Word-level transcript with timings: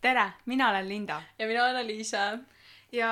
tere, 0.00 0.32
mina 0.46 0.70
olen 0.70 0.88
Linda 0.88 1.22
ja 1.38 1.46
mina 1.46 1.64
olen 1.64 1.76
Aliise. 1.76 2.38
ja 2.92 3.10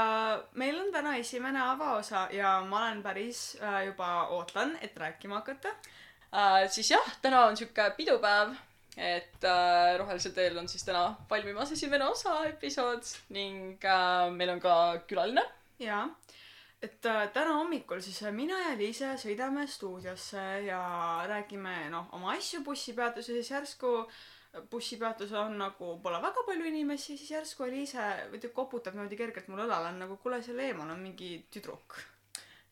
meil 0.54 0.80
on 0.80 0.92
täna 0.92 1.16
esimene 1.16 1.60
avaosa 1.62 2.28
ja 2.32 2.64
ma 2.68 2.78
olen 2.78 3.02
päris 3.02 3.58
äh, 3.62 3.84
juba 3.86 4.26
ootan, 4.26 4.78
et 4.82 4.96
rääkima 4.96 5.34
hakata. 5.34 5.68
Uh, 5.68 6.68
siis 6.68 6.90
jah, 6.90 7.12
täna 7.22 7.44
on 7.46 7.56
sihuke 7.56 7.90
pidupäev, 7.96 8.52
et 8.96 9.44
uh, 9.44 9.98
Rohelisel 9.98 10.32
teel 10.32 10.58
on 10.58 10.68
siis 10.68 10.84
täna 10.84 11.14
valmimas 11.30 11.72
esimene 11.72 12.04
osa 12.04 12.42
episood 12.44 13.04
ning 13.28 13.84
uh, 13.84 14.32
meil 14.32 14.50
on 14.56 14.60
ka 14.60 14.74
külaline. 15.08 15.44
ja, 15.78 16.08
et 16.82 17.06
äh, 17.06 17.28
täna 17.32 17.54
hommikul 17.58 18.00
siis 18.00 18.22
äh, 18.22 18.32
mina 18.34 18.58
ja 18.64 18.74
Liise 18.78 19.14
sõidame 19.20 19.66
stuudiosse 19.66 20.44
ja 20.66 20.80
räägime 21.28 21.88
noh 21.90 22.12
oma 22.12 22.34
asju 22.36 22.64
bussipeatuses 22.66 23.34
ja 23.34 23.42
siis 23.42 23.48
järsku 24.48 24.68
bussipeatusel 24.70 25.40
on 25.40 25.58
nagu 25.58 25.96
pole 26.02 26.20
väga 26.22 26.44
palju 26.46 26.64
inimesi, 26.66 27.16
siis 27.16 27.30
järsku 27.30 27.64
Liise 27.68 28.28
muidu 28.30 28.50
koputab 28.54 28.94
niimoodi 28.94 29.16
kergelt 29.16 29.48
mul 29.48 29.64
õlale, 29.66 29.92
on 29.92 29.98
nagu 29.98 30.16
kuule 30.16 30.42
seal 30.42 30.58
eemal 30.58 30.90
on 30.90 31.00
mingi 31.00 31.44
tüdruk. 31.50 31.98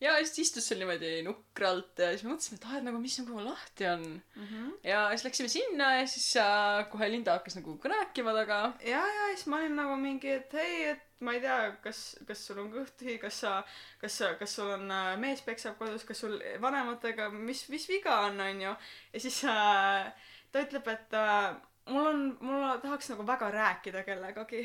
ja 0.00 0.16
siis 0.24 0.38
istus 0.38 0.66
seal 0.68 0.80
niimoodi 0.80 1.22
nukralt 1.24 1.98
ja 1.98 2.10
siis 2.12 2.24
me 2.24 2.34
mõtlesime, 2.34 2.58
et 2.58 2.66
ah, 2.68 2.76
et 2.78 2.84
nagu 2.84 2.98
mis 3.00 3.18
nagu 3.18 3.40
lahti 3.40 3.86
on. 3.86 4.02
Mm 4.36 4.46
-hmm. 4.46 4.72
ja 4.84 5.08
siis 5.10 5.24
läksime 5.24 5.48
sinna 5.48 5.94
ja 5.96 6.06
siis 6.06 6.34
uh, 6.36 6.90
kohe 6.90 7.10
Linda 7.10 7.32
hakkas 7.32 7.56
nagu 7.56 7.78
rääkima 7.84 8.32
taga. 8.32 8.72
ja, 8.80 9.00
ja 9.06 9.26
siis 9.34 9.46
ma 9.46 9.56
olin 9.56 9.76
nagu 9.76 9.96
mingi, 9.96 10.30
et 10.30 10.52
hei, 10.52 10.84
et 10.84 11.02
ma 11.20 11.32
ei 11.32 11.40
tea, 11.40 11.76
kas, 11.82 12.16
kas 12.26 12.46
sul 12.46 12.58
on 12.58 12.72
kõht 12.72 12.96
tühi, 13.00 13.18
kas 13.18 13.40
sa, 13.40 13.64
kas 14.00 14.18
sa, 14.18 14.34
kas 14.34 14.56
sul 14.56 14.70
on 14.70 14.90
äh, 14.90 15.16
mees 15.18 15.40
peksab 15.40 15.78
kodus, 15.78 16.04
kas 16.04 16.18
sul 16.20 16.40
vanematega, 16.60 17.30
mis, 17.30 17.68
mis 17.68 17.88
viga 17.88 18.20
on, 18.20 18.40
onju. 18.40 18.76
ja 19.12 19.20
siis 19.20 19.44
äh, 19.44 20.12
ta 20.56 20.64
ütleb, 20.64 20.86
et 20.88 21.16
äh, 21.16 21.56
mul 21.92 22.06
on, 22.10 22.20
mul 22.40 22.68
tahaks 22.82 23.10
nagu 23.12 23.26
väga 23.26 23.50
rääkida 23.52 24.04
kellegagi. 24.06 24.62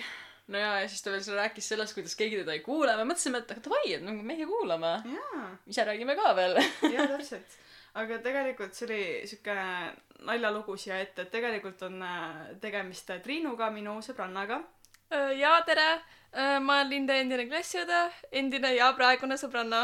no 0.48 0.60
ja, 0.60 0.80
ja 0.82 0.90
siis 0.90 1.04
ta 1.04 1.12
veel 1.12 1.24
seal 1.26 1.40
rääkis 1.40 1.68
sellest, 1.74 1.96
kuidas 1.98 2.16
keegi 2.20 2.40
teda 2.42 2.56
ei 2.56 2.64
kuule. 2.66 2.96
me 2.98 3.08
mõtlesime, 3.12 3.42
et 3.42 3.52
aga 3.52 3.64
davai, 3.68 3.96
et 3.98 4.06
nagu 4.06 4.24
meie 4.26 4.48
kuulame. 4.48 4.94
jaa, 5.16 5.50
ise 5.68 5.86
räägime 5.88 6.16
ka 6.20 6.36
veel. 6.38 6.62
jaa, 6.96 7.08
täpselt. 7.12 7.58
aga 8.00 8.22
tegelikult 8.24 8.78
see 8.78 8.88
oli 8.88 9.02
siuke 9.28 9.58
naljalugu 10.30 10.78
siia 10.78 11.02
ette, 11.02 11.26
et 11.26 11.34
tegelikult 11.34 11.84
on 11.90 12.00
äh, 12.06 12.40
tegemist 12.64 13.12
Triinuga, 13.26 13.70
minu 13.74 14.00
sõbrannaga. 14.06 14.62
ja 15.36 15.58
tere, 15.68 15.90
ma 16.64 16.78
olen 16.78 16.90
Linda 16.90 17.18
endine 17.20 17.44
klassiõde, 17.50 18.06
endine 18.32 18.72
ja 18.78 18.94
praegune 18.96 19.36
sõbranna. 19.38 19.84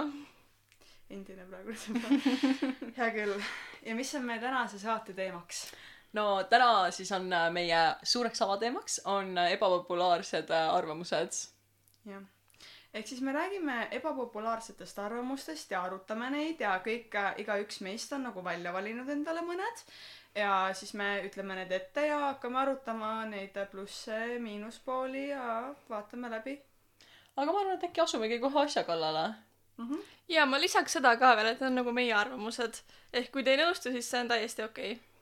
endine 1.10 1.44
praegu 1.52 1.76
sõbranna. 1.76 2.38
hea 3.02 3.12
küll. 3.20 3.36
ja 3.84 4.00
mis 4.00 4.16
on 4.16 4.26
meie 4.30 4.40
tänase 4.40 4.80
saate 4.80 5.14
teemaks? 5.14 5.68
No 6.14 6.44
täna 6.50 6.92
siis 6.92 7.12
on 7.12 7.34
äh, 7.34 7.50
meie 7.52 7.82
suureks 8.04 8.42
avateemaks 8.42 9.02
on 9.06 9.38
äh, 9.38 9.52
ebapopulaarsed 9.58 10.50
äh, 10.50 10.74
arvamused. 10.76 11.40
jah. 12.06 12.22
ehk 12.94 13.08
siis 13.08 13.22
me 13.22 13.34
räägime 13.34 13.88
ebapopulaarsetest 13.92 15.00
arvamustest 15.00 15.72
ja 15.72 15.84
arutame 15.84 16.30
neid 16.30 16.62
ja 16.62 16.78
kõik, 16.86 17.18
igaüks 17.38 17.82
meist 17.82 18.14
on 18.14 18.24
nagu 18.30 18.44
välja 18.44 18.74
valinud 18.74 19.10
endale 19.10 19.42
mõned. 19.42 19.84
ja 20.36 20.70
siis 20.74 20.94
me 20.94 21.22
ütleme 21.26 21.56
need 21.56 21.72
ette 21.72 22.08
ja 22.08 22.20
hakkame 22.30 22.60
arutama 22.60 23.26
neid 23.26 23.60
plusse, 23.72 24.40
miinuspooli 24.40 25.30
ja 25.30 25.74
vaatame 25.90 26.30
läbi 26.30 26.58
aga 27.38 27.52
ma 27.52 27.60
arvan, 27.62 27.76
et 27.78 27.86
äkki 27.90 28.02
asumegi 28.02 28.40
kohe 28.42 28.64
asja 28.64 28.84
kallale. 28.84 29.28
mm. 29.78 29.90
-hmm. 29.90 30.02
ja 30.28 30.46
ma 30.46 30.60
lisaks 30.60 30.94
seda 30.94 31.16
ka 31.18 31.36
veel, 31.36 31.48
et 31.48 31.60
need 31.60 31.70
on 31.70 31.76
nagu 31.76 31.92
meie 31.92 32.14
arvamused. 32.14 32.82
ehk 33.14 33.32
kui 33.32 33.44
te 33.44 33.52
ei 33.52 33.62
nõustu, 33.64 33.92
siis 33.92 34.10
see 34.10 34.22
on 34.22 34.28
täiesti 34.28 34.64
okei 34.64 34.92
okay.. 34.92 35.17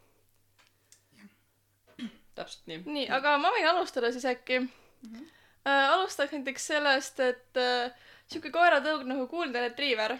Täpselt 2.35 2.67
nii. 2.71 2.81
nii, 2.85 3.07
aga 3.17 3.37
ma 3.41 3.51
võin 3.55 3.69
alustada 3.71 4.11
siis 4.11 4.25
äkki 4.25 4.59
mm. 4.59 4.69
-hmm. 5.03 5.31
Äh, 5.65 5.91
alustaks 5.91 6.31
näiteks 6.31 6.67
sellest, 6.67 7.19
et 7.19 7.57
äh, 7.57 7.91
sihuke 8.29 8.51
koeratõug 8.53 9.01
nagu 9.09 9.23
Golden 9.27 9.63
Retriever, 9.63 10.13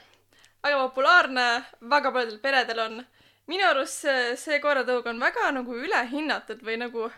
väga 0.64 0.80
populaarne, 0.88 1.44
väga 1.90 2.12
paljudel 2.12 2.40
peredel 2.40 2.80
on. 2.80 3.06
minu 3.48 3.68
arust 3.68 4.02
see, 4.02 4.36
see 4.42 4.58
koeratõug 4.60 5.06
on 5.06 5.20
väga 5.22 5.52
nagu 5.54 5.76
ülehinnatud 5.78 6.64
või 6.66 6.80
nagu 6.82 7.12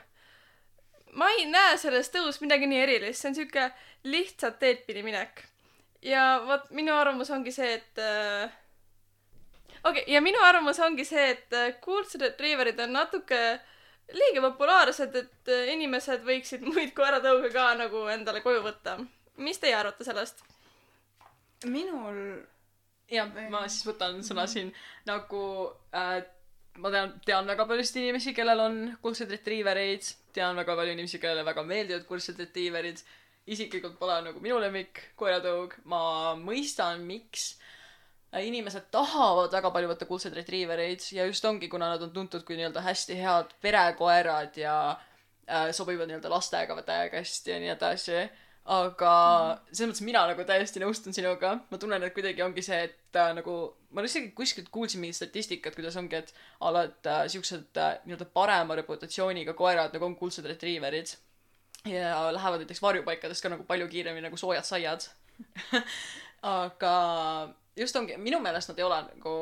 ma 1.18 1.30
ei 1.38 1.46
näe 1.48 1.78
selles 1.80 2.12
tõus 2.12 2.42
midagi 2.44 2.68
nii 2.68 2.82
erilist, 2.84 3.22
see 3.22 3.30
on 3.32 3.38
sihuke 3.38 3.70
lihtsalt 4.04 4.60
teed 4.60 4.84
pidi 4.88 5.04
minek. 5.04 5.46
ja 6.02 6.42
vot 6.46 6.70
minu 6.72 6.94
arvamus 6.94 7.32
ongi 7.32 7.52
see, 7.52 7.74
et 7.80 8.04
äh, 8.04 8.52
okei 9.84 10.04
okay,, 10.04 10.14
ja 10.14 10.22
minu 10.22 10.44
arvamus 10.44 10.80
ongi 10.80 11.06
see, 11.06 11.32
et 11.32 11.54
äh, 11.54 11.74
kuldsed 11.82 12.22
retrieverid 12.22 12.80
on 12.84 12.94
natuke 13.00 13.42
liiga 14.16 14.44
populaarsed, 14.50 15.16
et 15.16 15.52
äh, 15.52 15.72
inimesed 15.74 16.24
võiksid 16.28 16.64
muid 16.70 16.94
koeratõuge 16.98 17.52
ka 17.56 17.72
nagu 17.80 18.06
endale 18.14 18.44
koju 18.46 18.64
võtta. 18.66 18.98
mis 19.38 19.60
teie 19.60 19.76
arvate 19.76 20.08
sellest? 20.08 20.44
minul 21.66 22.18
jah, 23.10 23.30
ma 23.50 23.66
siis 23.68 23.86
võtan 23.88 24.22
sõna 24.24 24.46
siin 24.48 24.70
nagu 25.10 25.42
äh, 25.96 26.22
ma 26.82 26.92
tean, 26.94 27.14
tean 27.26 27.48
väga 27.50 27.66
paljusid 27.70 28.02
inimesi, 28.02 28.34
kellel 28.38 28.62
on 28.62 28.76
kuldsed 29.02 29.32
retriivereid, 29.34 30.10
tean 30.36 30.58
väga 30.60 30.76
palju 30.78 30.94
inimesi, 30.94 31.22
kellele 31.22 31.46
väga 31.48 31.64
meeldivad 31.66 32.06
kuldsed 32.10 32.44
retriiverid. 32.46 33.02
isiklikult 33.48 33.94
pole 33.96 34.16
nagu 34.26 34.42
minu 34.44 34.58
lemmik 34.60 35.00
koeratõug, 35.16 35.78
ma 35.88 36.36
mõistan, 36.36 37.06
miks 37.08 37.54
inimesed 38.36 38.90
tahavad 38.92 39.54
väga 39.56 39.72
palju 39.72 39.92
võtta 39.92 40.08
kuldseid 40.08 40.36
retriivereid 40.36 41.06
ja 41.16 41.28
just 41.30 41.46
ongi, 41.48 41.70
kuna 41.72 41.92
nad 41.94 42.02
on 42.04 42.12
tuntud 42.16 42.44
kui 42.48 42.58
nii-öelda 42.60 42.84
hästi 42.84 43.16
head 43.22 43.54
perekoerad 43.64 44.58
ja 44.60 44.76
äh, 44.92 45.70
sobivad 45.72 46.10
nii-öelda 46.10 46.32
lastega 46.32 46.76
täiega 46.84 47.22
hästi 47.22 47.54
ja 47.54 47.62
nii 47.64 47.74
edasi. 47.76 48.28
aga 48.68 49.12
selles 49.72 49.94
mõttes 49.94 50.04
mina 50.04 50.26
nagu 50.28 50.44
täiesti 50.44 50.82
nõustun 50.84 51.16
sinuga, 51.16 51.54
ma 51.72 51.78
tunnen, 51.80 52.04
et 52.04 52.12
kuidagi 52.14 52.44
ongi 52.44 52.62
see, 52.66 52.82
et 52.90 53.16
äh, 53.16 53.30
nagu 53.38 53.54
ma 53.96 54.04
isegi 54.04 54.34
kuskilt 54.36 54.68
kuulsin 54.70 55.00
mingit 55.00 55.16
statistikat, 55.16 55.76
kuidas 55.78 55.96
ongi, 55.96 56.20
et 56.20 56.34
a 56.60 56.74
la, 56.76 56.82
et 56.90 57.08
äh, 57.08 57.22
siuksed 57.32 57.80
äh, 57.80 57.94
nii-öelda 58.04 58.28
parema 58.34 58.76
reputatsiooniga 58.76 59.56
koerad 59.56 59.96
nagu 59.96 60.10
on 60.10 60.18
kuldsed 60.20 60.50
retriiverid 60.52 61.16
ja 61.88 62.28
lähevad 62.36 62.60
näiteks 62.66 62.84
varjupaikadest 62.84 63.46
ka 63.46 63.54
nagu 63.56 63.64
palju 63.64 63.88
kiiremini 63.88 64.28
nagu 64.28 64.38
soojad 64.38 64.68
saiad. 64.68 65.08
Aga 66.58 66.94
just 67.78 67.96
ongi, 67.96 68.18
minu 68.18 68.40
meelest 68.44 68.72
nad 68.72 68.80
ei 68.80 68.88
ole 68.88 69.02
nagu 69.08 69.34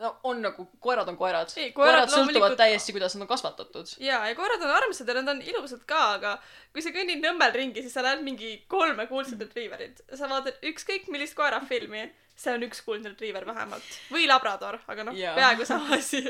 no 0.00 0.10
on 0.22 0.40
nagu, 0.42 0.66
koerad 0.80 1.08
on 1.08 1.16
koerad. 1.16 1.50
Koerad, 1.52 1.74
koerad 1.76 2.12
sõltuvad 2.12 2.56
täiesti, 2.58 2.94
kuidas 2.96 3.14
nad 3.16 3.26
on 3.26 3.30
kasvatatud. 3.30 3.94
jaa, 4.00 4.22
ja 4.28 4.36
koerad 4.38 4.62
on 4.64 4.72
armsad 4.74 5.08
ja 5.08 5.16
nad 5.20 5.34
on 5.34 5.42
ilusad 5.44 5.84
ka, 5.88 6.00
aga 6.16 6.34
kui 6.72 6.84
sa 6.84 6.92
kõnnid 6.94 7.20
Nõmmel 7.24 7.52
ringi, 7.56 7.84
siis 7.84 7.94
sa 7.96 8.04
näed 8.06 8.24
mingi 8.24 8.54
kolme 8.68 9.06
kuldset 9.10 9.40
retriiverit. 9.44 10.00
sa 10.14 10.28
vaatad 10.30 10.60
ükskõik 10.72 11.10
millist 11.12 11.36
koerafilmi, 11.38 12.06
see 12.36 12.54
on 12.56 12.64
üks 12.68 12.80
kuldne 12.86 13.12
retriiver 13.12 13.46
vähemalt. 13.46 13.98
või 14.12 14.28
labrador, 14.30 14.80
aga 14.88 15.10
noh 15.10 15.16
peaaegu 15.16 15.68
sama 15.68 15.96
asi. 16.00 16.24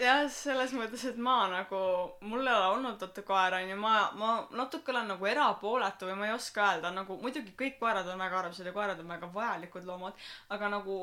jah, 0.00 0.24
selles 0.32 0.74
mõttes, 0.76 1.04
et 1.10 1.18
ma 1.20 1.36
nagu, 1.52 1.82
mul 2.26 2.46
ei 2.46 2.54
ole 2.54 2.72
olnud 2.76 3.02
oota 3.06 3.24
koera 3.26 3.60
onju, 3.64 3.76
ma, 3.80 3.94
ma 4.18 4.32
natuke 4.58 4.92
olen 4.94 5.12
nagu 5.14 5.30
erapooletu 5.30 6.10
või 6.10 6.18
ma 6.20 6.30
ei 6.30 6.34
oska 6.36 6.72
öelda, 6.72 6.92
nagu 6.94 7.18
muidugi 7.22 7.54
kõik 7.58 7.78
koerad 7.82 8.08
on 8.12 8.20
väga 8.26 8.42
armsad 8.44 8.68
ja 8.68 8.74
koerad 8.76 9.00
on 9.02 9.14
väga 9.16 9.30
vajalikud 9.34 9.88
loomad, 9.88 10.26
aga 10.54 10.72
nagu 10.78 10.98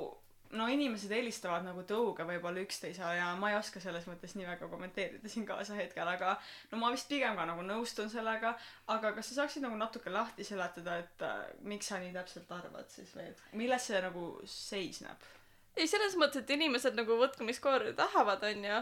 no 0.57 0.67
inimesed 0.69 1.11
eelistavad 1.13 1.65
nagu 1.65 1.83
tõuge 1.89 2.25
võib-olla 2.27 2.61
üksteisele 2.63 3.15
ja 3.17 3.31
ma 3.39 3.49
ei 3.51 3.57
oska 3.57 3.81
selles 3.83 4.05
mõttes 4.09 4.35
nii 4.37 4.47
väga 4.47 4.69
kommenteerida 4.69 5.31
siin 5.31 5.47
kaasa 5.49 5.77
hetkel, 5.77 6.07
aga 6.09 6.35
no 6.71 6.81
ma 6.81 6.91
vist 6.93 7.09
pigem 7.09 7.37
ka 7.39 7.47
nagu 7.49 7.65
nõustun 7.65 8.11
sellega, 8.13 8.53
aga 8.93 9.13
kas 9.17 9.31
sa 9.31 9.41
saaksid 9.41 9.65
nagu 9.65 9.77
natuke 9.79 10.13
lahti 10.13 10.45
seletada, 10.47 10.99
et 11.03 11.25
äh, 11.25 11.45
miks 11.65 11.89
sa 11.89 12.01
nii 12.01 12.13
täpselt 12.15 12.51
arvad 12.53 12.91
siis 12.93 13.13
või 13.17 13.31
et 13.31 13.47
milles 13.57 13.89
see 13.89 14.03
nagu 14.05 14.27
seisneb? 14.49 15.31
ei, 15.77 15.87
selles 15.89 16.15
mõttes, 16.19 16.43
et 16.43 16.53
inimesed 16.55 16.97
nagu 16.97 17.17
võtku, 17.19 17.45
mis 17.47 17.61
koeri 17.63 17.93
tahavad, 17.97 18.43
onju. 18.49 18.81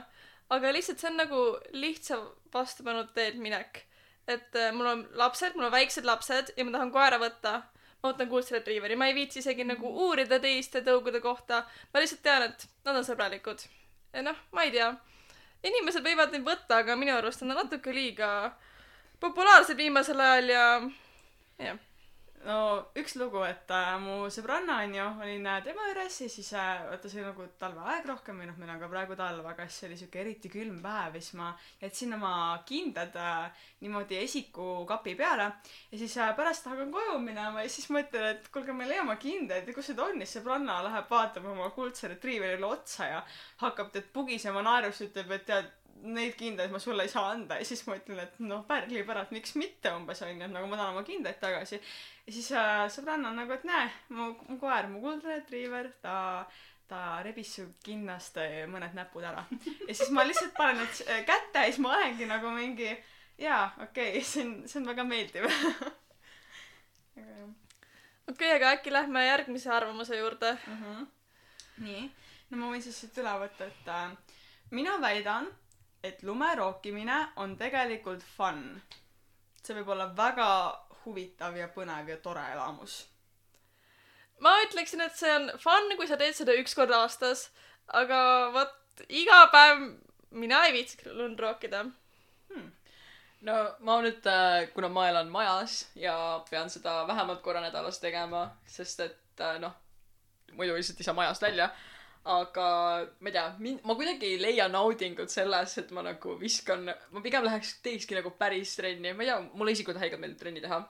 aga 0.51 0.71
lihtsalt 0.75 0.99
see 0.99 1.09
on 1.09 1.19
nagu 1.21 1.41
lihtsa 1.71 2.17
vastupanu 2.53 3.05
teed 3.15 3.37
minek. 3.39 3.85
et 4.27 4.55
äh, 4.55 4.71
mul 4.73 4.87
on 4.87 5.05
lapsed, 5.17 5.55
mul 5.55 5.67
on 5.67 5.71
väiksed 5.71 6.05
lapsed 6.05 6.53
ja 6.57 6.65
ma 6.65 6.71
tahan 6.71 6.91
koera 6.91 7.19
võtta. 7.19 7.61
ma 8.01 8.11
võtan 8.11 8.29
kuldse 8.29 8.55
retriiveri, 8.55 8.95
ma 8.95 9.07
ei 9.07 9.15
viitsi 9.15 9.39
isegi 9.39 9.63
nagu 9.63 9.87
uurida 10.07 10.39
teiste 10.39 10.81
tõugude 10.81 11.21
kohta. 11.21 11.65
ma 11.93 12.03
lihtsalt 12.03 12.23
tean, 12.23 12.43
et 12.49 12.67
nad 12.85 12.95
on 12.95 13.07
sõbralikud. 13.07 13.67
noh, 14.21 14.43
ma 14.51 14.63
ei 14.67 14.71
tea. 14.71 14.91
inimesed 15.63 16.03
võivad 16.03 16.31
neid 16.31 16.43
võtta, 16.47 16.83
aga 16.83 16.95
minu 16.95 17.15
arust 17.15 17.41
on 17.41 17.53
nad 17.53 17.63
natuke 17.63 17.93
liiga 17.93 18.51
populaarsed 19.21 19.77
viimasel 19.77 20.19
ajal 20.19 20.49
ja 20.49 20.65
jah. 21.59 21.79
No 22.45 22.57
üks 22.97 23.15
lugu, 23.19 23.41
et 23.45 23.69
äh, 23.75 23.91
mu 24.01 24.15
sõbranna 24.33 24.79
onju, 24.85 25.05
olin 25.23 25.47
äh, 25.49 25.59
tema 25.65 25.85
juures 25.89 26.17
ja 26.23 26.29
siis 26.31 26.49
äh, 26.57 26.83
vaata 26.89 27.09
see 27.11 27.21
oli 27.21 27.27
nagu 27.29 27.47
talveaeg 27.61 28.07
rohkem 28.09 28.39
või 28.41 28.47
noh, 28.49 28.57
meil 28.61 28.71
on 28.73 28.81
ka 28.81 28.89
praegu 28.91 29.17
talv, 29.19 29.45
aga 29.51 29.67
siis 29.69 29.87
oli 29.89 29.97
siuke 29.99 30.21
eriti 30.23 30.51
külm 30.51 30.79
päev 30.83 31.17
ja 31.17 31.21
siis 31.21 31.37
ma 31.39 31.51
jätsin 31.81 32.15
oma 32.17 32.33
kindad 32.67 33.17
äh, 33.19 33.65
niimoodi 33.83 34.17
esikukapi 34.23 35.15
peale 35.19 35.49
ja 35.91 36.01
siis 36.01 36.15
äh, 36.17 36.33
pärast 36.37 36.69
hakkan 36.71 36.93
koju 36.93 37.19
minema 37.21 37.65
ja 37.65 37.73
siis 37.73 37.89
mõtlen, 37.93 38.31
et 38.35 38.49
kuulge, 38.53 38.73
ma 38.73 38.87
ei 38.87 38.93
leia 38.93 39.05
oma 39.05 39.17
kindaid 39.21 39.69
ja 39.69 39.77
kus 39.77 39.91
need 39.91 40.01
on? 40.01 40.17
Ja 40.21 40.29
siis 40.29 40.39
sõbranna 40.39 40.79
läheb 40.87 41.11
vaatab 41.11 41.45
oma 41.51 41.69
kuldse 41.75 42.09
retriiverile 42.11 42.67
otsa 42.67 43.09
ja 43.09 43.21
hakkab 43.61 43.93
tead 43.93 44.09
pugisema 44.13 44.63
naerus, 44.65 45.03
ütleb, 45.05 45.37
et 45.37 45.45
tead, 45.49 45.69
neid 46.01 46.35
kindaid 46.39 46.71
ma 46.73 46.79
sulle 46.81 47.05
ei 47.05 47.11
saa 47.11 47.29
anda 47.33 47.59
ja 47.59 47.65
siis 47.67 47.83
ma 47.87 47.95
ütlen, 47.99 48.19
et 48.23 48.39
noh, 48.43 48.63
pärli 48.67 49.03
pärast, 49.07 49.33
miks 49.35 49.55
mitte 49.59 49.93
umbes 49.95 50.21
onju, 50.25 50.41
et 50.45 50.53
nagu 50.53 50.67
ma 50.69 50.79
tahan 50.79 50.95
oma 50.95 51.05
kindaid 51.07 51.39
tagasi. 51.41 51.79
ja 52.25 52.33
siis 52.33 52.51
äh, 52.57 52.83
sõbranna 52.95 53.31
on 53.31 53.39
nagu, 53.41 53.53
et 53.55 53.65
näe, 53.67 53.87
mu, 54.17 54.31
mu 54.49 54.57
koer, 54.61 54.89
mu 54.91 55.01
kuldne 55.03 55.37
retriiver, 55.37 55.91
ta, 56.01 56.17
ta 56.89 57.21
rebis 57.25 57.55
su 57.59 57.67
kinnast 57.85 58.41
äh, 58.41 58.61
mõned 58.71 58.97
näpud 58.97 59.25
ära. 59.27 59.45
ja 59.87 59.93
siis 59.93 60.11
ma 60.15 60.25
lihtsalt 60.27 60.53
panen 60.57 60.81
need 60.81 61.01
äh, 61.07 61.23
kätte 61.29 61.65
ja 61.65 61.71
siis 61.71 61.81
ma 61.83 61.95
olengi 61.97 62.29
nagu 62.29 62.53
mingi 62.55 62.91
jaa, 63.41 63.65
okei 63.87 64.15
okay,, 64.15 64.23
see 64.25 64.45
on, 64.45 64.55
see 64.67 64.81
on 64.81 64.93
väga 64.93 65.07
meeldiv. 65.07 65.49
aga 67.17 67.25
jah 67.27 67.49
okei 68.31 68.47
okay,, 68.47 68.57
aga 68.57 68.75
äkki 68.77 68.93
lähme 68.93 69.25
järgmise 69.25 69.71
arvamuse 69.73 70.17
juurde. 70.17 70.57
mm. 70.67 70.83
-hmm. 70.83 71.07
nii, 71.77 72.11
no 72.49 72.57
ma 72.57 72.69
võin 72.73 72.81
siis 72.81 72.99
siit 73.01 73.17
üle 73.17 73.33
võtta, 73.43 73.67
et 73.67 73.87
äh, 73.87 74.11
mina 74.71 74.97
väidan, 75.01 75.49
et 76.03 76.23
lume 76.23 76.49
rookimine 76.55 77.17
on 77.35 77.55
tegelikult 77.57 78.23
fun. 78.35 78.81
see 79.61 79.75
võib 79.77 79.91
olla 79.93 80.07
väga 80.17 80.49
huvitav 81.03 81.57
ja 81.57 81.67
põnev 81.69 82.09
ja 82.09 82.17
tore 82.17 82.43
elamus. 82.53 83.05
ma 84.39 84.55
ütleksin, 84.65 85.01
et 85.01 85.15
see 85.15 85.33
on 85.35 85.51
fun, 85.57 85.95
kui 85.97 86.07
sa 86.07 86.17
teed 86.17 86.35
seda 86.37 86.55
üks 86.57 86.75
kord 86.75 86.91
aastas, 86.97 87.49
aga 87.87 88.21
vot 88.53 89.05
iga 89.09 89.45
päev 89.53 89.83
mina 90.31 90.63
ei 90.65 90.73
viitsiks 90.73 91.05
lund 91.05 91.39
rookida. 91.39 91.85
no 93.41 93.55
ma 93.79 94.01
nüüd, 94.05 94.27
kuna 94.73 94.89
ma 94.89 95.07
elan 95.09 95.29
majas 95.29 95.85
ja 95.95 96.15
pean 96.49 96.69
seda 96.69 97.01
vähemalt 97.07 97.41
korra 97.41 97.61
nädalas 97.61 97.99
tegema, 97.99 98.49
sest 98.65 98.99
et 98.99 99.41
äh, 99.41 99.57
noh, 99.59 99.73
muidu 100.57 100.75
lihtsalt 100.75 100.99
ei 100.99 101.07
saa 101.07 101.17
majast 101.17 101.41
välja. 101.41 101.69
Aga 102.23 102.65
ma 103.19 103.29
ei 103.29 103.33
tea, 103.33 103.45
mind, 103.59 103.79
ma 103.87 103.95
kuidagi 103.97 104.27
ei 104.35 104.39
leia 104.41 104.67
naudingut 104.69 105.31
selles, 105.33 105.73
et 105.81 105.89
ma 105.95 106.03
nagu 106.05 106.35
viskan, 106.37 106.83
ma 106.85 107.21
pigem 107.23 107.45
läheks, 107.47 107.79
teekski 107.81 108.17
nagu 108.19 108.29
päris 108.37 108.75
trenni, 108.77 109.13
ma 109.17 109.23
ei 109.25 109.31
tea, 109.31 109.37
mulle 109.57 109.73
isiklikult 109.73 110.01
haigelt 110.03 110.21
meeldib 110.21 110.41
trenni 110.43 110.61
teha. 110.61 110.81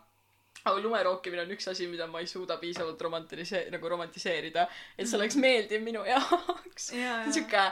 aga 0.61 0.75
lumerookimine 0.83 1.41
on 1.45 1.53
üks 1.55 1.69
asi, 1.71 1.87
mida 1.89 2.05
ma 2.11 2.19
ei 2.21 2.27
suuda 2.29 2.57
piisavalt 2.61 2.99
romantilise-, 3.01 3.63
nagu 3.73 3.89
romantiseerida, 3.89 4.67
et 4.97 5.07
see 5.07 5.17
oleks 5.17 5.37
meeldiv 5.39 5.81
minu 5.81 6.03
jaoks. 6.11 6.91
see 6.91 7.07
on 7.07 7.31
siuke 7.33 7.63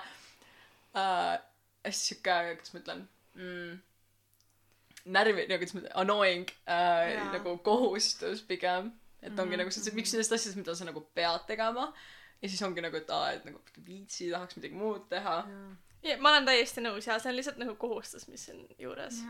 äh,, 0.96 1.36
hästi 1.86 2.14
siuke, 2.14 2.38
kuidas 2.56 2.74
ma 2.74 2.82
ütlen 2.82 3.04
mm,, 3.36 3.76
närvi, 5.18 5.46
nagu 5.52 5.60
kuidas 5.60 5.76
ma 5.76 5.84
ütlen, 5.84 5.94
annoying 6.06 6.48
äh, 6.64 7.12
Jaa. 7.14 7.28
nagu 7.36 7.58
kohustus 7.68 8.42
pigem. 8.48 8.94
et 9.22 9.36
ongi 9.36 9.52
Mhm, 9.52 9.60
nagu 9.66 9.72
see, 9.76 9.84
see 9.84 10.00
üks 10.00 10.16
nendest 10.16 10.32
asjadest, 10.32 10.58
mida 10.64 10.74
sa 10.80 10.88
nagu 10.88 11.04
pead 11.14 11.44
tegema 11.52 11.90
ja 12.42 12.50
siis 12.50 12.62
ongi 12.66 12.84
nagu, 12.84 12.98
et 12.98 13.10
aa, 13.14 13.32
et 13.36 13.46
nagu 13.48 13.62
viitsi, 13.86 14.32
tahaks 14.32 14.60
midagi 14.60 14.80
muud 14.80 15.08
teha. 15.12 15.38
ma 16.24 16.32
olen 16.32 16.46
täiesti 16.48 16.84
nõus 16.84 17.08
ja 17.08 17.18
see 17.20 17.32
on 17.32 17.36
lihtsalt 17.40 17.60
nagu 17.60 17.76
kohustus, 17.80 18.28
mis 18.32 18.46
on 18.54 18.62
juures. 18.80 19.24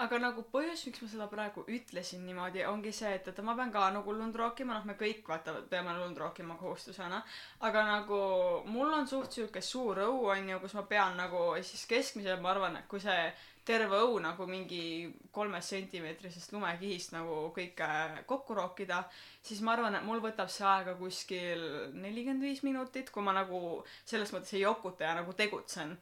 aga 0.00 0.18
nagu 0.18 0.42
põhjus, 0.52 0.86
miks 0.86 1.02
ma 1.04 1.08
seda 1.12 1.26
praegu 1.30 1.64
ütlesin 1.68 2.24
niimoodi, 2.26 2.64
ongi 2.66 2.92
see, 2.96 3.12
et, 3.18 3.28
et 3.28 3.38
ma 3.44 3.54
pean 3.58 3.72
ka 3.74 3.90
nagu 3.94 4.14
lund 4.16 4.34
rookima, 4.34 4.78
noh, 4.78 4.86
me 4.88 4.96
kõik 4.98 5.28
vaata 5.28 5.54
peame 5.70 5.94
lund 5.98 6.18
rookima 6.18 6.56
kohustusena. 6.60 7.22
aga 7.68 7.84
nagu 7.92 8.20
mul 8.66 8.94
on 8.98 9.06
suht 9.06 9.38
sihuke 9.38 9.62
suur 9.62 10.02
õu 10.08 10.26
onju, 10.34 10.60
kus 10.64 10.74
ma 10.78 10.86
pean 10.88 11.16
nagu 11.20 11.52
siis 11.62 11.86
keskmiselt, 11.86 12.42
ma 12.42 12.54
arvan, 12.54 12.80
et 12.80 12.88
kui 12.88 13.00
see 13.00 13.32
terve 13.64 14.00
õu 14.06 14.18
nagu 14.22 14.46
mingi 14.48 14.82
kolmest 15.30 15.74
sentimeetrisest 15.74 16.52
lumekihist 16.52 17.12
nagu 17.14 17.50
kõike 17.56 17.88
kokku 18.26 18.56
rookida, 18.56 19.04
siis 19.42 19.60
ma 19.60 19.76
arvan, 19.76 19.98
et 19.98 20.06
mul 20.06 20.22
võtab 20.24 20.50
see 20.50 20.66
aega 20.66 20.96
kuskil 20.98 21.62
nelikümmend 21.94 22.42
viis 22.42 22.64
minutit, 22.66 23.12
kui 23.12 23.22
ma 23.22 23.36
nagu 23.36 23.80
selles 24.04 24.32
mõttes 24.34 24.56
ei 24.56 24.64
jokuta 24.64 25.08
ja 25.08 25.16
nagu 25.20 25.36
tegutsen 25.36 25.98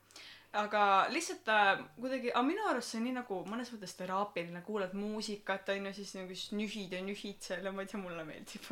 aga 0.57 0.83
lihtsalt 1.13 1.49
äh, 1.53 1.81
kuidagi, 2.01 2.31
aga 2.33 2.43
minu 2.47 2.65
arust 2.71 2.93
see 2.93 3.01
on 3.01 3.05
nii 3.09 3.17
nagu 3.19 3.41
mõnes 3.49 3.69
mõttes 3.75 3.93
teraapiline, 3.99 4.63
kuulad 4.65 4.95
muusikat 4.97 5.69
onju, 5.75 5.93
siis 5.97 6.15
nagu 6.17 6.33
siis 6.37 6.55
nühid 6.57 6.95
ja 6.97 7.03
nühid 7.05 7.43
seal 7.45 7.67
ja 7.69 7.73
ma 7.75 7.85
ei 7.85 7.91
tea, 7.91 8.01
mulle 8.01 8.25
meeldib 8.25 8.71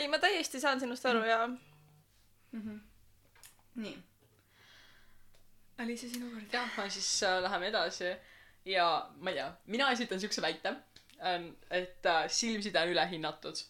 ei, 0.00 0.10
ma 0.12 0.20
täiesti 0.22 0.60
saan 0.60 0.82
sinust 0.82 1.08
aru 1.08 1.24
ja 1.24 1.38
mm. 1.46 2.60
-hmm. 2.60 2.78
nii. 3.86 3.96
Aliise, 5.78 6.08
sinu 6.08 6.30
kord. 6.32 6.52
jah, 6.52 6.78
siis 6.88 7.08
äh, 7.22 7.38
läheme 7.44 7.68
edasi 7.68 8.12
ja 8.66 8.86
ma 9.20 9.30
ei 9.32 9.36
tea, 9.36 9.48
mina 9.72 9.90
esitan 9.92 10.20
siukse 10.20 10.42
väite, 10.42 10.72
et 11.70 12.06
äh, 12.06 12.22
silmside 12.32 12.80
on 12.80 12.92
ülehinnatud. 12.94 13.60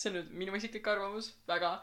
see 0.00 0.10
on 0.10 0.16
nüüd 0.16 0.30
minu 0.42 0.54
isiklik 0.56 0.86
arvamus 0.88 1.30
väga, 1.48 1.74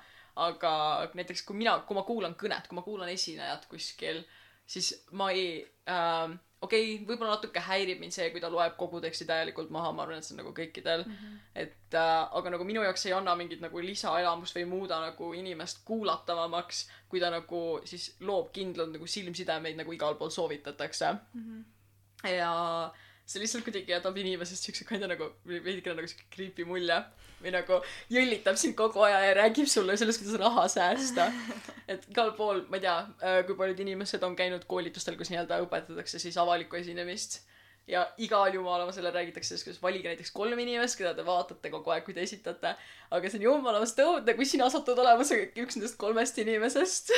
aga 0.42 0.72
näiteks 1.18 1.44
kui 1.46 1.58
mina, 1.58 1.76
kui 1.86 1.98
ma 1.98 2.04
kuulan 2.06 2.34
kõnet, 2.38 2.70
kui 2.70 2.78
ma 2.78 2.86
kuulan 2.86 3.10
esinejat 3.14 3.66
kuskil, 3.70 4.24
siis 4.66 4.94
ma 5.12 5.30
ei 5.34 5.62
äh,, 5.90 6.38
okei 6.62 6.84
okay,, 6.96 7.06
võib-olla 7.06 7.36
natuke 7.36 7.62
häirib 7.62 8.00
mind 8.02 8.16
see, 8.16 8.30
kui 8.34 8.42
ta 8.42 8.50
loeb 8.52 8.76
kogu 8.80 9.02
teksti 9.04 9.28
täielikult 9.30 9.70
maha, 9.74 9.92
ma 9.94 10.06
arvan, 10.06 10.22
et 10.22 10.28
see 10.28 10.36
on 10.36 10.42
nagu 10.42 10.54
kõikidel 10.58 11.04
mm. 11.06 11.18
-hmm. 11.18 11.40
et 11.64 11.98
äh, 12.02 12.38
aga 12.40 12.54
nagu 12.56 12.68
minu 12.68 12.84
jaoks 12.86 13.06
ei 13.06 13.14
anna 13.18 13.36
mingit 13.36 13.62
nagu 13.62 13.82
lisaelamust 13.84 14.58
või 14.58 14.66
muuda 14.70 15.00
nagu 15.04 15.34
inimest 15.38 15.84
kuulatavamaks, 15.86 16.88
kui 17.10 17.22
ta 17.24 17.30
nagu 17.34 17.64
siis 17.86 18.16
loob 18.20 18.52
kindlalt 18.54 18.96
nagu 18.96 19.08
silmsidemeid, 19.08 19.78
nagu 19.78 19.94
igal 19.94 20.16
pool 20.16 20.34
soovitatakse 20.34 21.12
mm. 21.14 21.44
-hmm. 21.44 22.32
ja 22.34 22.54
see 23.28 23.44
lihtsalt 23.44 23.66
kuidagi 23.68 23.92
jätab 23.92 24.18
inimesest 24.18 24.68
siukse 24.68 24.86
kandja 24.88 25.10
nagu 25.12 25.30
veidikene 25.48 25.98
nagu 26.00 26.10
siuke 26.10 26.30
creepy 26.34 26.66
mulje 26.68 27.00
või 27.42 27.52
nagu 27.54 27.82
jõllitab 28.14 28.58
sind 28.58 28.78
kogu 28.80 29.04
aja 29.06 29.20
ja 29.26 29.34
räägib 29.38 29.68
sulle 29.70 29.98
sellest, 30.00 30.24
kuidas 30.24 30.40
raha 30.42 30.64
säästa. 30.72 31.28
et 31.92 32.08
igal 32.10 32.32
pool, 32.40 32.64
ma 32.72 32.80
ei 32.80 32.86
tea, 32.88 32.96
kui 33.50 33.60
paljud 33.60 33.84
inimesed 33.84 34.24
on 34.26 34.38
käinud 34.40 34.66
koolitustel, 34.70 35.20
kus 35.20 35.30
nii-öelda 35.34 35.60
õpetatakse 35.66 36.22
siis 36.24 36.40
avalikku 36.42 36.80
esinemist 36.80 37.42
ja 37.88 38.04
igal 38.18 38.54
jumalavasele 38.54 39.12
räägitakse 39.12 39.54
sellest, 39.54 39.68
kuidas 39.68 39.82
valige 39.84 40.12
näiteks 40.12 40.32
kolm 40.36 40.60
inimest, 40.60 40.98
keda 41.00 41.14
te 41.16 41.26
vaatate 41.26 41.72
kogu 41.72 41.94
aeg, 41.94 42.04
kui 42.08 42.16
te 42.16 42.24
esitate. 42.26 42.74
aga 43.12 43.30
see 43.30 43.40
on 43.40 43.46
jumalavast 43.48 44.02
õudne, 44.04 44.36
kui 44.36 44.48
sina 44.48 44.68
satud 44.72 45.00
olema 45.00 45.28
see 45.28 45.52
üks 45.64 45.78
nendest 45.78 46.00
kolmest 46.02 46.40
inimesest. 46.44 47.14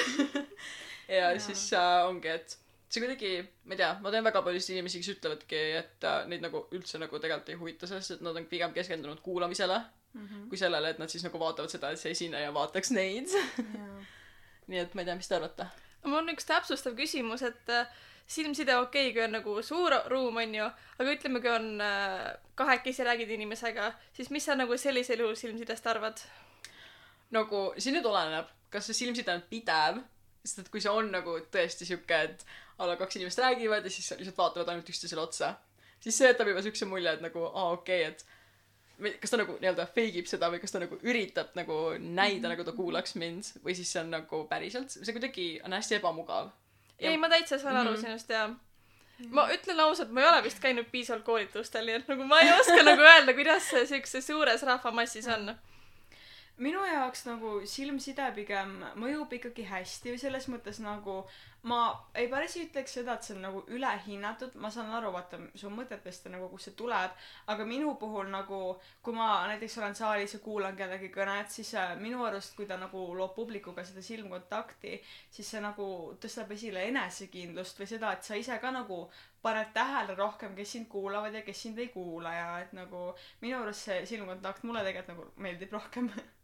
ja 1.10 1.32
Jaa. 1.32 1.40
siis 1.42 1.72
äh, 1.74 2.06
ongi, 2.06 2.36
et 2.38 2.58
see 2.90 3.04
kuidagi, 3.04 3.32
ma 3.70 3.76
ei 3.76 3.80
tea, 3.82 3.92
ma 4.02 4.12
tean 4.14 4.26
väga 4.26 4.42
paljusid 4.46 4.76
inimesi, 4.76 5.02
kes 5.02 5.14
ütlevadki, 5.16 5.62
et 5.80 6.06
äh, 6.10 6.24
neid 6.32 6.44
nagu 6.46 6.66
üldse 6.76 7.02
nagu 7.02 7.22
tegelikult 7.22 7.54
ei 7.54 7.60
huvita, 7.60 7.90
sest 7.90 8.18
et 8.18 8.24
nad 8.26 8.38
on 8.38 8.48
pigem 8.50 8.74
keskendunud 8.74 9.22
kuulamisele 9.26 9.78
mm 10.14 10.26
-hmm. 10.26 10.50
kui 10.50 10.58
sellele, 10.58 10.90
et 10.90 11.00
nad 11.00 11.10
siis 11.10 11.24
nagu 11.24 11.40
vaatavad 11.40 11.70
seda, 11.70 11.92
et 11.92 12.00
see 12.00 12.12
esineja 12.12 12.54
vaataks 12.54 12.92
neid. 12.92 13.30
nii 14.70 14.80
et 14.80 14.94
ma 14.94 15.02
ei 15.02 15.06
tea, 15.06 15.16
mis 15.16 15.28
te 15.28 15.36
arvate? 15.36 15.68
mul 16.04 16.22
on 16.22 16.30
üks 16.34 16.46
täpsustav 16.48 16.96
küsimus, 16.96 17.42
et 17.44 17.70
äh, 17.70 17.88
silmside 18.28 18.76
okei 18.78 19.10
okay,, 19.10 19.14
kui 19.14 19.24
on 19.24 19.32
nagu 19.38 19.62
suur 19.62 19.94
ruum, 20.08 20.38
onju, 20.38 20.70
aga 21.00 21.16
ütleme, 21.16 21.42
kui 21.42 21.50
on 21.50 21.82
äh, 21.82 22.36
kahekesi 22.56 23.04
räägid 23.04 23.30
inimesega, 23.30 23.94
siis 24.14 24.30
mis 24.30 24.46
sa 24.46 24.56
nagu 24.56 24.78
sellisel 24.78 25.20
juhul 25.20 25.36
silmsidest 25.36 25.88
arvad? 25.88 26.22
nagu 27.30 27.74
see 27.78 27.94
nüüd 27.94 28.06
oleneb, 28.06 28.48
kas 28.74 28.90
see 28.90 29.04
silmside 29.04 29.34
on 29.34 29.44
pidev, 29.50 30.00
sest 30.46 30.60
et 30.60 30.70
kui 30.74 30.82
see 30.82 30.92
on 30.92 31.12
nagu 31.12 31.38
tõesti 31.54 31.88
sihuke, 31.88 32.22
et 32.30 32.46
a 32.80 32.88
la 32.88 32.96
kaks 33.00 33.20
inimest 33.20 33.42
räägivad 33.44 33.86
ja 33.86 33.92
siis 33.92 34.12
lihtsalt 34.18 34.38
vaatavad 34.38 34.70
ainult 34.74 34.90
üksteisele 34.90 35.22
otsa, 35.22 35.54
siis 36.00 36.18
see 36.18 36.30
jätab 36.30 36.48
juba 36.48 36.62
siukse 36.66 36.88
mulje, 36.88 37.14
et 37.14 37.26
nagu 37.26 37.46
aa 37.50 37.72
okei 37.76 38.06
okay,, 38.08 38.14
et 38.14 39.20
kas 39.22 39.32
ta 39.32 39.40
nagu 39.40 39.56
nii-öelda 39.60 39.86
fake 39.88 40.20
ib 40.22 40.28
seda 40.28 40.50
või 40.52 40.62
kas 40.64 40.74
ta 40.76 40.82
nagu 40.84 40.98
üritab 41.08 41.54
nagu 41.56 41.76
näida 42.00 42.00
mm, 42.00 42.42
-hmm. 42.44 42.50
nagu 42.54 42.64
ta 42.68 42.72
kuulaks 42.76 43.16
mind 43.16 43.52
või 43.66 43.76
siis 43.76 43.92
see 43.92 44.02
on 44.04 44.10
nagu 44.16 44.42
päriselt, 44.48 44.92
see 44.92 45.16
kuidagi 45.16 45.52
on 45.64 45.74
hästi 45.74 46.00
ebamugav. 46.00 46.50
ei, 47.00 47.18
ma 47.18 47.30
täitsa 47.30 47.60
saan 47.60 47.78
aru 47.78 47.92
Mhm. 47.92 48.02
sinust 48.02 48.30
ja 48.30 48.50
ma 49.28 49.48
ütlen 49.54 49.80
ausalt, 49.80 50.12
ma 50.12 50.22
ei 50.22 50.28
ole 50.28 50.44
vist 50.44 50.60
käinud 50.64 50.88
piisavalt 50.92 51.24
koolitustel, 51.24 51.86
nii 51.86 51.96
et 51.96 52.08
nagu 52.08 52.24
ma 52.28 52.40
ei 52.40 52.52
oska 52.60 52.84
nagu 52.84 53.02
öelda, 53.02 53.34
kuidas 53.34 53.70
see 53.70 53.86
siukses 53.86 54.28
suures 54.28 54.64
rahvamassis 54.64 55.28
on. 55.28 55.56
Minu 56.60 56.82
jaoks 56.86 57.26
nagu 57.28 57.60
silmside 57.68 58.26
pigem 58.36 58.76
mõjub 59.00 59.32
ikkagi 59.40 59.68
hästi 59.70 60.14
või 60.14 60.22
selles 60.22 60.48
mõttes 60.52 60.82
nagu 60.84 61.22
ma 61.68 61.80
ei 62.16 62.28
päris 62.32 62.56
ei 62.56 62.66
ütleks 62.68 62.94
seda, 62.96 63.16
et 63.16 63.26
see 63.26 63.36
on 63.36 63.42
nagu 63.44 63.62
ülehinnatud, 63.76 64.56
ma 64.64 64.70
saan 64.72 64.92
aru, 64.96 65.12
vaata 65.12 65.40
su 65.60 65.72
mõtetest 65.74 66.28
ja 66.28 66.32
nagu 66.32 66.48
kust 66.52 66.70
see 66.70 66.76
tuleb, 66.80 67.16
aga 67.52 67.66
minu 67.68 67.96
puhul 68.00 68.30
nagu 68.32 68.60
kui 69.04 69.16
ma 69.16 69.28
näiteks 69.50 69.78
olen 69.82 69.98
saalis 70.00 70.38
ja 70.38 70.40
kuulan 70.44 70.78
kellegi 70.80 71.12
kõnet, 71.16 71.52
siis 71.52 71.74
äh, 71.80 71.96
minu 72.00 72.24
arust, 72.28 72.56
kui 72.56 72.68
ta 72.70 72.80
nagu 72.80 73.04
loob 73.18 73.36
publikuga 73.36 73.84
seda 73.88 74.04
silmkontakti, 74.06 74.96
siis 75.36 75.52
see 75.52 75.64
nagu 75.64 75.90
tõstab 76.24 76.56
esile 76.56 76.88
enesekindlust 76.94 77.84
või 77.84 77.92
seda, 77.92 78.14
et 78.16 78.24
sa 78.24 78.40
ise 78.40 78.60
ka 78.64 78.72
nagu 78.76 79.04
paned 79.44 79.76
tähele 79.76 80.16
rohkem, 80.16 80.56
kes 80.56 80.78
sind 80.78 80.88
kuulavad 80.92 81.36
ja 81.36 81.44
kes 81.44 81.68
sind 81.68 81.80
ei 81.80 81.92
kuula. 81.92 82.34
Ja 82.36 82.50
et 82.64 82.74
nagu 82.76 83.10
minu 83.44 83.62
arust 83.64 83.88
see 83.88 84.04
silmkontakt 84.08 84.68
mulle 84.68 84.84
tegelikult 84.88 85.16
nagu 85.16 85.32
meeldib 85.44 85.76
rohkem 85.76 86.12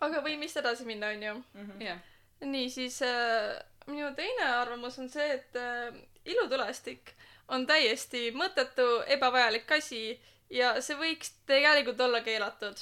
aga 0.00 0.22
võime 0.24 0.46
vist 0.46 0.56
edasi 0.56 0.86
minna, 0.88 1.12
onju. 1.14 1.34
Mhm. 1.54 1.82
jah. 1.84 2.00
nii, 2.40 2.70
siis 2.72 3.02
äh, 3.02 3.58
minu 3.86 4.14
teine 4.16 4.46
arvamus 4.60 4.98
on 4.98 5.10
see, 5.12 5.26
et 5.34 5.56
äh, 5.56 5.94
ilutulestik 6.24 7.14
on 7.48 7.66
täiesti 7.66 8.30
mõttetu, 8.36 8.86
ebavajalik 9.10 9.70
asi 9.76 10.20
ja 10.50 10.74
see 10.82 10.96
võiks 10.98 11.34
tegelikult 11.46 12.00
olla 12.00 12.22
keelatud. 12.26 12.78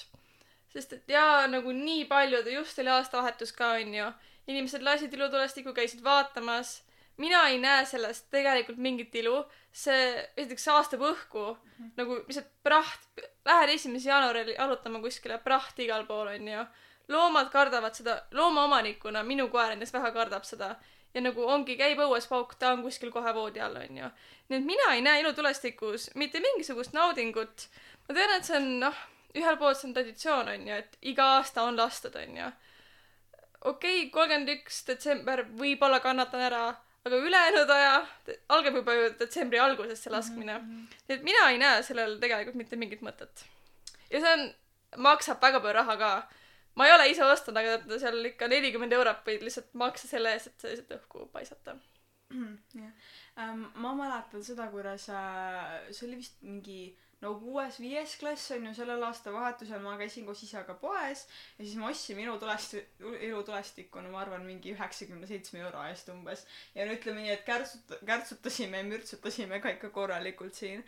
sest 0.73 0.93
et 0.93 1.09
jaa, 1.09 1.47
nagu 1.49 1.73
nii 1.73 2.05
paljud, 2.05 2.47
just 2.53 2.79
oli 2.79 2.93
aastavahetus 2.93 3.53
ka, 3.53 3.73
onju. 3.81 4.13
inimesed 4.47 4.83
lasid 4.83 5.13
ilutulestikku, 5.13 5.73
käisid 5.75 6.05
vaatamas. 6.05 6.83
Mina 7.19 7.45
ei 7.49 7.59
näe 7.63 7.85
sellest 7.87 8.29
tegelikult 8.31 8.79
mingit 8.79 9.15
ilu. 9.15 9.45
see 9.73 10.29
esiteks 10.37 10.65
saastab 10.65 11.03
õhku 11.07 11.57
nagu 11.97 12.21
lihtsalt 12.27 12.49
praht. 12.63 13.09
Lähed 13.45 13.71
esimese 13.71 14.09
jaanuaril 14.09 14.55
jalutama 14.55 15.01
kuskile, 15.01 15.39
praht 15.39 15.79
igal 15.79 16.07
pool 16.07 16.27
onju. 16.35 16.67
loomad 17.09 17.51
kardavad 17.51 17.95
seda, 17.95 18.23
loomaomanikuna 18.33 19.23
minu 19.23 19.49
koer 19.49 19.71
näiteks 19.73 19.93
väga 19.93 20.13
kardab 20.13 20.45
seda 20.45 20.77
ja 21.15 21.23
nagu 21.25 21.45
ongi, 21.49 21.77
käib 21.79 22.01
õues 22.05 22.27
pauk, 22.29 22.55
ta 22.61 22.73
on 22.75 22.83
kuskil 22.85 23.13
kohe 23.13 23.33
voodi 23.35 23.63
all 23.65 23.77
onju. 23.81 24.11
nii 24.49 24.59
et 24.59 24.67
mina 24.67 24.91
ei 24.95 25.05
näe 25.05 25.23
ilutulestikus 25.23 26.11
mitte 26.15 26.41
mingisugust 26.41 26.93
naudingut. 26.93 27.69
ma 28.09 28.15
tean, 28.15 28.35
et 28.37 28.45
see 28.45 28.57
on 28.57 28.69
noh, 28.85 29.05
ühelt 29.37 29.61
poolt 29.61 29.81
see 29.81 29.89
on 29.89 29.95
traditsioon 29.97 30.53
onju, 30.55 30.75
et 30.75 30.99
iga 31.13 31.31
aasta 31.39 31.65
on 31.69 31.77
lastud 31.77 32.17
onju. 32.17 32.51
okei 33.65 34.03
okay,, 34.03 34.11
kolmkümmend 34.11 34.55
üks 34.59 34.85
detsember 34.91 35.47
võib-olla 35.63 36.01
kannatan 36.05 36.45
ära, 36.51 36.65
aga 37.09 37.21
ülejäänud 37.29 37.75
aja 37.75 37.93
algab 38.55 38.81
juba 38.81 38.97
ju 38.97 39.11
detsembri 39.21 39.61
alguses 39.65 40.03
see 40.05 40.13
laskmine. 40.15 40.59
nii 40.63 41.17
et 41.17 41.27
mina 41.27 41.51
ei 41.51 41.61
näe 41.63 41.83
sellel 41.87 42.19
tegelikult 42.23 42.59
mitte 42.63 42.81
mingit 42.81 43.05
mõtet. 43.05 43.45
ja 44.13 44.23
see 44.25 44.35
on, 44.39 44.49
maksab 45.09 45.43
väga 45.43 45.63
palju 45.65 45.77
raha 45.81 45.97
ka. 46.03 46.13
ma 46.77 46.87
ei 46.87 46.95
ole 46.95 47.11
ise 47.13 47.25
ostnud, 47.27 47.57
aga 47.59 47.99
seal 47.99 48.33
ikka 48.33 48.49
nelikümmend 48.53 48.95
eurot 49.01 49.25
võid 49.27 49.47
lihtsalt 49.47 49.73
maksta 49.85 50.11
selle 50.13 50.35
eest, 50.37 50.53
et 50.53 50.61
sa 50.61 50.73
lihtsalt 50.73 50.97
õhku 51.01 51.29
paisata. 51.35 51.79
jah 52.31 52.93
ähm,, 53.41 53.67
ma 53.75 53.95
mäletan 53.97 54.43
seda, 54.45 54.69
kuidas 54.73 55.09
äh, 55.09 55.89
see 55.91 56.09
oli 56.09 56.23
vist 56.23 56.43
mingi 56.43 56.81
no 57.23 57.33
kuues-viies 57.41 58.13
klass 58.21 58.53
on 58.55 58.67
ju 58.69 58.73
sellel 58.79 59.03
aastavahetusel 59.09 59.81
ma 59.83 59.97
käisin 59.99 60.27
koos 60.27 60.43
isaga 60.47 60.75
poes 60.79 61.25
ja 61.59 61.65
siis 61.65 61.75
me 61.81 61.89
ostsime 61.91 62.23
ilutulesti- 62.23 62.85
ilutulestikku 63.27 64.03
no 64.05 64.13
ma 64.13 64.21
arvan 64.23 64.45
mingi 64.47 64.75
üheksakümne 64.77 65.27
seitsme 65.27 65.59
euro 65.65 65.83
eest 65.91 66.13
umbes. 66.15 66.45
Ja 66.77 66.87
no 66.87 66.95
ütleme 66.95 67.25
nii 67.25 67.33
et 67.35 67.47
kärtsut- 67.49 67.97
kärtsutasime 68.07 68.83
ja 68.83 68.89
mürtsutasime 68.91 69.59
ka 69.65 69.73
ikka 69.75 69.91
korralikult 69.95 70.55
siin. 70.55 70.85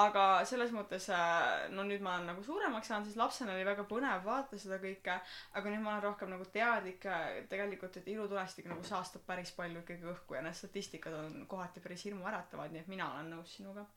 Aga 0.00 0.24
selles 0.46 0.70
mõttes 0.70 1.08
äh, 1.10 1.70
no 1.74 1.82
nüüd 1.88 2.04
ma 2.04 2.12
olen 2.18 2.28
nagu 2.30 2.44
suuremaks 2.46 2.92
saanud 2.92 3.08
siis 3.08 3.18
lapsena 3.18 3.56
oli 3.56 3.64
väga 3.66 3.86
põnev 3.90 4.20
vaadata 4.28 4.60
seda 4.60 4.78
kõike. 4.84 5.16
Aga 5.58 5.72
nüüd 5.72 5.82
ma 5.86 5.94
olen 5.96 6.04
rohkem 6.10 6.30
nagu 6.34 6.44
teadlik 6.52 7.08
äh, 7.08 7.40
tegelikult 7.50 7.96
et 7.98 8.12
ilutulestik 8.12 8.68
nagu 8.70 8.84
saastab 8.86 9.24
päris 9.26 9.56
palju 9.56 9.80
ikkagi 9.82 10.12
õhku 10.12 10.36
ja 10.36 10.44
need 10.44 10.60
statistikad 10.60 11.16
on 11.24 11.48
kohati 11.48 11.80
päris 11.80 12.04
hirmuäratavad 12.06 12.76
nii 12.76 12.84
et 12.84 12.92
mina 12.92 13.10
olen 13.14 13.34
nõus 13.34 13.56
sinuga 13.56 13.88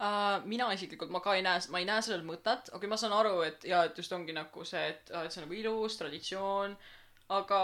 uh,. 0.00 0.42
mina 0.44 0.70
isiklikult, 0.74 1.12
ma 1.14 1.20
ka 1.24 1.36
ei 1.38 1.44
näe, 1.46 1.60
ma 1.70 1.82
ei 1.82 1.88
näe 1.88 2.02
sellel 2.02 2.24
mõtet, 2.26 2.70
okei, 2.74 2.90
ma 2.90 2.98
saan 3.00 3.14
aru, 3.16 3.40
et 3.46 3.64
jaa, 3.68 3.84
et 3.88 3.98
just 3.98 4.12
ongi 4.12 4.34
nagu 4.36 4.66
see, 4.68 4.88
et, 4.94 5.10
et 5.10 5.32
see 5.32 5.42
on 5.42 5.48
nagu 5.48 5.58
ilus 5.60 5.98
traditsioon, 6.00 6.76
aga 7.38 7.60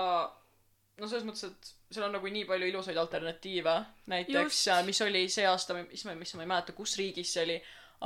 no 1.00 1.08
selles 1.08 1.26
mõttes, 1.26 1.50
et 1.50 1.94
seal 1.94 2.06
on 2.06 2.14
nagu 2.14 2.30
nii 2.32 2.46
palju 2.48 2.70
ilusaid 2.70 2.98
alternatiive, 3.00 3.76
näiteks 4.12 4.64
Just., 4.66 4.86
mis 4.86 5.02
oli 5.04 5.26
see 5.32 5.46
aasta, 5.48 5.76
mis 5.82 6.04
ma, 6.06 6.16
mis 6.18 6.34
ma 6.36 6.46
ei 6.46 6.50
mäleta, 6.52 6.76
kus 6.76 6.96
riigis 7.00 7.32
see 7.34 7.46
oli, 7.46 7.56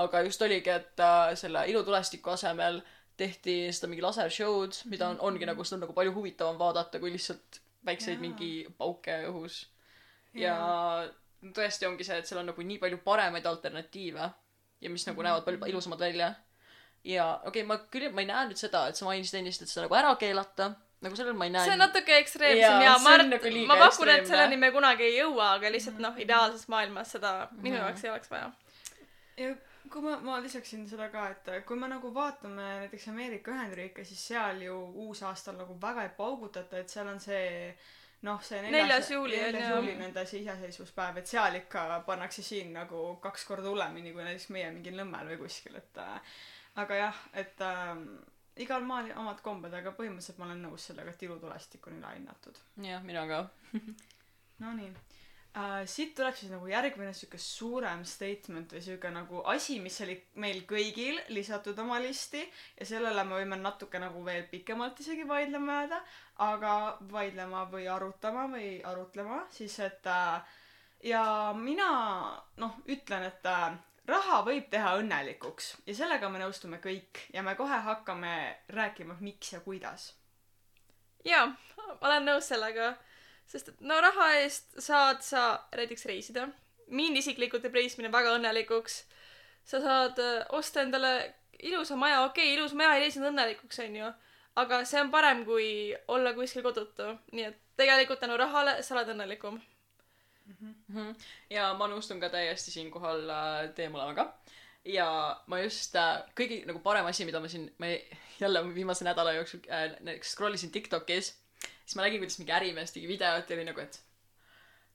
aga 0.02 0.22
just 0.26 0.42
oligi, 0.42 0.72
et 0.72 1.02
uh, 1.04 1.32
selle 1.38 1.66
ilutulestiku 1.70 2.34
asemel 2.34 2.80
tehti 3.18 3.58
seda 3.74 3.90
mingi 3.90 4.02
lasershow'd, 4.02 4.80
mida 4.90 5.12
on, 5.12 5.20
ongi 5.28 5.46
nagu, 5.46 5.66
seda 5.66 5.78
on 5.78 5.84
nagu 5.86 5.94
palju 5.96 6.14
huvitavam 6.16 6.58
vaadata, 6.58 6.98
kui 7.02 7.12
lihtsalt 7.14 7.60
väikseid 7.86 8.16
Jaa. 8.16 8.24
mingi 8.24 8.50
pauke 8.78 9.20
õhus. 9.28 9.66
ja 10.34 10.56
tõesti 11.52 11.86
ongi 11.88 12.04
see, 12.06 12.18
et 12.18 12.26
seal 12.26 12.40
on 12.40 12.46
nagu 12.52 12.62
nii 12.62 12.78
palju 12.78 12.98
paremaid 13.04 13.46
alternatiive 13.46 14.30
ja 14.80 14.90
mis 14.90 15.06
nagu 15.06 15.22
näevad 15.22 15.44
palju 15.44 15.66
ilusamad 15.72 16.00
välja. 16.00 16.34
ja 17.04 17.26
okei 17.44 17.62
okay,, 17.62 17.68
ma 17.68 17.78
küll, 17.92 18.08
ma 18.12 18.24
ei 18.24 18.26
näe 18.30 18.48
nüüd 18.48 18.60
seda, 18.60 18.86
et 18.88 18.96
sa 18.96 19.04
mainisid 19.04 19.38
ennist, 19.40 19.62
et 19.62 19.68
seda 19.68 19.84
nagu 19.86 19.94
ära 19.98 20.14
keelata, 20.20 20.70
nagu 21.04 21.16
sellel 21.16 21.36
ma 21.36 21.44
ei 21.44 21.52
näe. 21.52 21.64
see 21.64 21.76
on 21.76 21.84
natuke 21.84 22.16
ekstreemsem 22.16 22.86
ja 22.86 22.96
ma 22.98 23.10
on 23.10 23.14
arvan 23.14 23.30
nagu, 23.34 23.52
liiga 23.58 23.68
ma 23.74 23.76
pakun, 23.82 24.08
et 24.14 24.26
selleni 24.26 24.56
me 24.56 24.70
kunagi 24.72 25.04
ei 25.10 25.18
jõua, 25.18 25.52
aga 25.58 25.72
lihtsalt 25.74 26.00
noh, 26.00 26.16
ideaalses 26.24 26.68
maailmas 26.72 27.12
seda 27.16 27.36
minu 27.58 27.76
Mhm. 27.76 27.84
jaoks 27.84 28.04
ei 28.04 28.10
oleks 28.10 28.30
vaja. 28.30 28.52
ja 29.36 29.54
kui 29.90 30.02
ma, 30.02 30.16
ma 30.24 30.38
lisaksin 30.42 30.88
seda 30.88 31.10
ka, 31.12 31.26
et 31.30 31.66
kui 31.66 31.76
me 31.76 31.88
nagu 31.88 32.14
vaatame 32.14 32.62
näiteks 32.80 33.08
Ameerika 33.12 33.52
Ühendriike, 33.52 34.04
siis 34.04 34.26
seal 34.32 34.62
ju 34.64 34.78
uusaastal 35.06 35.56
nagu 35.60 35.76
väga 35.80 36.02
ei 36.02 36.14
paugutata, 36.16 36.78
et 36.78 36.88
seal 36.88 37.08
on 37.08 37.20
see 37.20 37.76
noh, 38.24 38.42
see 38.44 38.60
Neljas 38.72 39.10
juuli 39.12 39.38
on 39.38 39.56
neljas 39.56 39.88
ju. 39.88 39.96
nende 40.00 40.26
see 40.26 40.42
iseseisvuspäev, 40.42 41.20
et 41.20 41.30
seal 41.30 41.58
ikka 41.60 41.86
pannakse 42.06 42.42
siin 42.42 42.72
nagu 42.76 43.06
kaks 43.24 43.48
korda 43.48 43.70
hullemini 43.70 44.12
kui 44.12 44.24
näiteks 44.26 44.50
meie 44.56 44.70
mingil 44.74 44.96
Nõmmel 45.00 45.34
või 45.34 45.42
kuskil, 45.44 45.76
et 45.80 46.00
äh, 46.02 46.36
aga 46.82 47.00
jah, 47.00 47.24
et 47.44 47.64
äh, 47.64 47.92
igal 48.64 48.86
maal 48.86 49.10
omad 49.20 49.42
kombed, 49.44 49.74
aga 49.74 49.92
põhimõtteliselt 49.98 50.40
ma 50.40 50.48
olen 50.48 50.64
nõus 50.68 50.88
sellega, 50.90 51.12
et 51.14 51.26
ilutulestik 51.28 51.90
on 51.90 52.00
ülehinnatud. 52.00 52.62
jah, 52.88 53.04
mina 53.04 53.26
ka. 53.30 53.44
Nonii 54.64 54.92
uh,. 55.56 55.84
siit 55.86 56.14
tuleb 56.16 56.36
siis 56.36 56.52
nagu 56.52 56.66
järgmine 56.70 57.12
sihuke 57.14 57.38
suurem 57.38 58.04
statement 58.08 58.74
või 58.74 58.82
sihuke 58.84 59.10
nagu 59.14 59.42
asi, 59.50 59.78
mis 59.82 60.00
oli 60.04 60.16
meil 60.42 60.64
kõigil 60.68 61.20
lisatud 61.34 61.78
oma 61.84 62.00
listi 62.02 62.42
ja 62.80 62.88
sellele 62.88 63.24
me 63.24 63.38
võime 63.40 63.60
natuke 63.60 64.00
nagu 64.02 64.24
veel 64.26 64.48
pikemalt 64.50 65.00
isegi 65.04 65.28
vaidlema 65.28 65.80
jääda, 65.80 66.02
aga 66.48 66.74
vaidlema 67.12 67.64
või 67.72 67.88
arutama 67.90 68.48
või 68.52 68.76
arutlema 68.84 69.44
siis, 69.54 69.78
et 69.84 70.06
uh, 70.10 70.60
ja 71.04 71.24
mina 71.56 71.90
noh, 72.60 72.78
ütlen, 72.88 73.28
et 73.28 73.50
uh, 73.50 73.74
raha 74.10 74.42
võib 74.46 74.68
teha 74.72 74.96
õnnelikuks 75.00 75.70
ja 75.88 75.96
sellega 75.96 76.28
me 76.28 76.42
nõustume 76.42 76.80
kõik 76.82 77.26
ja 77.32 77.42
me 77.46 77.54
kohe 77.58 77.78
hakkame 77.88 78.34
rääkima, 78.68 79.16
miks 79.20 79.54
ja 79.54 79.60
kuidas. 79.64 80.12
jaa, 81.24 81.48
olen 82.00 82.26
nõus 82.28 82.48
sellega, 82.48 82.94
sest 83.50 83.72
et 83.72 83.80
no 83.80 84.00
raha 84.00 84.30
eest 84.40 84.78
saad 84.82 85.22
sa 85.22 85.46
näiteks 85.76 86.06
reisida. 86.10 86.48
mind 86.88 87.16
isiklikult 87.16 87.62
teeb 87.62 87.74
reisimine 87.74 88.12
väga 88.12 88.36
õnnelikuks. 88.38 89.04
sa 89.64 89.80
saad 89.80 90.18
äh, 90.18 90.46
osta 90.50 90.82
endale 90.82 91.34
ilusa 91.62 91.96
maja, 91.96 92.22
okei 92.24 92.44
okay,, 92.44 92.54
ilus 92.58 92.74
maja 92.74 92.96
ei 92.96 93.04
tee 93.04 93.14
sind 93.16 93.28
õnnelikuks, 93.30 93.78
onju, 93.86 94.10
aga 94.60 94.80
see 94.88 95.00
on 95.00 95.10
parem 95.10 95.44
kui 95.44 95.68
olla 96.08 96.34
kuskil 96.36 96.64
kodutu, 96.66 97.14
nii 97.32 97.46
et 97.50 97.60
tegelikult 97.78 98.20
tänu 98.22 98.36
rahale 98.38 98.80
sa 98.82 98.96
oled 98.96 99.14
õnnelikum. 99.14 99.60
ja 101.50 101.70
ma 101.78 101.88
nõustun 101.88 102.20
ka 102.20 102.28
täiesti 102.32 102.74
siinkohal 102.74 103.24
äh, 103.30 103.54
teie 103.76 103.88
mõlemaga. 103.92 104.32
ja 104.84 105.08
ma 105.46 105.62
just 105.62 105.96
äh,, 105.96 106.20
kõige 106.36 106.64
nagu 106.68 106.82
parem 106.84 107.06
asi, 107.08 107.24
mida 107.24 107.40
ma 107.40 107.48
siin, 107.48 107.70
ma 107.78 107.94
jälle 108.40 108.64
viimase 108.74 109.06
nädala 109.06 109.32
jooksul 109.38 109.64
äh, 109.70 110.20
scroll 110.22 110.54
isin 110.54 110.70
Tiktokis, 110.74 111.32
siis 111.84 111.96
ma 111.96 112.06
nägin, 112.06 112.22
kuidas 112.22 112.40
mingi 112.40 112.52
ärimees 112.56 112.92
tegi 112.94 113.08
videot 113.08 113.50
ja 113.50 113.56
oli 113.56 113.68
nagu, 113.68 113.84
et 113.84 114.00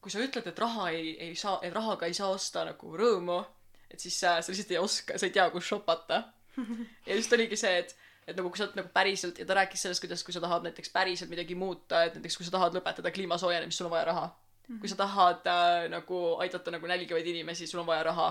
kui 0.02 0.12
sa 0.12 0.22
ütled, 0.24 0.48
et 0.48 0.60
raha 0.60 0.90
ei, 0.96 1.14
ei 1.28 1.38
saa, 1.38 1.60
et 1.66 1.74
rahaga 1.76 2.10
ei 2.10 2.16
saa 2.18 2.32
osta 2.34 2.66
nagu 2.68 2.92
rõõmu, 2.98 3.40
et 3.90 4.00
siis 4.00 4.18
äh, 4.24 4.40
sa 4.42 4.52
lihtsalt 4.54 4.76
ei 4.76 4.82
oska, 4.82 5.18
sa 5.20 5.28
ei 5.28 5.34
tea, 5.36 5.48
kus 5.54 5.68
shopata. 5.68 6.24
ja 7.08 7.16
just 7.16 7.34
oligi 7.36 7.58
see, 7.60 7.82
et, 7.84 7.96
et 8.28 8.38
nagu 8.38 8.52
kui 8.52 8.60
sa 8.60 8.68
oled 8.68 8.78
nagu 8.80 8.92
päriselt 8.94 9.40
ja 9.40 9.48
ta 9.48 9.58
rääkis 9.60 9.86
sellest, 9.86 10.04
kuidas, 10.04 10.24
kui 10.26 10.36
sa 10.36 10.44
tahad 10.44 10.66
näiteks 10.68 10.94
päriselt 10.96 11.32
midagi 11.32 11.56
muuta, 11.56 12.04
et 12.08 12.16
näiteks 12.18 12.40
kui 12.40 12.48
sa 12.48 12.56
tahad 12.56 12.78
lõpetada 12.78 13.12
kliima 13.16 13.38
soojenemist, 13.42 13.80
sul 13.80 13.90
on 13.90 13.98
vaja 13.98 14.08
raha. 14.12 14.30
kui 14.70 14.90
sa 14.90 14.96
tahad 14.96 15.48
äh, 15.50 15.88
nagu 15.90 16.22
aidata 16.44 16.72
nagu 16.72 16.88
nälgivaid 16.88 17.28
inimesi, 17.28 17.68
sul 17.68 17.82
on 17.84 17.90
vaja 17.90 18.04
raha. 18.12 18.30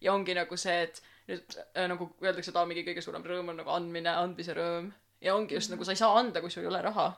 ja 0.00 0.12
ongi 0.14 0.34
nagu 0.34 0.56
see, 0.56 0.82
et 0.88 1.02
nüüd 1.28 1.58
äh, 1.60 1.88
nagu 1.90 2.08
öeldakse, 2.22 2.52
et 2.52 2.56
aa, 2.56 2.66
mingi 2.66 2.86
kõige 2.86 3.04
suurem 3.04 3.24
rõõm 3.24 3.52
on 3.52 3.60
nagu 3.60 3.72
andmine, 3.74 4.16
andmise 4.16 4.56
rõõm. 4.56 4.92
ja 5.20 5.36
ongi 5.36 5.58
just 5.58 5.72
nagu 5.74 5.84
sa 5.84 5.92
ei 5.92 6.00
saa 6.00 6.16
anda, 6.18 6.40
kui 6.40 6.50
sul 6.50 6.64
ei 6.64 6.72
ole 6.72 6.82
raha 6.88 7.10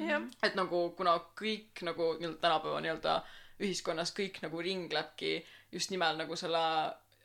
jah, 0.00 0.26
et 0.42 0.54
nagu 0.58 0.90
kuna 0.98 1.16
kõik 1.38 1.82
nagu 1.86 2.14
nii-öelda 2.18 2.40
tänapäeva 2.42 2.80
nii-öelda 2.84 3.16
ühiskonnas 3.62 4.12
kõik 4.16 4.40
nagu 4.42 4.60
ringlebki 4.60 5.34
just 5.72 5.90
nimelt 5.94 6.18
nagu 6.18 6.36
selle 6.36 6.62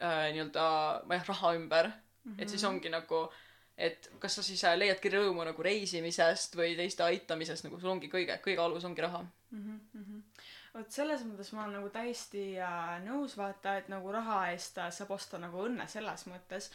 äh, 0.02 0.30
nii-öelda 0.34 0.66
ma 1.06 1.16
ei 1.16 1.22
tea 1.22 1.34
raha 1.34 1.54
ümber 1.58 1.88
mm, 1.88 2.32
-hmm. 2.32 2.42
et 2.42 2.50
siis 2.50 2.64
ongi 2.64 2.90
nagu 2.90 3.28
et 3.78 4.10
kas 4.20 4.36
sa 4.36 4.44
siis 4.44 4.64
äh, 4.64 4.78
leiadki 4.78 5.10
rõõmu 5.10 5.46
nagu 5.46 5.64
reisimisest 5.64 6.56
või 6.56 6.76
teiste 6.78 7.04
aitamisest 7.04 7.64
nagu 7.64 7.80
sul 7.80 7.96
ongi 7.96 8.12
kõige 8.12 8.38
kõige 8.46 8.62
alus 8.62 8.86
ongi 8.86 9.02
raha 9.02 9.24
vot 10.74 10.94
selles 10.94 11.24
mõttes 11.26 11.50
ma 11.56 11.64
olen 11.64 11.80
nagu 11.80 11.90
täiesti 11.94 12.44
äh, 12.62 12.96
nõus 13.06 13.36
vaata 13.40 13.76
et 13.80 13.90
nagu 13.92 14.12
raha 14.14 14.40
eest 14.54 14.78
äh, 14.82 14.92
saab 14.94 15.16
osta 15.16 15.40
nagu 15.42 15.64
õnne 15.66 15.88
selles 15.90 16.26
mõttes. 16.30 16.70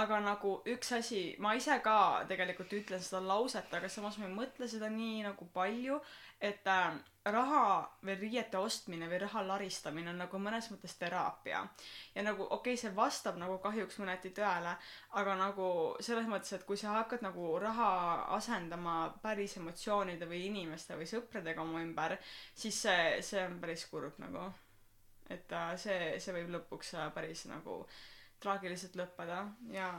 Aga 0.00 0.20
nagu 0.24 0.56
üks 0.70 0.92
asi 0.98 1.22
ma 1.42 1.56
ise 1.58 1.80
ka 1.84 1.96
tegelikult 2.30 2.72
ütlen 2.78 3.02
seda 3.02 3.22
lauset 3.26 3.74
aga 3.74 3.90
samas 3.90 4.18
ma 4.20 4.28
ei 4.28 4.36
mõtle 4.36 4.70
seda 4.70 4.90
nii 4.92 5.24
nagu 5.26 5.48
palju 5.54 6.00
et 6.40 6.66
äh, 6.66 6.94
raha 7.24 7.64
või 8.04 8.14
riiete 8.16 8.58
ostmine 8.58 9.08
või 9.10 9.18
raha 9.20 9.42
laristamine 9.44 10.10
on 10.12 10.22
nagu 10.22 10.38
mõnes 10.40 10.70
mõttes 10.72 10.94
teraapia. 10.96 11.60
Ja 12.14 12.24
nagu 12.24 12.46
okei 12.46 12.74
okay, 12.74 12.80
see 12.80 12.94
vastab 12.96 13.36
nagu 13.40 13.58
kahjuks 13.60 13.98
mõneti 14.00 14.32
tõele 14.36 14.72
aga 15.20 15.36
nagu 15.36 15.68
selles 16.00 16.30
mõttes 16.30 16.56
et 16.56 16.64
kui 16.68 16.80
sa 16.80 16.96
hakkad 16.96 17.24
nagu 17.26 17.52
raha 17.60 17.90
asendama 18.38 18.96
päris 19.22 19.58
emotsioonide 19.60 20.28
või 20.30 20.46
inimeste 20.48 20.96
või 20.96 21.10
sõpradega 21.10 21.62
oma 21.62 21.84
ümber 21.84 22.16
siis 22.54 22.80
see 22.86 23.20
see 23.26 23.44
on 23.44 23.60
päris 23.60 23.84
kurb 23.92 24.16
nagu. 24.24 24.48
Et 25.30 25.52
äh, 25.52 25.76
see 25.76 26.16
see 26.18 26.34
võib 26.40 26.56
lõpuks 26.56 26.96
äh, 26.96 27.12
päris 27.14 27.44
nagu 27.52 27.84
traagiliselt 28.40 28.96
lõppeda 28.96 29.44
ja 29.76 29.92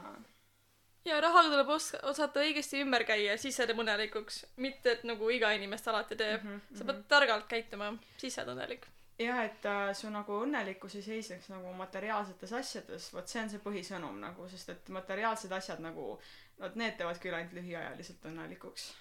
ja 1.04 1.20
rahaga 1.20 1.50
tuleb 1.50 1.68
os- 1.74 1.94
osata 2.02 2.40
õigesti 2.40 2.80
ümber 2.84 3.04
käia, 3.04 3.36
siis 3.38 3.56
sa 3.56 3.66
teed 3.66 3.78
õnnelikuks. 3.78 4.44
mitte, 4.56 4.92
et 4.92 5.04
nagu 5.04 5.30
iga 5.30 5.52
inimest 5.52 5.88
alati 5.88 6.16
teeb. 6.16 6.42
Mhm, 6.44 6.76
sa 6.78 6.84
pead 6.84 7.04
targalt 7.08 7.46
käituma, 7.48 7.92
siis 8.16 8.34
sa 8.34 8.42
oled 8.42 8.56
õnnelik. 8.56 8.86
jah, 9.18 9.44
et 9.44 9.66
äh, 9.66 9.92
su 9.94 10.10
nagu 10.10 10.40
õnnelikkus 10.44 10.94
ei 10.96 11.02
seisneks 11.02 11.48
nagu 11.48 11.72
materiaalsetes 11.78 12.52
asjades, 12.52 13.12
vot 13.14 13.28
see 13.28 13.42
on 13.42 13.50
see 13.50 13.58
põhisõnum 13.62 14.18
nagu, 14.20 14.48
sest 14.48 14.68
et 14.68 14.88
materiaalsed 14.88 15.52
asjad 15.52 15.80
nagu, 15.80 16.18
vot 16.58 16.74
need 16.76 16.96
teevad 16.98 17.18
küll 17.22 17.34
ainult 17.34 17.52
lühiajaliselt 17.54 18.24
õnnelikuks 18.32 18.92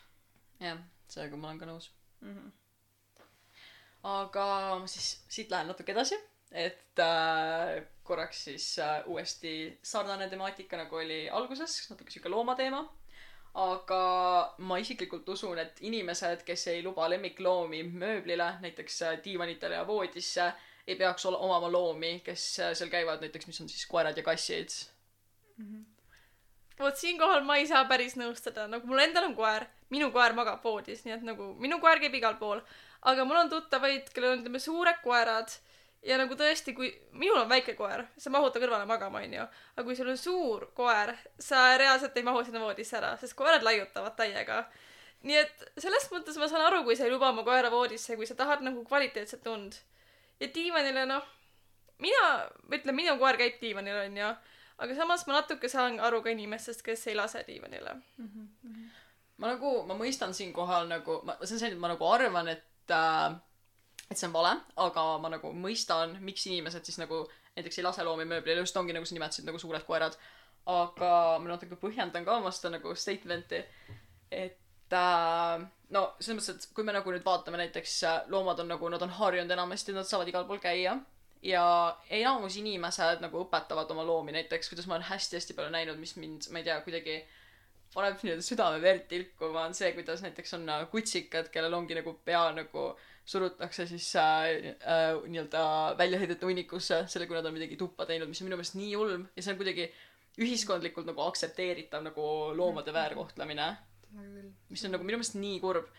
jah, 0.61 0.77
sellega 1.09 1.37
ma 1.37 1.47
olen 1.49 1.59
ka 1.61 1.65
nõus. 1.69 1.89
mm. 2.21 2.35
-hmm. 2.35 2.51
aga 4.03 4.45
ma 4.81 4.87
siis 4.87 5.09
siit 5.29 5.49
lähen 5.51 5.67
natuke 5.71 5.91
edasi, 5.95 6.17
et 6.51 6.99
äh, 6.99 7.81
korraks 8.11 8.43
siis 8.49 8.65
äh, 8.83 8.97
uuesti 9.07 9.53
sarnane 9.83 10.27
temaatika 10.29 10.79
nagu 10.81 10.99
oli 10.99 11.21
alguses, 11.29 11.77
natuke 11.91 12.11
sihuke 12.11 12.31
loomateema. 12.33 12.83
aga 13.61 14.01
ma 14.63 14.77
isiklikult 14.79 15.27
usun, 15.33 15.59
et 15.59 15.79
inimesed, 15.83 16.45
kes 16.47 16.61
ei 16.71 16.83
luba 16.85 17.09
lemmikloomi 17.11 17.81
mööblile, 17.83 18.47
näiteks 18.63 19.01
äh, 19.07 19.17
diivanitele 19.25 19.75
ja 19.75 19.87
voodisse, 19.87 20.45
ei 20.87 20.95
peaks 20.95 21.25
ol- 21.27 21.35
omama 21.35 21.67
loomi, 21.71 22.13
kes 22.23 22.45
äh, 22.63 22.69
seal 22.79 22.91
käivad, 22.93 23.19
näiteks 23.23 23.49
mis 23.49 23.59
on 23.61 23.67
siis 23.69 23.83
koerad 23.91 24.17
ja 24.17 24.23
kassid. 24.23 24.71
vot 26.79 26.97
siinkohal 26.97 27.43
ma 27.45 27.57
ei 27.59 27.67
saa 27.67 27.83
päris 27.85 28.15
nõustuda, 28.17 28.69
nagu 28.71 28.87
mul 28.87 29.03
endal 29.03 29.27
on 29.27 29.35
koer, 29.35 29.67
minu 29.93 30.07
koer 30.15 30.33
magab 30.33 30.63
voodis, 30.63 31.03
nii 31.05 31.17
et 31.17 31.27
nagu 31.27 31.51
minu 31.59 31.79
koer 31.83 31.99
käib 31.99 32.15
igal 32.15 32.39
pool. 32.39 32.63
aga 33.01 33.25
mul 33.25 33.43
on 33.43 33.51
tuttavaid, 33.51 34.09
kellel 34.15 34.37
on, 34.37 34.45
ütleme, 34.45 34.63
suured 34.63 35.03
koerad 35.03 35.59
ja 36.05 36.17
nagu 36.17 36.35
tõesti, 36.37 36.73
kui 36.77 36.91
minul 37.13 37.43
on 37.43 37.49
väike 37.49 37.75
koer, 37.77 38.05
sa 38.17 38.33
mahud 38.33 38.53
ta 38.53 38.61
kõrvale 38.61 38.87
magama, 38.89 39.21
onju. 39.21 39.47
aga 39.75 39.85
kui 39.87 39.97
sul 39.97 40.09
on 40.13 40.17
suur 40.17 40.69
koer, 40.77 41.13
sa 41.39 41.77
reaalselt 41.77 42.17
ei 42.17 42.25
mahu 42.27 42.43
sinna 42.45 42.63
voodisse 42.63 42.97
ära, 42.97 43.15
sest 43.21 43.37
koerad 43.37 43.65
laiutavad 43.67 44.15
täiega. 44.17 44.63
nii 45.23 45.37
et 45.37 45.67
selles 45.77 46.07
mõttes 46.11 46.37
ma 46.41 46.47
saan 46.49 46.65
aru, 46.65 46.83
kui 46.83 46.95
sa 46.95 47.05
ei 47.05 47.13
luba 47.13 47.29
oma 47.29 47.43
koera 47.43 47.69
voodisse, 47.69 48.15
kui 48.15 48.25
sa 48.25 48.35
tahad 48.35 48.65
nagu 48.65 48.85
kvaliteetset 48.85 49.47
und. 49.47 49.77
ja 50.39 50.47
diivanile, 50.47 51.05
noh, 51.05 51.27
mina, 51.99 52.25
ütleme, 52.69 53.03
minu 53.03 53.17
koer 53.19 53.37
käib 53.37 53.61
diivanil, 53.61 54.05
onju 54.07 54.33
aga 54.81 54.97
samas 54.97 55.27
ma 55.29 55.37
natuke 55.39 55.69
saan 55.69 55.99
aru 56.01 56.23
ka 56.25 56.33
inimestest, 56.33 56.81
kes 56.85 57.05
ei 57.11 57.15
lase 57.15 57.43
diivanile. 57.47 57.95
ma 59.37 59.53
nagu, 59.53 59.71
ma 59.89 59.97
mõistan 59.97 60.33
siinkohal 60.37 60.89
nagu, 60.89 61.21
ma, 61.25 61.37
see 61.41 61.55
on 61.57 61.61
see, 61.61 61.71
et 61.73 61.81
ma 61.81 61.89
nagu 61.93 62.05
arvan, 62.09 62.49
et 62.51 62.93
äh, 62.93 63.37
et 64.11 64.19
see 64.19 64.27
on 64.27 64.35
vale, 64.35 64.51
aga 64.83 65.05
ma 65.23 65.31
nagu 65.31 65.53
mõistan, 65.55 66.17
miks 66.27 66.45
inimesed 66.49 66.87
siis 66.87 66.99
nagu 66.99 67.23
näiteks 67.55 67.79
ei 67.79 67.85
lase 67.85 68.03
loomi 68.03 68.27
mööblile, 68.27 68.63
just 68.63 68.77
ongi 68.79 68.95
nagu 68.95 69.07
sa 69.07 69.15
nimetasid 69.15 69.47
nagu 69.47 69.59
suured 69.61 69.85
koerad. 69.87 70.17
aga 70.71 71.39
ma 71.41 71.55
natuke 71.55 71.73
põhjendan 71.81 72.25
ka 72.25 72.35
oma 72.37 72.51
seda 72.53 72.75
nagu 72.75 72.91
statement'i, 72.93 73.63
et 74.29 74.93
äh, 74.93 75.63
no 75.89 76.03
selles 76.19 76.37
mõttes, 76.37 76.67
et 76.67 76.75
kui 76.75 76.85
me 76.85 76.93
nagu 76.93 77.11
nüüd 77.11 77.25
vaatame 77.25 77.57
näiteks 77.63 77.95
äh, 78.05 78.19
loomad 78.29 78.61
on 78.61 78.69
nagu, 78.69 78.91
nad 78.93 79.01
on 79.01 79.15
harjunud 79.17 79.51
enamasti, 79.57 79.95
nad 79.95 80.05
saavad 80.05 80.29
igal 80.29 80.45
pool 80.45 80.61
käia 80.61 80.99
ja 81.41 81.65
enamus 82.13 82.59
inimesed 82.61 83.23
nagu 83.25 83.41
õpetavad 83.41 83.89
oma 83.95 84.05
loomi 84.05 84.35
näiteks, 84.35 84.69
kuidas 84.69 84.85
ma 84.85 84.99
olen 84.99 85.07
hästi-hästi 85.09 85.57
palju 85.57 85.73
näinud, 85.73 85.97
mis 85.97 86.13
mind, 86.21 86.51
ma 86.53 86.61
ei 86.61 86.67
tea, 86.67 86.77
kuidagi 86.85 87.17
paneb 87.95 88.21
nii-öelda 88.21 88.45
südame 88.45 88.77
verd 88.83 89.07
tilkuma, 89.09 89.65
on 89.65 89.73
see, 89.75 89.89
kuidas 89.97 90.21
näiteks 90.21 90.59
on 90.59 90.69
äh, 90.69 90.85
kutsikad, 90.93 91.49
kellel 91.53 91.73
ongi 91.79 91.97
nagu 91.97 92.13
pea 92.25 92.43
nagu 92.53 92.91
surutakse 93.25 93.85
siis 93.87 94.07
äh, 94.15 94.73
äh, 94.81 95.17
nii-öelda 95.27 95.63
väljaheidete 95.97 96.45
hunnikusse, 96.45 97.03
selle, 97.07 97.27
kui 97.29 97.37
nad 97.37 97.45
on 97.45 97.55
midagi 97.55 97.77
tuppa 97.79 98.07
teinud, 98.09 98.29
mis 98.31 98.41
on 98.41 98.49
minu 98.49 98.57
meelest 98.57 98.77
nii 98.79 98.91
julm 98.91 99.27
ja 99.35 99.43
see 99.43 99.53
on 99.53 99.59
kuidagi 99.59 99.87
ühiskondlikult 100.41 101.09
nagu 101.09 101.21
aktsepteeritav 101.27 102.03
nagu 102.05 102.25
loomade 102.57 102.93
väärkohtlemine, 102.95 103.67
mis 104.71 104.85
on 104.87 104.95
nagu 104.95 105.05
minu 105.05 105.19
meelest 105.19 105.37
nii 105.39 105.59
kurb. 105.63 105.91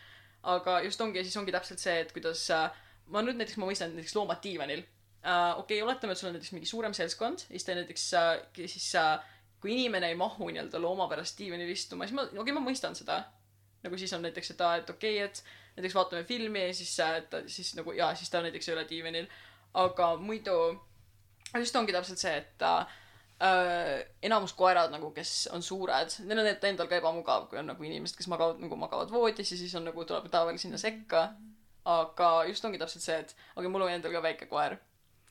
aga 0.43 0.81
just 0.83 1.01
ongi, 1.01 1.23
siis 1.23 1.37
ongi 1.39 1.53
täpselt 1.55 1.79
see, 1.79 2.01
et 2.03 2.11
kuidas 2.13 2.49
äh, 2.51 2.81
ma 3.15 3.23
nüüd 3.23 3.39
näiteks, 3.39 3.61
ma 3.63 3.69
mõistan 3.69 3.93
näiteks 3.95 4.17
loomad 4.19 4.41
diivanil 4.43 4.83
äh,. 4.83 5.59
okei 5.59 5.79
okay,, 5.79 5.87
oletame, 5.87 6.17
et 6.17 6.19
sul 6.19 6.33
on 6.33 6.37
näiteks 6.37 6.57
mingi 6.57 6.67
suurem 6.67 6.97
seltskond, 6.97 7.47
siis 7.47 7.67
te 7.69 7.77
näiteks 7.79 8.09
äh,, 8.19 8.33
siis 8.67 8.89
äh, 8.99 9.23
kui 9.63 9.77
inimene 9.77 10.11
ei 10.11 10.19
mahu 10.19 10.51
nii-öelda 10.51 10.81
looma 10.83 11.07
pärast 11.11 11.39
diivanil 11.39 11.71
istuma, 11.71 12.09
siis 12.09 12.19
ma, 12.19 12.27
okei 12.27 12.43
okay,, 12.43 12.57
ma 12.59 12.65
mõistan 12.65 12.99
seda. 12.99 13.23
nagu 13.83 13.99
siis 13.99 14.13
on 14.15 14.23
näiteks 14.27 14.53
seda, 14.55 14.75
et 14.81 14.91
okei 14.91 15.23
okay,, 15.23 15.31
et 15.31 15.62
näiteks 15.77 15.95
vaatame 15.97 16.25
filmi 16.29 16.67
ja 16.67 16.75
siis, 16.75 16.97
ta 17.31 17.43
siis 17.47 17.75
nagu 17.79 17.93
jaa, 17.97 18.15
siis 18.15 18.31
ta 18.31 18.43
näiteks 18.45 18.69
ei 18.69 18.75
ole 18.75 18.87
diivanil. 18.89 19.29
aga 19.75 20.17
muidu, 20.21 20.57
just 21.59 21.77
ongi 21.77 21.93
täpselt 21.93 22.21
see, 22.21 22.35
et 22.37 22.63
äh, 22.69 22.97
äh, 23.43 24.05
enamus 24.23 24.53
koerad 24.53 24.93
nagu, 24.93 25.11
kes 25.17 25.49
on 25.53 25.63
suured, 25.65 26.19
neil 26.27 26.43
on 26.43 26.51
enda- 26.51 26.69
endal 26.69 26.91
ka 26.91 26.99
ebamugav, 27.01 27.49
kui 27.49 27.59
on 27.59 27.71
nagu 27.73 27.89
inimesed, 27.89 28.19
kes 28.19 28.29
magavad 28.29 28.61
nagu 28.61 28.77
magavad 28.77 29.13
voodis 29.13 29.55
ja 29.55 29.59
siis 29.59 29.75
on 29.79 29.89
nagu 29.89 30.05
tuleb 30.05 30.29
taeval 30.33 30.61
sinna 30.61 30.79
sekka. 30.79 31.31
aga 31.85 32.45
just 32.47 32.65
ongi 32.65 32.79
täpselt 32.79 33.03
see, 33.03 33.19
et 33.19 33.33
okay,, 33.57 33.69
mul 33.69 33.83
on 33.83 33.91
endal 33.91 34.13
ka 34.13 34.23
väike 34.23 34.47
koer. 34.47 34.77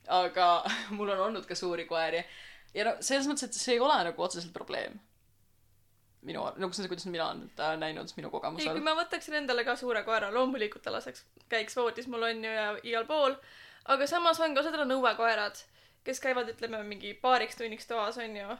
aga 0.07 0.47
mul 0.97 1.13
on 1.13 1.27
olnud 1.27 1.45
ka 1.45 1.55
suuri 1.55 1.85
koeri 1.85 2.25
ja 2.73 2.87
no 2.87 2.95
selles 2.99 3.27
mõttes, 3.29 3.47
et 3.47 3.57
see 3.57 3.75
ei 3.77 3.83
ole 3.83 3.95
nagu 4.07 4.23
otseselt 4.23 4.53
probleem. 4.55 4.99
minu, 6.27 6.43
nagu 6.61 6.73
see 6.73 6.83
on 6.83 6.85
see, 6.85 6.91
kuidas 6.91 7.07
mina 7.09 7.27
olen 7.29 7.43
äh, 7.57 7.73
näinud 7.81 8.13
minu 8.17 8.29
ei, 8.59 8.67
kui 8.69 8.83
ma 8.85 8.93
võtaksin 8.97 9.39
endale 9.41 9.65
ka 9.65 9.75
suure 9.79 10.03
koera, 10.05 10.29
loomulikult 10.33 10.83
ta 10.85 10.93
laseks, 10.93 11.25
käiks 11.49 11.77
voodis 11.77 12.07
mul 12.11 12.27
on 12.29 12.43
ju 12.45 12.51
ja 12.53 12.67
igal 12.83 13.07
pool, 13.09 13.35
aga 13.89 14.07
samas 14.09 14.39
on 14.39 14.55
ka 14.55 14.61
osadel 14.61 14.85
on 14.85 14.95
õuekoerad, 14.99 15.63
kes 16.05 16.21
käivad, 16.21 16.51
ütleme, 16.53 16.83
mingi 16.85 17.13
paariks 17.17 17.57
tunniks 17.57 17.89
toas, 17.89 18.19
on 18.21 18.37
ju. 18.37 18.57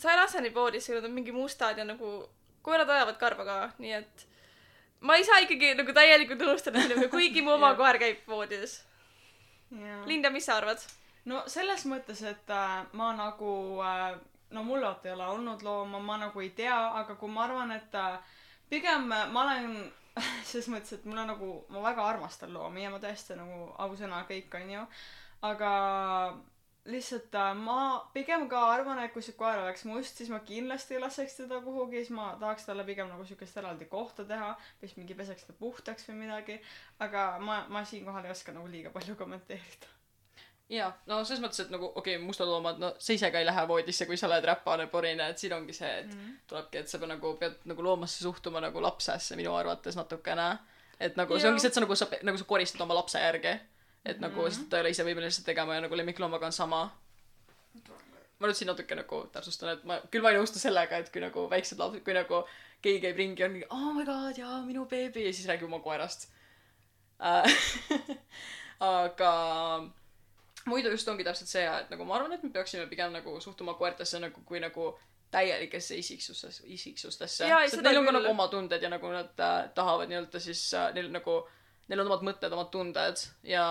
sa 0.00 0.12
ei 0.12 0.20
lase 0.20 0.40
neid 0.40 0.56
voodisse, 0.56 0.94
nad 0.96 1.08
on 1.08 1.16
mingi 1.16 1.34
mustad 1.36 1.78
ja 1.78 1.84
nagu 1.88 2.14
koerad 2.62 2.88
ajavad 2.88 3.20
karva 3.20 3.44
ka, 3.48 3.58
nii 3.80 3.92
et 4.00 4.26
ma 5.00 5.16
ei 5.16 5.24
saa 5.24 5.40
ikkagi 5.44 5.74
nagu 5.78 5.92
täielikult 5.96 6.42
unustada 6.48 6.82
seda, 6.84 7.08
kuigi 7.12 7.44
mu 7.44 7.56
oma 7.56 7.74
koer 7.80 8.00
käib 8.00 8.24
voodis. 8.28 8.80
jaa. 9.70 10.02
Linda, 10.08 10.32
mis 10.32 10.48
sa 10.48 10.56
arvad? 10.60 10.80
no 11.28 11.44
selles 11.48 11.84
mõttes, 11.88 12.24
et 12.24 12.52
äh, 12.56 12.76
ma 12.96 13.12
nagu 13.16 13.52
äh, 13.84 14.16
no 14.50 14.64
mul 14.66 14.82
vaata 14.84 15.08
ei 15.08 15.14
ole 15.14 15.26
olnud 15.36 15.62
looma, 15.62 16.00
ma 16.02 16.18
nagu 16.24 16.42
ei 16.42 16.50
tea, 16.56 16.76
aga 17.00 17.16
kui 17.20 17.30
ma 17.30 17.44
arvan, 17.46 17.72
et 17.76 17.94
äh, 17.94 18.36
pigem 18.70 19.10
äh, 19.12 19.26
ma 19.32 19.46
olen 19.46 19.74
selles 20.48 20.70
mõttes, 20.72 20.98
et 20.98 21.08
mul 21.08 21.22
on 21.22 21.30
nagu, 21.34 21.50
ma 21.74 21.82
väga 21.90 22.06
armastan 22.14 22.54
loomi 22.54 22.84
ja 22.84 22.92
ma 22.92 23.00
tõesti 23.02 23.38
nagu 23.38 23.68
ausõna 23.84 24.24
kõik 24.28 24.56
onju, 24.60 24.86
aga 25.46 25.74
lihtsalt 26.90 27.34
äh, 27.36 27.52
ma 27.54 27.78
pigem 28.14 28.48
ka 28.50 28.64
arvan, 28.72 29.02
et 29.04 29.14
kui 29.14 29.22
see 29.24 29.36
koer 29.38 29.62
oleks 29.62 29.84
must, 29.88 30.18
siis 30.18 30.32
ma 30.32 30.40
kindlasti 30.46 30.96
ei 30.96 31.04
laseks 31.04 31.38
teda 31.42 31.60
kuhugi, 31.64 32.00
siis 32.00 32.14
ma 32.16 32.32
tahaks 32.40 32.66
talle 32.66 32.86
pigem 32.88 33.10
nagu 33.12 33.26
siukest 33.28 33.60
eraldi 33.62 33.88
kohta 33.90 34.26
teha, 34.26 34.54
siis 34.82 34.96
mingi 34.98 35.16
peseks 35.18 35.46
ta 35.46 35.56
puhtaks 35.60 36.08
või 36.10 36.24
midagi, 36.24 36.58
aga 37.06 37.30
ma, 37.44 37.62
ma 37.70 37.84
siinkohal 37.86 38.26
ei 38.26 38.34
oska 38.34 38.56
nagu 38.56 38.70
liiga 38.72 38.94
palju 38.96 39.18
kommenteerida. 39.20 39.99
jaa, 40.70 40.90
no 41.10 41.20
selles 41.26 41.42
mõttes, 41.42 41.64
et 41.64 41.72
nagu 41.72 41.88
okei 41.90 42.16
okay,, 42.16 42.22
mustad 42.22 42.48
loomad, 42.48 42.78
no 42.82 42.92
sa 43.02 43.14
ise 43.14 43.30
ka 43.32 43.40
ei 43.42 43.46
lähe 43.48 43.64
voodisse, 43.68 44.06
kui 44.06 44.18
sa 44.20 44.28
oled 44.28 44.46
räpane 44.46 44.86
porine, 44.92 45.26
et 45.32 45.42
siin 45.42 45.54
ongi 45.56 45.74
see, 45.76 45.90
et 46.04 46.12
mm. 46.12 46.36
tulebki, 46.50 46.82
et 46.82 46.92
sa 46.92 47.00
pead 47.02 47.10
nagu, 47.10 47.34
pead 47.40 47.66
nagu 47.70 47.84
loomasse 47.84 48.22
suhtuma 48.22 48.62
nagu 48.62 48.82
lapsesse 48.84 49.38
minu 49.38 49.54
arvates 49.58 49.98
natukene. 49.98 50.48
et 51.00 51.16
nagu 51.16 51.36
see 51.36 51.46
Jaa. 51.46 51.52
ongi 51.52 51.64
see, 51.64 51.72
et 51.72 51.78
sa 51.78 51.84
nagu 51.84 51.98
sa, 51.98 52.08
nagu 52.22 52.38
sa 52.38 52.48
koristad 52.48 52.86
oma 52.86 52.98
lapse 53.00 53.18
järgi. 53.18 53.54
et 54.04 54.16
mm. 54.16 54.24
nagu, 54.28 54.48
sest 54.48 54.68
ta 54.70 54.78
ei 54.78 54.86
ole 54.86 54.94
ise 54.94 55.06
võimeline 55.06 55.34
seda 55.34 55.50
tegema 55.50 55.76
ja 55.76 55.84
nagu 55.86 56.02
lemmikloomaga 56.02 56.46
on 56.46 56.56
sama. 56.56 56.86
ma 58.40 58.48
nüüd 58.48 58.56
siin 58.56 58.70
natuke 58.70 58.96
nagu 58.96 59.24
täpsustan, 59.34 59.74
et 59.74 59.84
ma, 59.84 60.00
küll 60.10 60.22
ma 60.24 60.30
ei 60.32 60.38
nõustu 60.38 60.62
sellega, 60.62 61.02
et 61.02 61.10
kui 61.12 61.20
nagu 61.20 61.48
väiksed 61.50 61.82
lapsed, 61.82 62.04
kui 62.06 62.14
nagu 62.16 62.44
keegi 62.80 63.02
käib 63.02 63.18
ringi, 63.18 63.44
on 63.44 63.56
mingi 63.56 63.66
oh 63.74 63.90
my 63.92 64.06
god, 64.06 64.38
jaa, 64.38 64.62
minu 64.64 64.86
beebi 64.88 65.26
ja 65.26 65.32
siis 65.34 65.50
räägib 65.50 65.68
oma 65.68 65.82
koerast 65.84 66.30
äh. 67.20 67.44
aga 68.80 69.32
muidu 70.70 70.92
just 70.94 71.08
ongi 71.10 71.26
täpselt 71.26 71.50
see, 71.50 71.66
et 71.66 71.90
nagu 71.92 72.06
ma 72.08 72.16
arvan, 72.18 72.32
et 72.36 72.42
me 72.46 72.52
peaksime 72.54 72.86
pigem 72.90 73.12
nagu 73.14 73.36
suhtuma 73.42 73.74
koertesse 73.78 74.22
nagu 74.22 74.44
kui 74.46 74.62
nagu 74.62 74.92
täielikesse 75.30 75.96
isiksustesse, 75.96 76.64
isiksustesse. 76.66 77.46
Sest 77.46 77.84
neil 77.86 78.00
on 78.00 78.08
ka 78.08 78.14
nagu 78.16 78.30
oma 78.32 78.48
tunded 78.50 78.82
ja 78.82 78.90
nagu 78.90 79.12
nad 79.12 79.38
äh, 79.38 79.60
tahavad 79.74 80.10
nii-öelda 80.10 80.42
siis 80.42 80.62
äh,, 80.74 80.88
neil 80.96 81.10
nagu, 81.14 81.36
neil 81.88 82.02
on 82.02 82.10
omad 82.10 82.24
mõtted, 82.26 82.54
omad 82.56 82.72
tunded 82.74 83.22
ja 83.46 83.66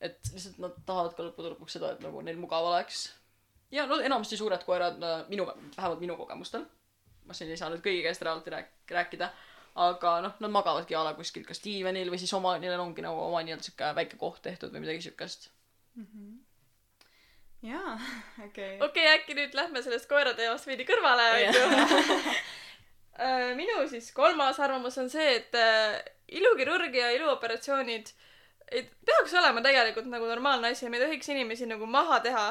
et 0.00 0.18
lihtsalt 0.32 0.58
nad 0.62 0.80
tahavad 0.88 1.14
ka 1.14 1.28
lõppude 1.28 1.54
lõpuks 1.54 1.78
seda, 1.78 1.92
et 1.94 2.02
nagu 2.02 2.22
neil 2.26 2.40
mugav 2.40 2.66
oleks. 2.72 3.10
ja 3.70 3.86
no 3.86 4.00
enamasti 4.02 4.40
suured 4.40 4.64
koerad, 4.66 4.98
minu, 5.30 5.46
vähemalt 5.76 6.02
minu 6.02 6.18
kogemustel, 6.18 6.66
ma 7.28 7.36
siin 7.36 7.52
ei 7.52 7.60
saa 7.60 7.70
nüüd 7.70 7.84
kõigi 7.84 8.02
käest 8.02 8.24
eraldi 8.24 8.50
rääk-, 8.50 8.74
rääkida, 8.90 9.30
aga 9.86 10.16
noh, 10.24 10.34
nad 10.42 10.56
magavadki 10.56 10.98
a 10.98 11.04
la 11.06 11.14
kuskil 11.14 11.46
kas 11.46 11.62
diivanil 11.62 12.10
või 12.10 12.18
siis 12.18 12.34
oma, 12.34 12.56
neil 12.58 12.80
ongi 12.80 13.06
nagu 13.06 13.22
oma 13.28 13.44
nii-öelda 13.46 13.68
sihuke 13.68 13.94
väike 14.00 14.18
koht 14.18 14.42
tehtud 14.48 14.74
või 14.74 14.88
midagi 14.88 15.06
siukest 15.06 15.52
jaa, 17.62 17.98
okei. 18.46 18.78
okei 18.80 19.06
äkki 19.16 19.36
nüüd 19.38 19.54
lähme 19.54 19.82
sellest 19.82 20.08
koera 20.08 20.34
teemast 20.38 20.66
veidi 20.66 20.86
kõrvale, 20.88 21.28
onju. 21.36 22.32
minu 23.58 23.82
siis 23.90 24.12
kolmas 24.16 24.60
arvamus 24.60 24.98
on 24.98 25.10
see, 25.12 25.36
et 25.36 25.54
äh, 25.58 26.00
ilukirurgia 26.40 27.10
ja 27.10 27.16
iluoperatsioonid 27.18 28.12
ei 28.70 28.84
peaks 29.06 29.34
olema 29.34 29.62
tegelikult 29.62 30.06
nagu 30.06 30.26
normaalne 30.30 30.70
asi 30.70 30.86
ja 30.86 30.90
me 30.90 31.00
ei 31.00 31.04
tohiks 31.04 31.28
inimesi 31.28 31.66
nagu 31.66 31.86
maha 31.90 32.20
teha 32.24 32.46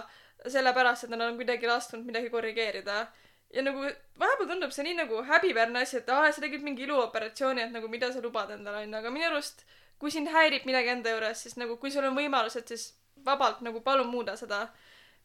sellepärast, 0.47 1.03
et 1.03 1.13
nad 1.15 1.23
on 1.25 1.39
kuidagi 1.39 1.67
lasknud 1.67 2.05
midagi 2.05 2.29
korrigeerida. 2.29 3.07
ja 3.53 3.63
nagu 3.65 3.81
vahepeal 4.19 4.47
tundub 4.47 4.71
see 4.71 4.85
nii 4.85 4.95
nagu 4.99 5.23
häbiväärne 5.25 5.81
asi, 5.81 5.97
et 5.97 6.09
aa, 6.13 6.31
sa 6.31 6.41
tegid 6.41 6.61
mingi 6.63 6.83
iluoperatsiooni, 6.85 7.63
et 7.65 7.71
nagu 7.73 7.87
mida 7.89 8.11
sa 8.13 8.21
lubad 8.21 8.51
endale 8.53 8.83
onju, 8.83 8.97
aga 8.99 9.11
minu 9.15 9.25
arust 9.31 9.65
kui 9.99 10.11
sind 10.11 10.29
häirib 10.31 10.67
midagi 10.69 10.93
enda 10.93 11.15
juures, 11.15 11.41
siis 11.43 11.57
nagu 11.57 11.75
kui 11.81 11.91
sul 11.91 12.05
on 12.07 12.15
võimalused, 12.15 12.67
siis 12.69 12.93
vabalt 13.25 13.61
nagu 13.61 13.81
palun 13.81 14.07
muuda 14.07 14.35
seda. 14.37 14.67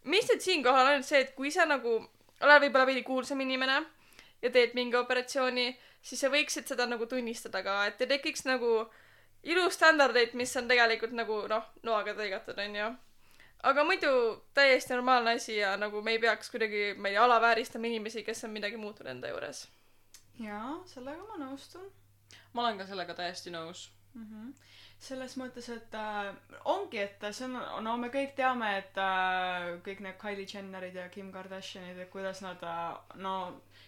mis 0.05 0.29
nüüd 0.29 0.41
siinkohal 0.41 0.95
on 0.97 1.03
see, 1.03 1.21
et 1.21 1.35
kui 1.35 1.51
sa 1.51 1.65
nagu 1.65 1.95
oled 2.41 2.63
võib-olla 2.67 2.87
veidi 2.87 3.03
kuulsam 3.03 3.41
inimene 3.41 3.79
ja 4.43 4.51
teed 4.51 4.75
mingi 4.75 4.97
operatsiooni, 4.97 5.79
siis 6.03 6.21
sa 6.21 6.29
võiksid 6.29 6.69
seda 6.69 6.87
nagu 6.87 7.07
tunnistada 7.07 7.63
ka, 7.65 7.87
et 7.87 8.01
ei 8.05 8.11
tekiks 8.11 8.45
nagu 8.45 8.91
ilustandardeid, 9.43 10.35
mis 10.35 10.57
on 10.57 10.69
tegelikult 10.69 11.17
nagu 11.17 11.41
noh, 11.49 11.65
noaga 11.83 12.13
lõigatud 12.13 12.61
onju. 12.67 12.93
aga 13.63 13.85
muidu 13.85 14.13
täiesti 14.55 14.93
normaalne 14.93 15.37
asi 15.41 15.57
ja 15.57 15.77
nagu 15.77 16.03
me 16.03 16.13
ei 16.13 16.19
peaks 16.19 16.51
kuidagi, 16.51 16.95
ma 16.99 17.09
ei 17.09 17.17
tea, 17.17 17.25
alavääristama 17.25 17.87
inimesi, 17.87 18.25
kes 18.25 18.45
on 18.45 18.51
midagi 18.51 18.77
muutnud 18.77 19.09
enda 19.09 19.33
juures. 19.33 19.69
jaa, 20.39 20.81
sellega 20.87 21.25
ma 21.25 21.47
nõustun 21.47 21.93
ma 22.55 22.63
olen 22.63 22.79
ka 22.79 22.87
sellega 22.89 23.17
täiesti 23.19 23.53
nõus. 23.55 23.91
mm. 24.15 24.25
-hmm. 24.25 24.53
Selles 25.05 25.37
mõttes, 25.41 25.69
et 25.75 25.95
äh, 25.99 26.31
ongi, 26.71 27.03
et 27.03 27.27
see 27.31 27.47
on, 27.47 27.59
no 27.85 27.97
me 28.01 28.11
kõik 28.15 28.35
teame, 28.39 28.71
et 28.81 28.99
äh, 29.01 29.75
kõik 29.85 30.01
need 30.05 30.19
Kylie 30.21 30.49
Jennerid 30.49 30.97
ja 30.99 31.09
Kim 31.13 31.31
Kardashianid, 31.35 32.01
et 32.05 32.11
kuidas 32.13 32.41
nad 32.45 32.63
äh, 32.65 33.17
no 33.23 33.37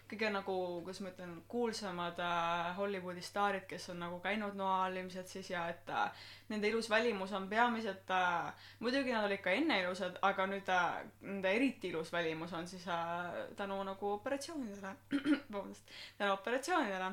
kõige 0.07 0.29
nagu, 0.31 0.55
kuidas 0.87 1.00
ma 1.02 1.11
ütlen, 1.11 1.33
kuulsamad 1.50 2.20
äh, 2.22 2.68
Hollywoodi 2.79 3.24
staarid, 3.24 3.64
kes 3.70 3.88
on 3.94 3.98
nagu 4.05 4.20
käinud 4.22 4.55
noa 4.59 4.85
all 4.85 5.00
ilmselt 5.00 5.31
siis 5.31 5.50
ja 5.50 5.64
et 5.72 5.90
äh, 5.90 6.29
nende 6.52 6.70
ilus 6.70 6.90
välimus 6.90 7.33
on 7.35 7.48
peamiselt 7.50 8.12
äh, 8.14 8.68
muidugi 8.85 9.14
nad 9.14 9.26
olid 9.26 9.42
ka 9.42 9.57
enne 9.57 9.81
ilusad, 9.83 10.20
aga 10.29 10.46
nüüd 10.52 10.70
äh, 10.70 11.00
nende 11.26 11.57
eriti 11.59 11.90
ilus 11.90 12.12
välimus 12.14 12.55
on 12.55 12.70
siis 12.70 12.87
äh, 12.87 13.42
tänu 13.59 13.81
nagu 13.88 14.12
operatsioonidele, 14.20 14.94
vabandust, 15.52 15.98
tänu 16.20 16.37
operatsioonidele 16.38 17.12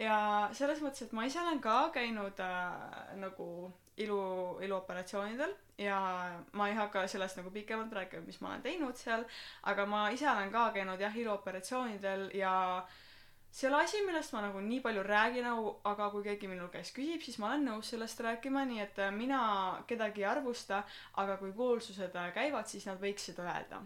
ja 0.00 0.48
selles 0.56 0.82
mõttes, 0.84 1.06
et 1.06 1.12
ma 1.16 1.24
ise 1.26 1.40
olen 1.40 1.60
ka 1.64 1.88
käinud 1.94 2.40
äh, 2.42 3.16
nagu 3.20 3.48
ilu, 4.02 4.20
iluoperatsioonidel 4.64 5.54
ja 5.80 5.98
ma 6.52 6.68
ei 6.68 6.76
hakka 6.76 7.06
sellest 7.08 7.40
nagu 7.40 7.50
pikemalt 7.52 7.92
rääkima, 7.92 8.26
mis 8.26 8.40
ma 8.40 8.52
olen 8.52 8.64
teinud 8.64 9.00
seal, 9.00 9.24
aga 9.62 9.86
ma 9.88 10.06
ise 10.12 10.28
olen 10.30 10.52
ka 10.52 10.68
käinud 10.76 11.00
jah, 11.00 11.16
iluoperatsioonidel 11.16 12.28
ja 12.36 12.52
see 13.50 13.68
ei 13.68 13.72
ole 13.72 13.82
asi, 13.84 14.02
millest 14.04 14.34
ma 14.36 14.42
nagu 14.44 14.60
nii 14.60 14.82
palju 14.84 15.02
räägin 15.06 15.48
aga 15.48 16.10
kui 16.12 16.24
keegi 16.26 16.48
minu 16.50 16.68
käest 16.72 16.96
küsib, 16.96 17.22
siis 17.24 17.38
ma 17.40 17.50
olen 17.50 17.64
nõus 17.70 17.92
sellest 17.94 18.20
rääkima, 18.20 18.66
nii 18.68 18.82
et 18.84 19.00
äh, 19.00 19.12
mina 19.14 19.40
kedagi 19.88 20.24
ei 20.24 20.30
arvusta, 20.34 20.82
aga 21.22 21.38
kui 21.40 21.54
kuulsused 21.56 22.16
äh, 22.20 22.32
käivad, 22.36 22.68
siis 22.68 22.84
nad 22.88 23.00
võiks 23.00 23.30
seda 23.30 23.48
öelda. 23.48 23.80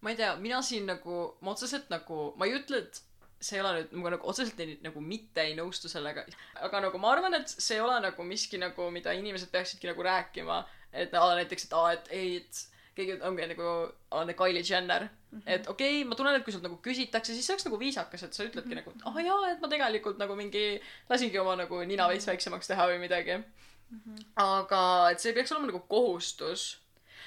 ma 0.00 0.12
ei 0.12 0.16
tea, 0.16 0.36
mina 0.38 0.62
siin 0.62 0.86
nagu, 0.86 1.18
ma 1.40 1.50
otseselt 1.56 1.90
nagu, 1.90 2.30
ma 2.38 2.46
ei 2.46 2.54
ütle, 2.60 2.84
et 2.84 3.02
see 3.46 3.58
ei 3.58 3.64
ole 3.64 3.72
nüüd, 3.78 3.96
ma 4.02 4.12
nagu 4.14 4.28
otseselt 4.30 4.60
ei, 4.64 4.76
nagu 4.84 5.02
mitte 5.04 5.44
ei 5.46 5.56
nõustu 5.58 5.90
sellega, 5.92 6.24
aga 6.66 6.80
nagu 6.88 7.00
ma 7.02 7.12
arvan, 7.14 7.38
et 7.38 7.52
see 7.52 7.76
ei 7.78 7.84
ole 7.84 7.98
nagu 8.04 8.26
miski 8.26 8.60
nagu, 8.62 8.88
mida 8.94 9.14
inimesed 9.16 9.52
peaksidki 9.52 9.90
nagu 9.90 10.06
rääkima, 10.06 10.62
et 10.92 11.14
aa, 11.14 11.34
näiteks, 11.40 11.68
et 11.68 11.76
aa, 11.76 11.92
et 11.96 12.10
ei, 12.16 12.32
et 12.42 12.62
keegi 12.96 13.18
ongi 13.28 13.46
nagu, 13.50 13.72
on 14.16 14.32
Kylie 14.38 14.64
Jenner 14.64 15.04
mm, 15.04 15.38
-hmm. 15.38 15.42
et 15.46 15.68
okei 15.68 16.00
okay,, 16.00 16.08
ma 16.08 16.14
tunnen, 16.14 16.38
et 16.38 16.44
kui 16.44 16.54
sult 16.54 16.64
nagu 16.64 16.78
küsitakse, 16.84 17.34
siis 17.34 17.46
see 17.46 17.54
oleks 17.54 17.66
nagu 17.68 17.78
viisakas, 17.78 18.22
et 18.22 18.34
sa 18.34 18.44
ütledki 18.44 18.72
mm 18.74 18.78
-hmm. 18.78 18.86
nagu, 18.86 18.90
et 18.90 19.06
ah 19.10 19.20
jaa, 19.26 19.52
et 19.52 19.60
ma 19.60 19.68
tegelikult 19.68 20.18
nagu 20.18 20.36
mingi 20.36 20.64
lasingi 21.10 21.38
oma 21.38 21.56
nagu 21.56 21.84
nina 21.84 22.08
veits 22.08 22.26
väiksemaks 22.26 22.72
teha 22.72 22.88
või 22.88 22.98
midagi 23.04 23.36
mm. 23.36 24.00
-hmm. 24.00 24.26
aga 24.36 25.10
et 25.10 25.20
see 25.20 25.30
ei 25.30 25.38
peaks 25.38 25.52
olema 25.52 25.66
nagu 25.72 25.84
kohustus 25.88 26.80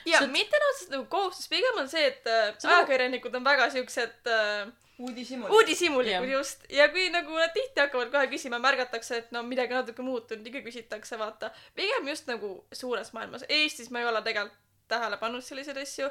ja 0.05 0.17
See- 0.17 0.25
see... 0.25 0.31
mitte 0.31 0.57
otseselt 0.69 0.91
nagu 0.95 1.05
kohustus, 1.05 1.47
pigem 1.47 1.77
on 1.77 1.89
see, 1.89 2.05
et 2.07 2.27
äh, 2.27 2.53
See 2.57 2.67
on 2.67 2.73
nagu- 2.73 2.77
ajakirjanikud 2.77 3.35
on 3.35 3.43
väga 3.43 3.69
siuksed 3.69 4.27
äh, 4.27 4.71
uudishimu. 4.99 5.47
uudishimulikud 5.47 6.29
Jah. 6.29 6.39
just 6.39 6.65
ja 6.69 6.89
kui 6.89 7.09
nagu 7.09 7.37
nad 7.37 7.53
tihti 7.53 7.81
hakkavad 7.81 8.11
kohe 8.11 8.27
küsima, 8.31 8.59
märgatakse, 8.63 9.21
et 9.23 9.31
no 9.35 9.43
midagi 9.43 9.73
natuke 9.73 10.03
muutunud, 10.05 10.47
ikka 10.47 10.63
küsitakse, 10.65 11.19
vaata. 11.19 11.51
pigem 11.75 12.07
just 12.07 12.27
nagu 12.27 12.51
suures 12.73 13.13
maailmas, 13.13 13.45
Eestis 13.49 13.89
ma 13.91 14.03
ei 14.03 14.09
ole 14.11 14.21
tegelikult 14.25 14.59
tähele 14.89 15.17
pannud 15.21 15.45
selliseid 15.45 15.77
asju, 15.77 16.09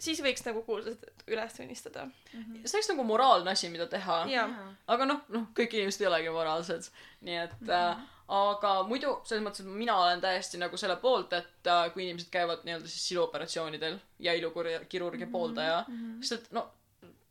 siis 0.00 0.20
võiks 0.24 0.44
nagu 0.44 0.62
kuulsused 0.66 1.24
üles 1.32 1.56
tunnistada. 1.56 2.06
see 2.30 2.78
oleks 2.78 2.90
nagu 2.92 3.04
moraalne 3.08 3.54
asi, 3.56 3.70
mida 3.72 3.86
teha 3.90 4.22
aga 4.86 5.08
noh, 5.08 5.22
noh, 5.28 5.50
kõik 5.56 5.76
inimesed 5.76 6.04
ei 6.04 6.10
olegi 6.12 6.34
moraalsed, 6.34 6.90
nii 7.26 7.38
et 7.44 7.60
mm 7.60 7.66
-hmm. 7.66 8.00
äh, 8.00 8.18
aga 8.40 8.74
muidu 8.88 9.16
selles 9.24 9.44
mõttes, 9.44 9.64
et 9.64 9.78
mina 9.84 9.96
olen 9.98 10.20
täiesti 10.20 10.58
nagu 10.58 10.76
selle 10.76 10.96
poolt, 10.96 11.32
et 11.32 11.66
äh, 11.66 11.92
kui 11.92 12.04
inimesed 12.04 12.30
käivad 12.30 12.64
nii-öelda 12.64 12.88
siis 12.88 13.12
iluoperatsioonidel 13.12 13.98
ja 14.18 14.34
ilukirurgia 14.34 15.26
mm 15.26 15.28
-hmm. 15.28 15.32
pooldaja 15.32 15.84
mm, 15.88 15.96
-hmm. 15.96 16.22
sest 16.22 16.44
et 16.44 16.52
no 16.52 16.70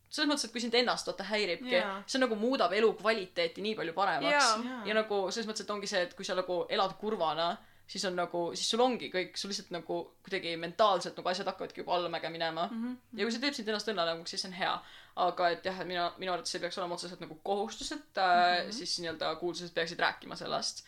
selles 0.10 0.30
mõttes, 0.30 0.48
et 0.48 0.54
kui 0.54 0.62
sind 0.63 0.76
ennast 0.80 1.10
vaata 1.10 1.26
häiribki 1.30 1.76
yeah., 1.76 2.00
see 2.10 2.22
nagu 2.22 2.38
muudab 2.39 2.74
elukvaliteeti 2.74 3.62
nii 3.62 3.76
palju 3.78 3.93
paremaks. 3.93 4.54
Jaa. 4.56 4.78
ja 4.89 4.95
nagu 4.98 5.26
selles 5.30 5.50
mõttes, 5.50 5.65
et 5.65 5.74
ongi 5.74 5.89
see, 5.89 6.02
et 6.08 6.15
kui 6.17 6.26
sa 6.26 6.38
nagu 6.38 6.63
elad 6.74 6.95
kurvana, 7.02 7.52
siis 7.89 8.06
on 8.06 8.15
nagu, 8.17 8.41
siis 8.58 8.69
sul 8.69 8.82
ongi 8.86 9.10
kõik, 9.13 9.38
sul 9.38 9.50
lihtsalt 9.54 9.72
nagu 9.74 10.00
kuidagi 10.26 10.56
mentaalselt 10.62 11.17
nagu 11.17 11.30
asjad 11.32 11.50
hakkavadki 11.50 11.82
juba 11.82 11.95
allamäge 11.95 12.30
minema 12.30 12.67
mm. 12.67 12.82
-hmm. 12.84 13.19
ja 13.19 13.26
kui 13.26 13.34
see 13.34 13.43
teeb 13.43 13.58
sind 13.58 13.69
ennast 13.69 13.89
õnnelikuks, 13.89 14.34
siis 14.34 14.45
see 14.45 14.52
on 14.52 14.58
hea. 14.58 14.74
aga 15.19 15.50
et 15.50 15.65
jah, 15.65 15.80
et 15.82 15.88
mina, 15.88 16.12
minu 16.17 16.32
arvates 16.32 16.56
ei 16.56 16.62
peaks 16.63 16.78
olema 16.78 16.95
otseselt 16.95 17.19
nagu 17.19 17.39
kohustus, 17.43 17.91
et 17.91 18.17
äh, 18.17 18.26
mm 18.26 18.67
-hmm. 18.67 18.74
siis 18.74 19.00
nii-öelda 19.00 19.36
kuulsused 19.36 19.74
peaksid 19.74 20.00
rääkima 20.00 20.36
sellest. 20.36 20.86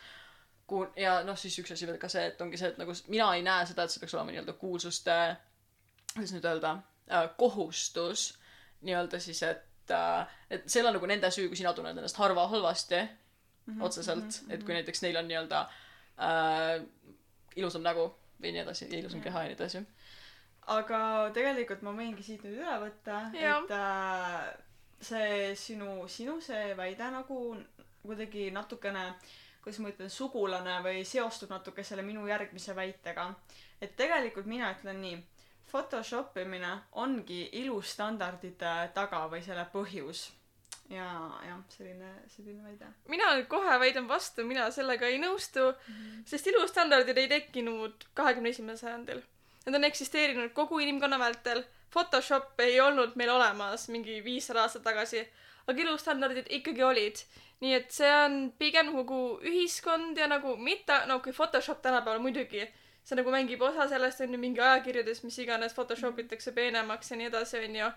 Ku-, 0.67 0.91
ja 0.95 1.23
noh, 1.23 1.37
siis 1.37 1.59
üks 1.59 1.73
asi 1.73 1.87
veel 1.87 1.97
ka 1.97 2.07
see, 2.07 2.25
et 2.25 2.41
ongi 2.41 2.57
see, 2.57 2.69
et 2.69 2.77
nagu 2.77 2.93
mina 3.07 3.33
ei 3.35 3.41
näe 3.41 3.65
seda, 3.65 3.83
et 3.83 3.91
see 3.91 3.99
peaks 3.99 4.13
olema 4.13 4.31
nii-öelda 4.31 4.53
kuulsuste, 4.53 5.17
kuidas 6.13 6.33
nüüd 6.33 6.45
öelda 6.45 6.77
äh,, 7.11 7.29
kohustus 7.37 8.40
nii-öelda 8.81 9.19
siis, 9.19 9.43
et 9.43 9.91
äh, 9.91 10.27
et 10.49 10.69
see 10.69 10.81
ei 10.81 10.85
ole 10.85 10.95
nagu 10.97 11.09
nende 11.09 11.31
süü, 11.31 11.47
kui 11.51 11.59
sina 11.59 11.73
tunned 11.73 11.97
ennast 11.97 12.17
harva 12.17 12.47
halvasti 12.47 13.01
mm 13.01 13.73
-hmm. 13.73 13.83
otseselt 13.83 14.23
mm, 14.23 14.29
-hmm. 14.29 14.53
et 14.53 14.63
kui 14.63 14.73
näiteks 14.73 15.01
neil 15.01 15.17
on 15.17 15.27
nii-öelda 15.27 15.61
äh, 15.61 16.85
ilusam 17.55 17.81
nägu 17.81 18.07
või 18.41 18.51
nii 18.51 18.61
edasi, 18.65 18.87
ilusam 18.99 19.21
keha 19.21 19.43
ja 19.43 19.49
nii 19.49 19.59
edasi. 19.59 19.85
aga 20.67 21.29
tegelikult 21.33 21.81
ma 21.81 21.91
võingi 21.91 22.23
siit 22.23 22.43
nüüd 22.43 22.57
üle 22.61 22.75
võtta, 22.85 23.21
et 23.33 23.71
äh, 23.71 24.53
see 25.01 25.55
sinu, 25.55 26.07
sinu 26.07 26.41
see 26.41 26.77
väide 26.77 27.09
nagu 27.11 27.37
kuidagi 28.01 28.49
natukene, 28.51 29.13
kuidas 29.63 29.79
ma 29.79 29.89
ütlen, 29.89 30.09
sugulane 30.09 30.79
või 30.85 31.03
seostub 31.05 31.49
natuke 31.53 31.83
selle 31.83 32.05
minu 32.05 32.27
järgmise 32.27 32.75
väitega. 32.75 33.33
et 33.81 33.95
tegelikult 33.97 34.45
mina 34.45 34.71
ütlen 34.73 35.01
nii, 35.01 35.23
Photoshop 35.71 36.37
imine 36.41 36.71
ongi 36.99 37.41
ilustandardite 37.61 38.71
taga 38.95 39.25
või 39.31 39.41
selle 39.45 39.65
põhjus. 39.73 40.29
ja, 40.91 41.07
jah, 41.47 41.59
selline, 41.71 42.09
selline 42.27 42.63
väide. 42.63 42.87
mina 43.07 43.29
nüüd 43.35 43.47
kohe 43.51 43.77
väidan 43.79 44.07
vastu, 44.07 44.43
mina 44.45 44.65
sellega 44.71 45.07
ei 45.07 45.19
nõustu 45.19 45.69
mm, 45.71 45.93
-hmm. 45.93 46.25
sest 46.27 46.47
ilustandardid 46.47 47.17
ei 47.17 47.29
tekkinud 47.31 48.07
kahekümne 48.13 48.49
esimesel 48.49 48.87
sajandil. 48.87 49.21
Nad 49.65 49.75
on 49.75 49.83
eksisteerinud 49.83 50.51
kogu 50.57 50.79
inimkonna 50.79 51.19
vältel. 51.19 51.63
Photoshop 51.93 52.59
ei 52.59 52.79
olnud 52.81 53.15
meil 53.15 53.29
olemas 53.29 53.87
mingi 53.89 54.23
viissada 54.23 54.61
aastat 54.63 54.83
tagasi, 54.83 55.25
aga 55.67 55.81
ilustandardid 55.81 56.47
ikkagi 56.49 56.83
olid. 56.83 57.23
nii 57.61 57.73
et 57.77 57.91
see 57.93 58.09
on 58.25 58.53
pigem 58.57 58.87
kogu 58.91 59.39
ühiskond 59.45 60.17
ja 60.17 60.27
nagu 60.27 60.55
mitte, 60.57 60.95
no 61.05 61.19
kui 61.19 61.31
Photoshop 61.31 61.81
tänapäeval 61.81 62.19
muidugi, 62.19 62.63
see 63.03 63.17
nagu 63.17 63.33
mängib 63.33 63.61
osa 63.65 63.87
sellest 63.89 64.21
on 64.21 64.33
ju 64.33 64.39
mingi 64.41 64.61
ajakirjades, 64.61 65.23
mis 65.23 65.39
iganes 65.43 65.73
Photoshop 65.77 66.19
itakse 66.19 66.53
peenemaks 66.55 67.11
ja 67.11 67.17
nii 67.17 67.29
edasi, 67.31 67.63
onju. 67.67 67.91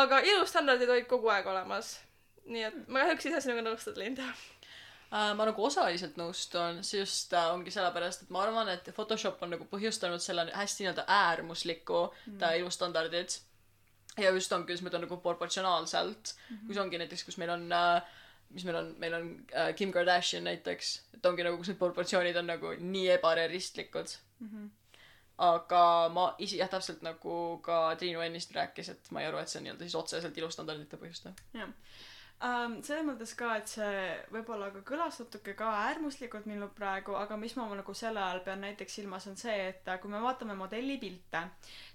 aga 0.00 0.18
ilustandardid 0.32 0.90
olid 0.90 1.06
kogu 1.10 1.30
aeg 1.32 1.46
olemas. 1.46 1.98
nii 2.44 2.66
et 2.68 2.74
ma 2.88 3.06
kahjuks 3.06 3.30
saa 3.32 3.40
sinuga 3.40 3.64
nõustuda, 3.64 4.00
Linda. 4.02 4.26
Äh, 5.14 5.30
ma 5.38 5.46
nagu 5.46 5.64
osaliselt 5.64 6.16
nõustun, 6.20 6.82
see 6.84 6.98
just 6.98 7.32
äh, 7.32 7.46
ongi 7.54 7.70
sellepärast, 7.70 8.24
et 8.24 8.30
ma 8.34 8.42
arvan, 8.42 8.68
et 8.72 8.88
Photoshop 8.96 9.42
on 9.46 9.54
nagu 9.54 9.66
põhjustanud 9.70 10.20
selle 10.20 10.48
hästi 10.52 10.84
nii-öelda 10.84 11.04
äärmusliku 11.08 12.00
mm. 12.10 12.38
ta 12.40 12.52
ilustandardid. 12.58 13.38
ja 14.18 14.30
just 14.30 14.52
ongi, 14.52 14.66
kuidas 14.66 14.82
ma 14.82 14.90
ütlen 14.90 15.06
nagu 15.06 15.16
proportsionaalselt 15.22 16.34
mm, 16.34 16.56
-hmm. 16.56 16.66
kus 16.66 16.76
ongi 16.82 16.98
näiteks, 16.98 17.24
kus 17.24 17.38
meil 17.38 17.50
on 17.50 17.72
äh, 17.72 18.02
mis 18.50 18.64
meil 18.64 18.76
on, 18.76 18.94
meil 18.98 19.14
on 19.14 19.28
äh, 19.54 19.74
Kim 19.74 19.92
Kardashian 19.92 20.44
näiteks, 20.44 20.94
et 21.16 21.26
ongi 21.26 21.46
nagu, 21.46 21.58
kus 21.58 21.72
need 21.72 21.80
proportsioonid 21.80 22.36
on 22.36 22.50
nagu 22.52 22.74
nii 22.78 23.10
ebarealistlikud 23.16 24.16
mm. 24.40 24.48
-hmm. 24.48 24.70
aga 25.48 25.84
ma 26.14 26.26
ise 26.38 26.56
jah, 26.56 26.70
täpselt 26.70 27.02
nagu 27.02 27.58
ka 27.62 27.96
Triinu 27.98 28.20
ennist 28.20 28.54
rääkis, 28.54 28.88
et 28.88 29.10
ma 29.10 29.20
ei 29.20 29.30
arva, 29.30 29.42
et 29.42 29.48
see 29.48 29.58
on 29.58 29.68
nii-öelda 29.68 29.88
siis 29.88 30.00
otseselt 30.02 30.38
ilustandardite 30.38 30.96
põhjustav. 30.96 31.40
jah 31.54 31.70
um,. 32.42 32.76
selles 32.84 33.04
mõttes 33.06 33.34
ka, 33.38 33.50
et 33.58 33.70
see 33.70 34.00
võib-olla 34.34 34.70
ka 34.74 34.82
kõlas 34.86 35.18
natuke 35.22 35.54
ka 35.58 35.70
äärmuslikult 35.88 36.48
minul 36.50 36.70
praegu, 36.76 37.16
aga 37.18 37.38
mis 37.40 37.54
ma 37.58 37.66
nagu 37.70 37.94
selle 37.96 38.22
all 38.22 38.42
pean 38.46 38.62
näiteks 38.64 38.98
silmas, 39.00 39.28
on 39.30 39.36
see, 39.40 39.56
et 39.70 39.88
äh, 39.88 40.00
kui 40.02 40.12
me 40.12 40.22
vaatame 40.22 40.56
modellipilte, 40.58 41.44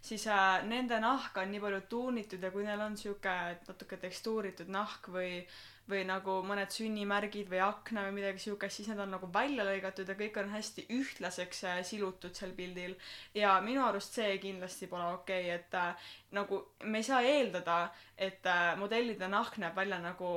siis 0.01 0.27
äh, 0.31 0.61
nende 0.67 0.99
nahk 1.03 1.37
on 1.41 1.51
nii 1.51 1.63
palju 1.65 1.81
tuunitud 1.91 2.43
ja 2.43 2.53
kui 2.55 2.65
neil 2.67 2.85
on 2.85 2.97
sihuke 2.97 3.35
natuke 3.67 3.99
tekstuuritud 4.01 4.71
nahk 4.73 5.11
või 5.13 5.43
või 5.89 6.03
nagu 6.07 6.39
mõned 6.45 6.71
sünnimärgid 6.73 7.49
või 7.49 7.61
akna 7.65 8.05
või 8.05 8.19
midagi 8.19 8.43
siukest, 8.43 8.79
siis 8.79 8.89
need 8.91 9.01
on 9.03 9.13
nagu 9.15 9.29
välja 9.33 9.65
lõigatud 9.67 10.09
ja 10.09 10.17
kõik 10.19 10.37
on 10.41 10.51
hästi 10.53 10.85
ühtlaseks 10.95 11.63
äh, 11.69 11.81
silutud 11.87 12.35
seal 12.37 12.53
pildil. 12.57 12.95
ja 13.33 13.55
minu 13.65 13.83
arust 13.85 14.19
see 14.19 14.37
kindlasti 14.43 14.87
pole 14.87 15.07
okei 15.15 15.49
okay,, 15.49 15.59
et 15.59 15.79
äh, 15.79 16.11
nagu 16.31 16.59
me 16.83 16.99
ei 16.99 17.03
saa 17.03 17.21
eeldada, 17.25 17.77
et 18.17 18.45
äh, 18.45 18.75
modellide 18.77 19.27
nahk 19.31 19.57
näeb 19.61 19.75
välja 19.75 19.97
nagu 20.03 20.29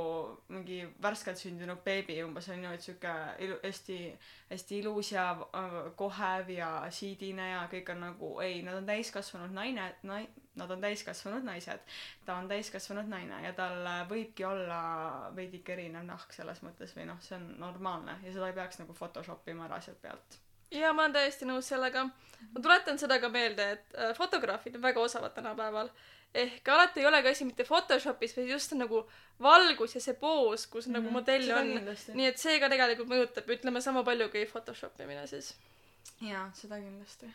mingi 0.48 0.78
värskelt 1.02 1.40
sündinud 1.40 1.83
beebi 1.85 2.16
umbes 2.24 2.48
on 2.52 2.64
ju, 2.64 2.70
et 2.72 2.85
sihuke 2.85 3.12
ilu-, 3.44 3.59
hästi, 3.64 3.98
hästi 4.50 4.78
ilus 4.81 5.12
ja 5.12 5.26
äh, 5.33 5.76
kohev 5.96 6.52
ja 6.55 6.70
siidine 6.90 7.50
ja 7.50 7.64
kõik 7.72 7.92
on 7.92 8.00
nagu 8.07 8.33
ei, 8.44 8.62
nad 8.64 8.78
on 8.81 8.88
täiskasvanud 8.88 9.52
naine, 9.57 9.90
nai-, 10.09 10.31
nad 10.57 10.70
on 10.70 10.81
täiskasvanud 10.81 11.44
naised. 11.44 11.85
ta 12.24 12.37
on 12.37 12.48
täiskasvanud 12.48 13.11
naine 13.12 13.42
ja 13.44 13.52
tal 13.57 13.85
äh, 13.87 14.05
võibki 14.09 14.48
olla 14.48 14.81
veidike 15.37 15.76
erinev 15.76 16.09
nahk 16.09 16.33
selles 16.33 16.64
mõttes 16.64 16.96
või 16.96 17.11
noh, 17.11 17.20
see 17.20 17.37
on 17.37 17.52
normaalne 17.61 18.16
ja 18.22 18.33
seda 18.33 18.48
ei 18.48 18.57
peaks 18.57 18.81
nagu 18.81 18.96
Photoshop 18.96 19.48
ima 19.52 19.68
ära 19.68 19.81
sealt 19.81 20.00
pealt. 20.02 20.40
jaa, 20.72 20.92
ma 20.92 21.06
olen 21.06 21.16
täiesti 21.16 21.48
nõus 21.48 21.68
sellega. 21.72 22.06
ma 22.52 22.62
tuletan 22.62 22.98
seda 22.98 23.18
ka 23.22 23.28
meelde, 23.32 23.68
et 23.76 23.94
äh, 23.98 24.16
fotograafid 24.16 24.76
on 24.76 24.82
väga 24.82 25.00
osavad 25.00 25.35
tänapäeval. 25.35 25.90
ehk 26.35 26.68
alati 26.68 27.00
ei 27.00 27.06
olegi 27.06 27.28
asi 27.28 27.44
mitte 27.44 27.64
Photoshopis, 27.64 28.37
vaid 28.37 28.48
just 28.48 28.72
nagu 28.72 29.04
valgus 29.42 29.94
ja 29.94 30.00
see 30.00 30.14
poos, 30.14 30.66
kus 30.66 30.87
mm 30.87 30.94
-hmm. 30.94 30.98
nagu 30.98 31.11
modell 31.11 31.46
Seda 31.46 31.61
on. 31.61 31.72
kindlasti. 31.76 32.12
nii 32.14 32.26
et 32.26 32.38
see 32.38 32.61
ka 32.61 32.68
tegelikult 32.68 33.08
mõjutab, 33.08 33.54
ütleme 33.56 33.80
sama 33.80 34.04
palju 34.04 34.28
kui 34.28 34.46
Photoshop 34.46 35.00
imine 35.00 35.26
siis. 35.26 35.54
jaa, 36.20 36.50
seda 36.54 36.76
kindlasti. 36.76 37.32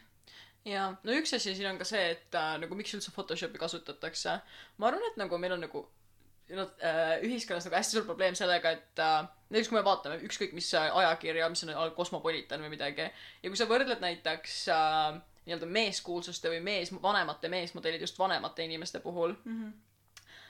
jaa, 0.66 0.96
no 1.04 1.12
üks 1.12 1.36
asi 1.36 1.56
siin 1.56 1.70
on 1.70 1.78
ka 1.78 1.84
see, 1.84 2.10
et 2.12 2.36
äh, 2.36 2.58
nagu 2.60 2.76
miks 2.76 2.94
üldse 2.94 3.12
Photoshopi 3.12 3.58
kasutatakse. 3.58 4.40
ma 4.78 4.88
arvan, 4.88 5.04
et 5.12 5.18
nagu 5.18 5.38
meil 5.38 5.52
on 5.52 5.62
nagu 5.62 5.88
no, 6.56 6.68
äh, 6.84 7.18
ühiskonnas 7.28 7.66
nagu 7.68 7.76
hästi 7.76 7.98
suur 7.98 8.06
probleem 8.08 8.36
sellega, 8.36 8.72
et 8.78 9.00
äh, 9.04 9.26
näiteks 9.50 9.72
kui 9.72 9.78
me 9.78 9.86
vaatame 9.86 10.20
ükskõik 10.28 10.54
mis 10.56 10.70
äh, 10.78 10.88
ajakirja, 11.02 11.50
mis 11.50 11.64
on 11.68 11.74
Cosmopolitan 11.98 12.62
või 12.64 12.72
midagi 12.76 13.08
ja 13.08 13.50
kui 13.50 13.58
sa 13.60 13.68
võrdled 13.70 14.04
näiteks 14.04 14.62
äh, 14.74 15.18
nii-öelda 15.48 15.68
meeskuulsuste 15.72 16.52
või 16.52 16.62
mees, 16.64 16.92
vanemate 17.02 17.50
meesmodellid 17.50 18.02
just 18.04 18.20
vanemate 18.20 18.64
inimeste 18.68 19.00
puhul 19.00 19.36
Mhm. 19.46 19.70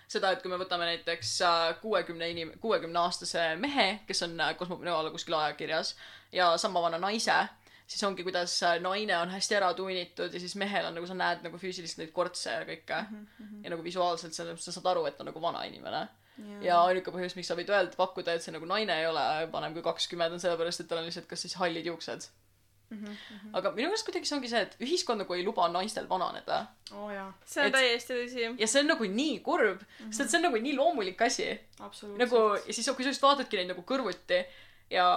seda, 0.07 0.31
et 0.31 0.41
kui 0.41 0.49
me 0.51 0.57
võtame 0.57 0.85
näiteks 0.87 1.39
kuuekümne 1.81 2.29
inim-, 2.31 2.53
kuuekümne 2.63 2.99
aastase 2.99 3.55
mehe, 3.59 3.99
kes 4.07 4.23
on 4.23 4.39
äh, 4.39 4.55
Cosmopolitan 4.55 5.11
kuskil 5.11 5.33
ajakirjas 5.33 5.95
ja 6.31 6.57
sama 6.57 6.81
vana 6.81 6.97
naise, 6.97 7.47
siis 7.87 8.03
ongi, 8.03 8.23
kuidas 8.27 8.53
äh, 8.67 8.77
naine 8.83 9.15
on 9.17 9.31
hästi 9.31 9.57
ära 9.59 9.71
tuunitud 9.77 10.33
ja 10.33 10.39
siis 10.43 10.55
mehel 10.59 10.89
on 10.89 10.97
nagu 10.97 11.07
sa 11.07 11.15
näed 11.17 11.43
nagu 11.45 11.59
füüsiliselt 11.61 12.01
neid 12.03 12.13
kortse 12.15 12.51
ja 12.51 12.63
kõike 12.67 13.03
mm. 13.03 13.27
-hmm. 13.27 13.61
ja 13.63 13.73
nagu 13.73 13.83
visuaalselt 13.83 14.35
sa, 14.35 14.47
sa 14.55 14.73
saad 14.75 14.89
aru, 14.91 15.05
et 15.07 15.17
ta 15.17 15.23
on 15.23 15.31
nagu 15.31 15.41
vana 15.41 15.63
inimene. 15.67 16.07
ja 16.61 16.81
ainuke 16.85 17.11
põhjus, 17.11 17.33
miks 17.35 17.47
sa 17.49 17.55
võid 17.57 17.71
öelda, 17.73 17.95
pakkuda, 17.97 18.35
et 18.35 18.43
see 18.43 18.53
nagu 18.53 18.67
naine 18.69 18.93
ei 18.93 19.07
ole 19.09 19.21
vanem 19.51 19.73
kui 19.73 19.81
kakskümmend, 19.81 20.35
on 20.35 20.39
sellepärast, 20.43 20.83
et 20.83 20.87
tal 20.87 20.99
on 20.99 21.07
lihtsalt 21.07 21.25
kas 21.25 21.41
siis 21.41 21.55
hallid 21.57 21.85
juuksed. 21.85 22.27
aga 23.57 23.71
minu 23.71 23.89
meelest 23.89 24.05
kuidagi 24.05 24.29
see 24.29 24.35
ongi 24.37 24.51
see, 24.51 24.61
et 24.67 24.77
ühiskond 24.79 25.19
nagu 25.23 25.33
ei 25.33 25.43
luba 25.43 25.65
naistel 25.67 26.05
vananeda. 26.09 26.59
jaa, 26.91 27.33
see 27.45 27.63
on 27.63 27.67
Et- 27.67 27.73
täiesti 27.73 28.13
tõsi. 28.19 28.45
ja 28.59 28.67
see 28.67 28.83
on 28.83 28.87
nagu 28.93 29.03
nii 29.03 29.39
kurb 29.39 29.81
mm, 29.81 30.05
-hmm. 30.05 30.13
sest 30.13 30.29
see 30.29 30.37
on 30.37 30.47
nagu 30.49 30.61
nii 30.67 30.75
loomulik 30.75 31.21
asi. 31.21 31.49
nagu 32.17 32.43
ja 32.67 32.73
siis, 32.73 32.89
kui 32.95 33.03
sa 33.03 33.09
just 33.09 33.21
vaatadki 33.21 33.57
neid 33.57 33.73
nagu 33.73 33.81
kõrvuti 33.81 34.45
ja, 34.89 35.07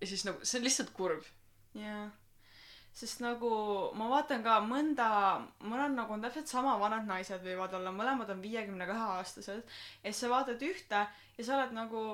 ja 0.00 0.06
siis 0.06 0.24
nagu 0.26 0.44
see 0.44 0.60
on 0.60 0.66
lihtsalt 0.66 0.92
kurb. 0.96 1.24
jaa. 1.80 2.06
sest 2.96 3.20
nagu 3.20 3.50
ma 3.94 4.08
vaatan 4.08 4.44
ka 4.44 4.60
mõnda, 4.64 5.08
mõned 5.60 5.98
nagu 5.98 6.14
on 6.16 6.22
täpselt 6.24 6.48
sama 6.48 6.78
vanad 6.80 7.04
naised 7.08 7.42
võivad 7.44 7.74
olla, 7.76 7.92
mõlemad 7.92 8.30
on 8.32 8.40
viiekümne 8.42 8.86
kahe 8.88 9.10
aastased 9.18 9.60
ja 9.60 10.08
siis 10.08 10.22
sa 10.24 10.32
vaatad 10.32 10.62
ühte 10.64 11.02
ja 11.36 11.44
sa 11.44 11.58
oled 11.58 11.76
nagu 11.76 12.06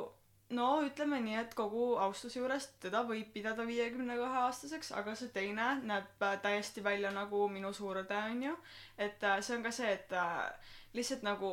no 0.57 0.67
ütleme 0.85 1.21
nii, 1.25 1.37
et 1.43 1.55
kogu 1.57 1.93
austuse 2.03 2.39
juures 2.41 2.67
teda 2.83 3.03
võib 3.09 3.31
pidada 3.35 3.65
viiekümne 3.69 4.17
kahe 4.21 4.43
aastaseks, 4.47 4.93
aga 4.99 5.15
see 5.19 5.33
teine 5.35 5.69
näeb 5.89 6.27
äh, 6.27 6.37
täiesti 6.45 6.85
välja 6.85 7.13
nagu 7.15 7.47
minu 7.53 7.73
suurõde 7.77 8.19
onju. 8.19 8.57
et 8.99 9.25
äh, 9.25 9.41
see 9.41 9.57
on 9.57 9.65
ka 9.67 9.73
see, 9.75 9.93
et 9.93 10.13
äh, 10.13 10.75
lihtsalt 10.97 11.25
nagu 11.27 11.53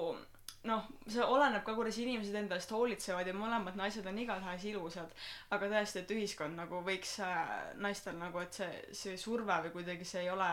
noh, 0.67 0.87
see 1.07 1.23
oleneb 1.23 1.63
ka, 1.63 1.73
kuidas 1.77 1.97
inimesed 2.01 2.35
enda 2.35 2.57
eest 2.59 2.71
hoolitsevad 2.75 3.27
ja 3.27 3.35
mõlemad 3.35 3.77
naised 3.79 4.07
on 4.09 4.19
igatahes 4.19 4.65
ilusad. 4.67 5.11
aga 5.55 5.71
tõesti, 5.71 6.03
et 6.03 6.13
ühiskond 6.15 6.59
nagu 6.59 6.81
võiks 6.85 7.19
äh, 7.23 7.51
naistel 7.79 8.17
nagu, 8.19 8.41
et 8.43 8.53
see, 8.53 8.71
see 8.91 9.17
surve 9.17 9.61
või 9.65 9.75
kuidagi 9.77 10.07
see 10.07 10.25
ei 10.25 10.31
ole, 10.33 10.49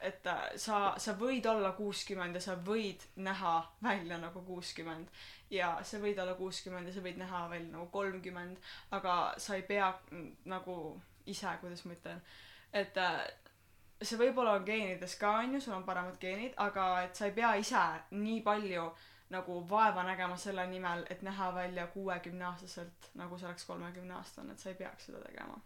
et 0.00 0.26
äh, 0.32 0.44
sa, 0.60 0.94
sa 0.98 1.16
võid 1.20 1.46
olla 1.52 1.72
kuuskümmend 1.76 2.38
ja 2.38 2.44
sa 2.44 2.56
võid 2.56 3.04
näha 3.16 3.56
välja 3.84 4.20
nagu 4.22 4.40
kuuskümmend 4.46 5.08
ja 5.52 5.76
sa 5.84 6.00
võid 6.00 6.20
olla 6.22 6.36
kuuskümmend 6.38 6.88
ja 6.88 6.94
sa 6.96 7.04
võid 7.04 7.20
näha 7.20 7.46
välja 7.52 7.72
nagu 7.72 7.90
kolmkümmend, 7.92 8.60
aga 8.96 9.34
sa 9.36 9.56
ei 9.56 9.66
pea 9.68 9.92
nagu 10.48 10.78
ise, 11.26 11.50
kuidas 11.60 11.84
ma 11.84 11.92
ütlen, 11.92 12.22
et 12.72 12.96
äh, 12.96 13.20
see 14.00 14.16
võib-olla 14.20 14.56
on 14.56 14.64
geenides 14.64 15.16
ka 15.20 15.34
onju, 15.42 15.60
sul 15.60 15.76
on 15.76 15.84
paremad 15.84 16.16
geenid, 16.20 16.56
aga 16.56 16.88
et 17.04 17.16
sa 17.16 17.28
ei 17.28 17.36
pea 17.36 17.52
ise 17.60 17.84
nii 18.16 18.40
palju 18.46 18.88
nagu 19.30 19.58
vaeva 19.70 20.04
nägema 20.06 20.36
selle 20.38 20.66
nimel, 20.70 21.02
et 21.10 21.22
näha 21.26 21.48
välja 21.54 21.86
kuuekümneaastaselt, 21.90 23.08
nagu 23.18 23.38
sa 23.38 23.48
oleks 23.48 23.64
kolmekümneaastane, 23.66 24.52
et 24.52 24.62
sa 24.62 24.68
ei 24.70 24.76
peaks 24.78 25.08
seda 25.08 25.18
tegema 25.24 25.56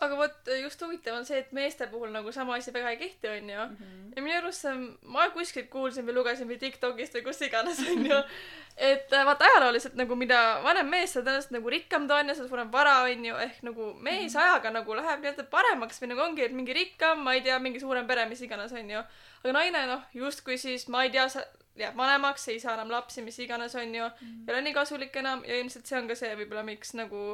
aga 0.00 0.16
vot 0.16 0.48
just 0.62 0.80
huvitav 0.80 1.18
on 1.18 1.26
see, 1.28 1.42
et 1.42 1.50
meeste 1.52 1.86
puhul 1.92 2.14
nagu 2.14 2.32
sama 2.32 2.56
asi 2.56 2.72
väga 2.72 2.94
ei 2.94 2.96
kehti, 2.96 3.28
onju. 3.28 3.66
mm. 3.66 3.76
-hmm. 3.76 4.12
ja 4.16 4.22
minu 4.22 4.36
arust 4.38 4.64
see 4.64 4.72
on, 4.72 4.86
ma 5.02 5.28
kuskilt 5.30 5.68
kuulsin 5.70 6.06
või 6.06 6.14
lugesin 6.16 6.48
või 6.48 6.58
Tiktokist 6.58 7.14
või 7.18 7.24
kus 7.26 7.42
iganes 7.44 7.82
onju, 7.84 8.20
et 8.90 9.12
äh, 9.12 9.26
vaata 9.26 9.44
ajalooliselt 9.44 10.00
nagu 10.00 10.16
mida 10.16 10.40
vanem 10.64 10.88
mees, 10.88 11.12
seda 11.12 11.28
tõenäoliselt 11.28 11.56
nagu 11.58 11.74
rikkam 11.76 12.08
ta 12.08 12.22
on 12.22 12.32
ja 12.32 12.38
seda 12.38 12.48
suurem 12.48 12.72
vara 12.72 13.02
onju, 13.02 13.36
ehk 13.48 13.60
nagu 13.68 13.90
mees 14.00 14.36
ajaga 14.36 14.70
nagu 14.70 14.96
läheb 14.96 15.20
nii-öelda 15.20 15.44
paremaks 15.52 16.00
või 16.00 16.14
nagu 16.14 16.24
ongi, 16.24 16.44
et 16.48 16.56
mingi 16.56 16.72
rikkam, 16.72 17.20
ma 17.20 17.34
ei 17.34 17.44
tea, 17.44 17.58
mingi 17.58 17.84
suurem 17.84 18.06
pere, 18.06 18.24
mis 18.32 18.40
iganes 18.40 18.72
onju. 18.72 19.04
aga 19.44 19.52
naine 19.52 19.86
noh, 19.92 20.08
justkui 20.14 20.56
siis 20.58 20.88
ma 20.88 21.04
ei 21.04 21.12
tea, 21.12 21.28
sa 21.28 21.44
jääb 21.78 21.96
vanemaks, 21.96 22.48
ei 22.48 22.60
saa 22.62 22.74
enam 22.78 22.90
lapsi, 22.92 23.22
mis 23.22 23.38
iganes 23.42 23.74
onju, 23.74 24.10
ei 24.46 24.52
ole 24.54 24.60
nii 24.66 24.74
kasulik 24.76 25.16
enam 25.16 25.42
ja 25.48 25.58
ilmselt 25.60 25.86
see 25.90 25.98
on 25.98 26.10
ka 26.10 26.16
see 26.18 26.34
võib-olla, 26.38 26.62
miks 26.66 26.94
nagu 26.98 27.24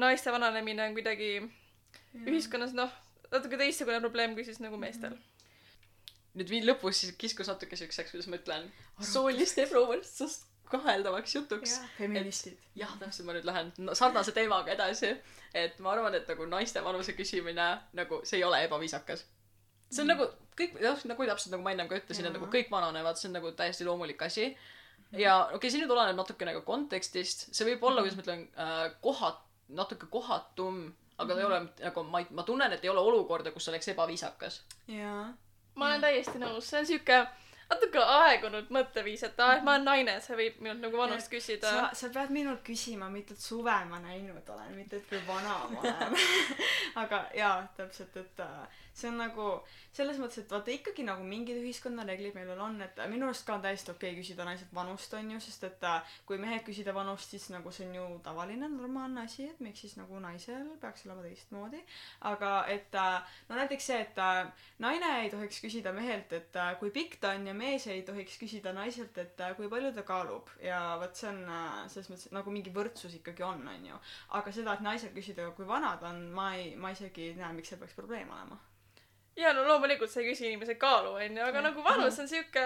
naiste 0.00 0.32
vananemine 0.32 0.84
on 0.86 0.94
kuidagi 0.98 1.32
ühiskonnas 2.26 2.74
noh, 2.76 2.92
natuke 3.30 3.58
teistsugune 3.60 4.00
probleem 4.02 4.36
kui 4.36 4.46
siis 4.46 4.60
nagu 4.62 4.78
meestel. 4.80 5.16
nüüd 6.38 6.50
vii- 6.50 6.62
lõpus 6.66 7.02
siis 7.02 7.16
kiskus 7.18 7.50
natuke 7.50 7.76
siukseks, 7.76 8.12
kuidas 8.12 8.30
ma 8.30 8.38
ütlen, 8.38 8.70
soolist 9.02 9.58
ebavõrdsust 9.58 10.46
kaheldavaks 10.70 11.34
jutuks. 11.34 11.80
feministid. 11.98 12.58
jah, 12.78 12.92
täpselt, 12.98 13.26
ma 13.26 13.34
nüüd 13.34 13.46
lähen 13.48 13.72
no, 13.78 13.94
sarnase 13.98 14.32
teemaga 14.32 14.72
edasi. 14.76 15.16
et 15.54 15.78
ma 15.82 15.92
arvan, 15.92 16.14
et 16.14 16.28
nagu 16.30 16.46
naiste 16.46 16.84
vanuse 16.84 17.12
küsimine 17.18 17.68
nagu 17.92 18.20
see 18.24 18.38
ei 18.38 18.44
ole 18.44 18.62
ebaviisakas. 18.64 19.24
See 19.90 20.02
on 20.02 20.08
mm. 20.08 20.14
nagu 20.14 20.28
kõik, 20.60 20.78
nagu 21.10 21.28
täpselt 21.32 21.54
nagu 21.54 21.64
ma 21.64 21.74
ennem 21.74 21.90
ka 21.90 21.98
ütlesin, 21.98 22.28
et 22.28 22.36
nagu 22.36 22.48
kõik 22.52 22.70
vananevad, 22.72 23.18
see 23.18 23.30
on 23.30 23.36
nagu 23.38 23.52
täiesti 23.58 23.86
loomulik 23.88 24.22
asi. 24.26 24.50
ja 25.16 25.36
okei 25.46 25.58
okay,, 25.58 25.72
see 25.72 25.82
nüüd 25.82 25.94
oleneb 25.94 26.18
natukene 26.20 26.54
ka 26.58 26.64
kontekstist, 26.66 27.48
see 27.54 27.68
võib 27.72 27.84
olla, 27.90 28.04
kuidas 28.04 28.18
ma 28.18 28.26
ütlen 28.26 28.46
äh,, 28.54 28.80
kohat-, 29.04 29.44
natuke 29.74 30.06
kohatum, 30.10 30.82
aga 31.18 31.34
ta 31.34 31.40
ei 31.40 31.48
ole 31.48 31.60
nagu 31.82 32.04
ma 32.08 32.22
ei, 32.22 32.30
ma 32.36 32.46
tunnen, 32.46 32.72
et 32.72 32.84
ei 32.84 32.92
ole 32.92 33.02
olukorda, 33.12 33.52
kus 33.54 33.68
oleks 33.72 33.92
ebaviisakas. 33.94 34.62
jaa. 34.88 35.30
ma 35.74 35.90
olen 35.90 36.04
täiesti 36.06 36.42
nõus, 36.42 36.70
see 36.70 36.82
on 36.82 36.90
siuke 36.94 37.22
natuke 37.70 38.02
aegunud 38.02 38.70
mõtteviis, 38.74 39.22
et 39.26 39.40
aa, 39.40 39.56
et 39.58 39.66
ma 39.66 39.76
olen 39.76 39.86
naine, 39.86 40.16
sa 40.24 40.36
võid 40.38 40.58
minult 40.62 40.82
nagu 40.82 40.98
vanust 40.98 41.30
küsida 41.30 41.70
sa, 41.70 41.84
sa 41.96 42.10
pead 42.14 42.32
minult 42.34 42.62
küsima, 42.66 43.10
mitut 43.12 43.38
suve 43.38 43.76
ma 43.90 44.00
näinud 44.02 44.48
olen, 44.54 44.72
mitte 44.74 44.98
et 44.98 45.06
kui 45.10 45.20
vana 45.28 45.56
ma 45.70 45.82
olen. 45.84 46.16
aga 47.02 47.22
jaa, 47.36 47.54
täpselt, 47.76 48.16
et 48.22 48.42
äh, 48.42 48.80
see 48.94 49.08
on 49.10 49.20
nagu 49.20 49.46
selles 49.90 50.20
mõttes, 50.22 50.44
et 50.44 50.52
vaata 50.52 50.70
ikkagi 50.70 51.04
nagu 51.06 51.24
mingid 51.26 51.58
ühiskonnareeglid 51.58 52.36
meil 52.36 52.48
veel 52.52 52.60
on, 52.62 52.76
et 52.84 52.98
minu 53.10 53.26
arust 53.26 53.46
ka 53.46 53.56
on 53.56 53.64
täiesti 53.64 53.90
okei 53.90 54.12
küsida 54.14 54.46
naiselt 54.46 54.70
vanust, 54.74 55.14
on 55.18 55.32
ju, 55.34 55.40
sest 55.42 55.66
et 55.66 55.86
äh, 55.86 56.14
kui 56.28 56.38
mehed 56.42 56.62
küsida 56.66 56.94
vanust, 56.94 57.32
siis 57.34 57.48
nagu 57.50 57.72
see 57.74 57.88
on 57.88 57.96
ju 57.98 58.04
tavaline 58.24 58.68
normaalne 58.70 59.24
asi, 59.26 59.48
et 59.50 59.62
miks 59.64 59.82
siis 59.84 59.96
nagu 59.98 60.20
naisel 60.22 60.68
peaks 60.82 61.06
olema 61.08 61.24
teistmoodi. 61.26 61.82
aga 62.30 62.52
et 62.70 62.94
äh, 62.94 63.34
no 63.48 63.58
näiteks 63.58 63.90
see, 63.90 63.98
et 64.06 64.22
äh, 64.22 64.68
naine 64.78 65.10
ei 65.24 65.30
tohiks 65.34 65.58
küsida 65.64 65.92
mehelt, 65.96 66.32
et 66.38 66.60
kui 66.78 66.94
pikk 66.94 67.18
ta 67.20 67.34
on 67.34 67.50
ja 67.50 67.54
mees 67.54 67.86
ei 67.90 68.02
tohiks 68.06 68.38
küsida 68.38 68.72
naiselt, 68.76 69.18
et 69.18 69.42
kui 69.58 69.68
palju 69.72 69.92
ta 69.96 70.06
kaalub 70.06 70.50
ja 70.62 70.80
vot 71.02 71.18
see 71.18 71.30
on 71.32 71.42
selles 71.90 72.10
mõttes 72.12 72.30
nagu 72.34 72.54
mingi 72.54 72.70
võrdsus 72.74 73.18
ikkagi 73.18 73.42
on, 73.46 73.66
onju. 73.74 73.98
aga 74.38 74.54
seda, 74.54 74.78
et 74.78 74.86
naiselt 74.86 75.16
küsida, 75.16 75.50
kui 75.56 75.66
vana 75.66 75.96
ta 76.00 76.14
on, 76.14 76.28
ma 76.34 76.52
ei, 76.56 76.74
ma 76.76 76.94
isegi 76.94 77.30
ei 77.30 77.38
näe, 77.38 77.52
miks 77.58 77.74
see 77.74 77.80
peaks 77.80 77.96
probleem 77.98 78.30
olema. 78.30 78.58
Ja 79.36 79.52
no 79.56 79.66
loomulikult 79.68 80.10
sa 80.10 80.20
ei 80.20 80.30
küsi 80.32 80.48
inimese 80.48 80.74
kaalu 80.80 81.14
onju, 81.18 81.42
aga 81.42 81.58
Jah. 81.60 81.68
nagu 81.70 81.84
vanus 81.84 82.18
on 82.18 82.28
siuke 82.28 82.64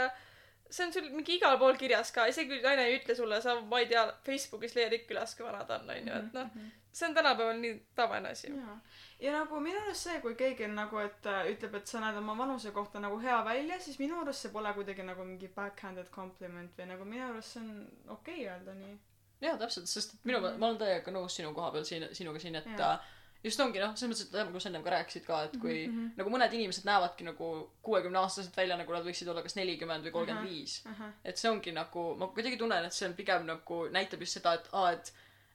see 0.70 0.86
on 0.86 0.92
sul 0.92 1.10
mingi 1.10 1.36
igal 1.38 1.58
pool 1.58 1.76
kirjas 1.78 2.10
ka, 2.14 2.26
isegi 2.30 2.48
kui 2.48 2.62
naine 2.62 2.86
ei 2.88 2.96
ütle 2.98 3.14
sulle, 3.16 3.40
sa, 3.42 3.54
ma 3.60 3.80
ei 3.82 3.90
tea, 3.90 4.04
Facebookis 4.26 4.74
leiad 4.76 4.96
ikka 4.96 5.14
üles, 5.14 5.36
kui 5.36 5.46
vana 5.46 5.62
ta 5.68 5.78
on, 5.80 5.92
onju, 5.94 6.18
et 6.18 6.36
noh, 6.36 6.50
see 6.94 7.08
on 7.08 7.16
tänapäeval 7.16 7.60
nii 7.60 7.74
tavaline 7.98 8.32
asi. 8.34 8.52
ja 9.20 9.32
nagu 9.36 9.60
minu 9.62 9.80
arust 9.82 10.08
see, 10.08 10.20
kui 10.24 10.36
keegi 10.40 10.66
on 10.68 10.76
nagu, 10.78 11.00
et 11.04 11.26
äh, 11.30 11.48
ütleb, 11.52 11.76
et 11.78 11.90
sa 11.90 12.02
näed 12.02 12.18
oma 12.20 12.36
vanuse 12.38 12.72
kohta 12.76 13.02
nagu 13.02 13.18
hea 13.22 13.38
välja, 13.46 13.80
siis 13.80 13.98
minu 14.02 14.20
arust 14.22 14.46
see 14.46 14.54
pole 14.54 14.72
kuidagi 14.76 15.06
nagu 15.06 15.26
mingi 15.26 15.50
backhanded 15.56 16.10
compliment 16.14 16.78
või 16.78 16.90
nagu 16.92 17.08
minu 17.08 17.26
arust 17.28 17.56
see 17.56 17.64
on 17.64 17.74
okei 18.16 18.40
okay 18.44 18.52
öelda 18.54 18.78
nii. 18.80 18.94
jaa, 19.44 19.58
täpselt, 19.60 19.90
sest 19.90 20.16
et 20.16 20.30
minu, 20.30 20.40
ma 20.42 20.70
olen 20.70 20.80
täiega 20.80 21.14
nõus 21.14 21.36
sinu 21.38 21.52
koha 21.54 21.70
peal 21.76 21.86
siin, 21.88 22.08
sinuga 22.16 22.42
siin, 22.42 22.58
et 22.62 22.72
Jaa. 22.78 22.96
Just 23.44 23.60
ongi 23.60 23.82
noh, 23.82 23.92
selles 23.96 24.12
mõttes, 24.14 24.28
et 24.30 24.36
nagu 24.38 24.60
sa 24.62 24.70
ennem 24.70 24.84
ka 24.84 24.94
rääkisid 24.94 25.26
ka, 25.26 25.42
et 25.48 25.58
kui 25.60 25.76
mm 25.86 25.92
-hmm. 25.96 26.12
nagu 26.20 26.32
mõned 26.32 26.56
inimesed 26.56 26.86
näevadki 26.88 27.26
nagu 27.28 27.50
kuuekümne 27.82 28.18
aastaselt 28.18 28.56
välja, 28.56 28.78
nagu 28.80 28.92
nad 28.92 29.04
võiksid 29.04 29.28
olla 29.28 29.42
kas 29.42 29.56
nelikümmend 29.56 30.06
või 30.06 30.14
kolmkümmend 30.16 30.48
viis. 30.48 30.82
et 31.24 31.36
see 31.38 31.50
ongi 31.50 31.72
nagu, 31.72 32.14
ma 32.16 32.28
kuidagi 32.28 32.56
tunnen, 32.56 32.84
et 32.84 32.92
see 32.92 33.08
on 33.08 33.14
pigem 33.14 33.46
nagu 33.46 33.84
näitab 33.98 34.20
just 34.20 34.40
seda, 34.40 34.54
et 34.54 34.68
aa, 34.72 34.92
et 34.92 35.12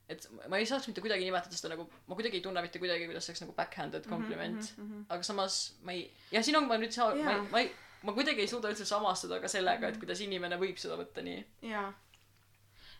et 0.09 0.25
ma 0.49 0.57
ei 0.57 0.65
saaks 0.65 0.87
mitte 0.89 1.01
kuidagi 1.01 1.25
nimetada 1.25 1.55
seda 1.55 1.75
nagu, 1.75 1.85
ma 2.07 2.15
kuidagi 2.15 2.39
ei 2.39 2.41
tunne 2.41 2.61
mitte 2.65 2.79
kuidagi, 2.81 3.05
kuidas 3.05 3.25
see 3.25 3.31
oleks 3.31 3.41
nagu 3.43 3.53
backhanded 3.53 4.07
compliment 4.09 4.73
mm. 4.77 4.85
-hmm. 4.85 5.05
aga 5.09 5.23
samas 5.23 5.59
ma 5.83 5.91
ei, 5.91 6.11
ja 6.31 6.43
siin 6.43 6.57
on, 6.57 6.67
ma 6.67 6.77
nüüd 6.81 6.95
saa-, 6.95 7.13
ma 7.15 7.31
ei 7.31 7.41
ma 7.51 7.59
ei, 7.59 7.71
ma 8.03 8.13
kuidagi 8.17 8.41
ei 8.41 8.47
suuda 8.47 8.71
üldse 8.71 8.85
samastuda 8.85 9.39
ka 9.39 9.47
sellega, 9.47 9.87
et 9.87 9.99
kuidas 10.01 10.21
inimene 10.25 10.57
võib 10.57 10.77
seda 10.81 10.97
võtta 10.99 11.21
nii. 11.25 11.45
jaa. 11.61 11.93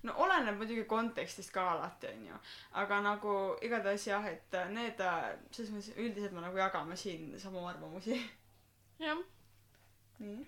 No 0.04 0.14
oleneb 0.26 0.58
muidugi 0.58 0.84
kontekstist 0.90 1.52
ka 1.54 1.66
alati, 1.72 2.08
onju. 2.08 2.38
aga 2.84 3.02
nagu 3.02 3.34
igatahes 3.62 4.08
jah, 4.08 4.26
et 4.26 4.60
need, 4.76 5.02
selles 5.52 5.72
mõttes 5.74 5.98
üldiselt 5.98 6.32
me 6.32 6.42
nagu 6.42 6.58
jagame 6.58 6.96
siin 6.96 7.34
samu 7.40 7.66
arvamusi. 7.68 8.20
jah. 9.00 9.24
nii. 10.20 10.46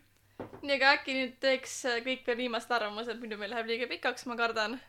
nii, 0.61 0.75
aga 0.75 0.93
äkki 0.97 1.17
nüüd 1.17 1.39
teeks 1.39 1.79
äh, 1.85 2.03
kõik 2.05 2.27
veel 2.27 2.37
viimased 2.45 2.71
arvamused, 2.71 3.19
muidu 3.19 3.37
meil 3.37 3.51
läheb 3.55 3.67
liiga 3.73 3.87
pikaks, 3.91 4.25
ma 4.25 4.37
kardan. 4.39 4.79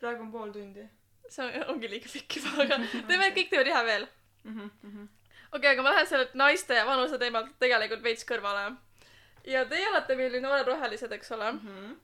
praegu 0.00 0.26
on 0.26 0.32
pool 0.32 0.52
tundi 0.52 0.88
see 1.30 1.44
on- 1.46 1.68
ongi 1.74 1.90
liiga 1.90 2.08
pikk 2.12 2.36
juba, 2.36 2.62
aga 2.64 2.78
teeme 3.08 3.30
kõik 3.36 3.50
teeme 3.50 3.64
liha 3.68 3.82
veel. 3.86 4.06
mm 4.44 4.54
-hmm. 4.60 5.08
okei 5.52 5.70
aga 5.72 5.82
ma 5.82 5.90
lähen 5.94 6.06
sellelt 6.06 6.34
naiste 6.34 6.74
ja 6.74 6.86
vanuse 6.86 7.18
teemalt 7.18 7.52
tegelikult 7.58 8.02
veits 8.02 8.24
kõrvale. 8.30 8.76
ja 9.44 9.64
teie 9.64 9.88
olete 9.88 10.16
meil 10.16 10.34
ju 10.34 10.40
noored 10.40 10.66
rohelised, 10.66 11.12
eks 11.12 11.32
ole. 11.32 11.52
Mm 11.52 11.60
-hmm. 11.60 11.96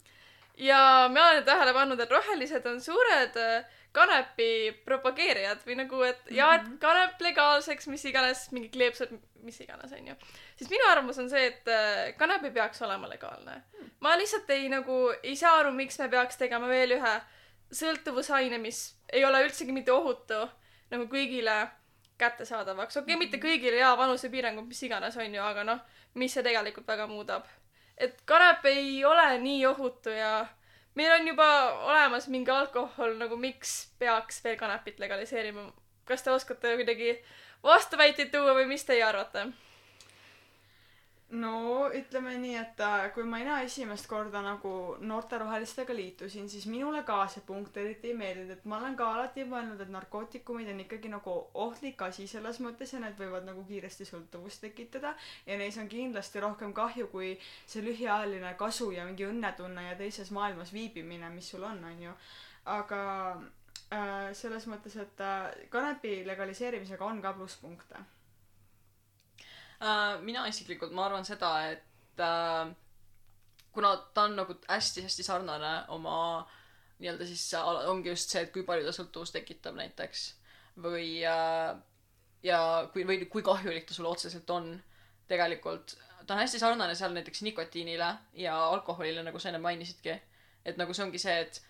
Ja 0.56 1.08
ma 1.12 1.28
olen 1.30 1.44
tähele 1.44 1.72
pannud, 1.76 2.00
et 2.00 2.10
rohelised 2.10 2.66
on 2.66 2.80
suured 2.80 3.36
äh, 3.40 3.64
kanepi 3.96 4.72
propageerijad 4.84 5.62
või 5.66 5.78
nagu, 5.80 6.02
et 6.04 6.28
ja, 6.34 6.50
et 6.58 6.66
kanep 6.80 7.20
legaalseks, 7.24 7.88
mis 7.92 8.04
iganes, 8.08 8.46
mingi 8.52 8.68
kleepsud, 8.72 9.12
mis 9.46 9.58
iganes, 9.64 9.92
onju. 9.96 10.16
siis 10.58 10.70
minu 10.72 10.88
arvamus 10.90 11.20
on 11.22 11.30
see, 11.32 11.46
et 11.52 11.70
äh, 11.72 12.12
kanep 12.20 12.44
ei 12.48 12.54
peaks 12.56 12.82
olema 12.84 13.08
legaalne. 13.08 13.62
ma 14.00 14.16
lihtsalt 14.16 14.50
ei 14.50 14.68
nagu, 14.72 15.00
ei 15.22 15.36
saa 15.36 15.58
aru, 15.60 15.72
miks 15.76 15.98
me 16.02 16.10
peaks 16.12 16.40
tegema 16.40 16.68
veel 16.68 16.96
ühe 16.98 17.16
sõltuvusaine, 17.72 18.58
mis 18.62 18.84
ei 19.12 19.24
ole 19.24 19.42
üldsegi 19.46 19.74
mitte 19.74 19.92
ohutu 19.92 20.44
nagu 20.90 21.08
kõigile 21.10 21.66
kättesaadavaks. 22.18 22.96
okei 22.96 23.14
okay,, 23.14 23.24
mitte 23.26 23.40
kõigile 23.42 23.80
ja 23.80 23.92
vanusepiirangud, 23.98 24.68
mis 24.68 24.82
iganes, 24.82 25.16
onju, 25.16 25.42
aga 25.42 25.64
noh, 25.64 25.80
mis 26.14 26.32
see 26.32 26.44
tegelikult 26.44 26.88
väga 26.88 27.08
muudab 27.10 27.48
et 27.98 28.20
kanep 28.24 28.64
ei 28.70 29.04
ole 29.04 29.38
nii 29.38 29.66
ohutu 29.66 30.10
ja 30.10 30.46
meil 30.94 31.12
on 31.12 31.28
juba 31.28 31.48
olemas 31.88 32.28
mingi 32.28 32.50
alkohol, 32.50 33.16
nagu 33.20 33.36
miks 33.36 33.92
peaks 33.98 34.42
veel 34.44 34.56
kanepit 34.60 35.00
legaliseerima? 35.00 35.70
kas 36.06 36.22
te 36.22 36.30
oskate 36.30 36.76
kuidagi 36.78 37.16
vastuväiteid 37.66 38.30
tuua 38.30 38.54
või 38.54 38.68
mis 38.70 38.84
teie 38.86 39.02
arvate? 39.04 39.48
No 41.34 41.88
ütleme 41.90 42.36
nii, 42.38 42.54
et 42.60 42.80
äh, 42.86 43.08
kui 43.14 43.24
mina 43.26 43.56
esimest 43.64 44.06
korda 44.06 44.38
nagu 44.44 44.70
noorterohelistega 45.02 45.94
liitusin, 45.96 46.46
siis 46.48 46.68
minule 46.70 47.02
ka 47.08 47.18
see 47.32 47.42
punkt 47.46 47.76
eriti 47.82 48.12
ei 48.12 48.18
meeldinud, 48.18 48.52
et 48.54 48.68
ma 48.70 48.78
olen 48.78 48.94
ka 48.98 49.08
alati 49.14 49.46
mõelnud, 49.48 49.82
et 49.82 49.90
narkootikumid 49.90 50.70
on 50.70 50.84
ikkagi 50.84 51.10
nagu 51.10 51.34
ohtlik 51.66 52.06
asi 52.06 52.28
selles 52.30 52.60
mõttes 52.62 52.94
ja 52.94 53.02
need 53.02 53.18
võivad 53.18 53.48
nagu 53.48 53.66
kiiresti 53.66 54.06
sõltuvust 54.06 54.62
tekitada 54.68 55.16
ja 55.46 55.58
neis 55.58 55.78
on 55.82 55.90
kindlasti 55.90 56.42
rohkem 56.46 56.74
kahju 56.76 57.10
kui 57.10 57.34
see 57.66 57.82
lühiajaline 57.82 58.54
kasu 58.60 58.92
ja 58.94 59.06
mingi 59.08 59.26
õnnetunne 59.26 59.90
ja 59.90 59.98
teises 59.98 60.30
maailmas 60.30 60.72
viibimine, 60.72 61.30
mis 61.34 61.50
sul 61.50 61.66
on, 61.66 61.82
onju. 61.90 62.14
aga 62.70 63.00
äh, 63.34 64.30
selles 64.32 64.70
mõttes, 64.70 64.94
et 65.02 65.26
äh, 65.26 65.50
kanepi 65.74 66.20
legaliseerimisega 66.26 67.04
on 67.04 67.22
ka 67.22 67.34
plusspunkte 67.34 68.06
mina 70.24 70.46
isiklikult, 70.48 70.92
ma 70.96 71.06
arvan 71.06 71.24
seda, 71.24 71.50
et 71.70 72.22
äh, 72.22 72.70
kuna 73.76 73.96
ta 74.14 74.22
on 74.24 74.36
nagu 74.36 74.54
hästi-hästi 74.68 75.22
sarnane 75.26 75.72
oma 75.92 76.16
nii-öelda 76.98 77.26
siis 77.26 77.54
äh, 77.54 77.66
ongi 77.90 78.08
just 78.08 78.32
see, 78.32 78.42
et 78.46 78.52
kui 78.54 78.64
palju 78.64 78.86
ta 78.86 78.94
sõltuvust 78.96 79.36
tekitab 79.36 79.76
näiteks 79.76 80.26
või 80.80 81.20
äh, 81.28 81.76
ja 82.46 82.60
kui, 82.92 83.04
või 83.08 83.20
kui 83.30 83.44
kahjulik 83.44 83.88
ta 83.88 83.96
sulle 83.96 84.12
otseselt 84.12 84.50
on 84.50 84.70
tegelikult. 85.28 85.96
ta 86.26 86.34
on 86.34 86.40
hästi 86.40 86.58
sarnane 86.62 86.94
seal 86.94 87.12
näiteks 87.14 87.42
nikotiinile 87.42 88.10
ja 88.34 88.56
alkoholile, 88.70 89.22
nagu 89.22 89.38
sa 89.38 89.50
enne 89.50 89.60
mainisidki. 89.62 90.20
et 90.64 90.76
nagu 90.76 90.94
see 90.94 91.04
ongi 91.04 91.18
see, 91.18 91.36
et 91.40 91.60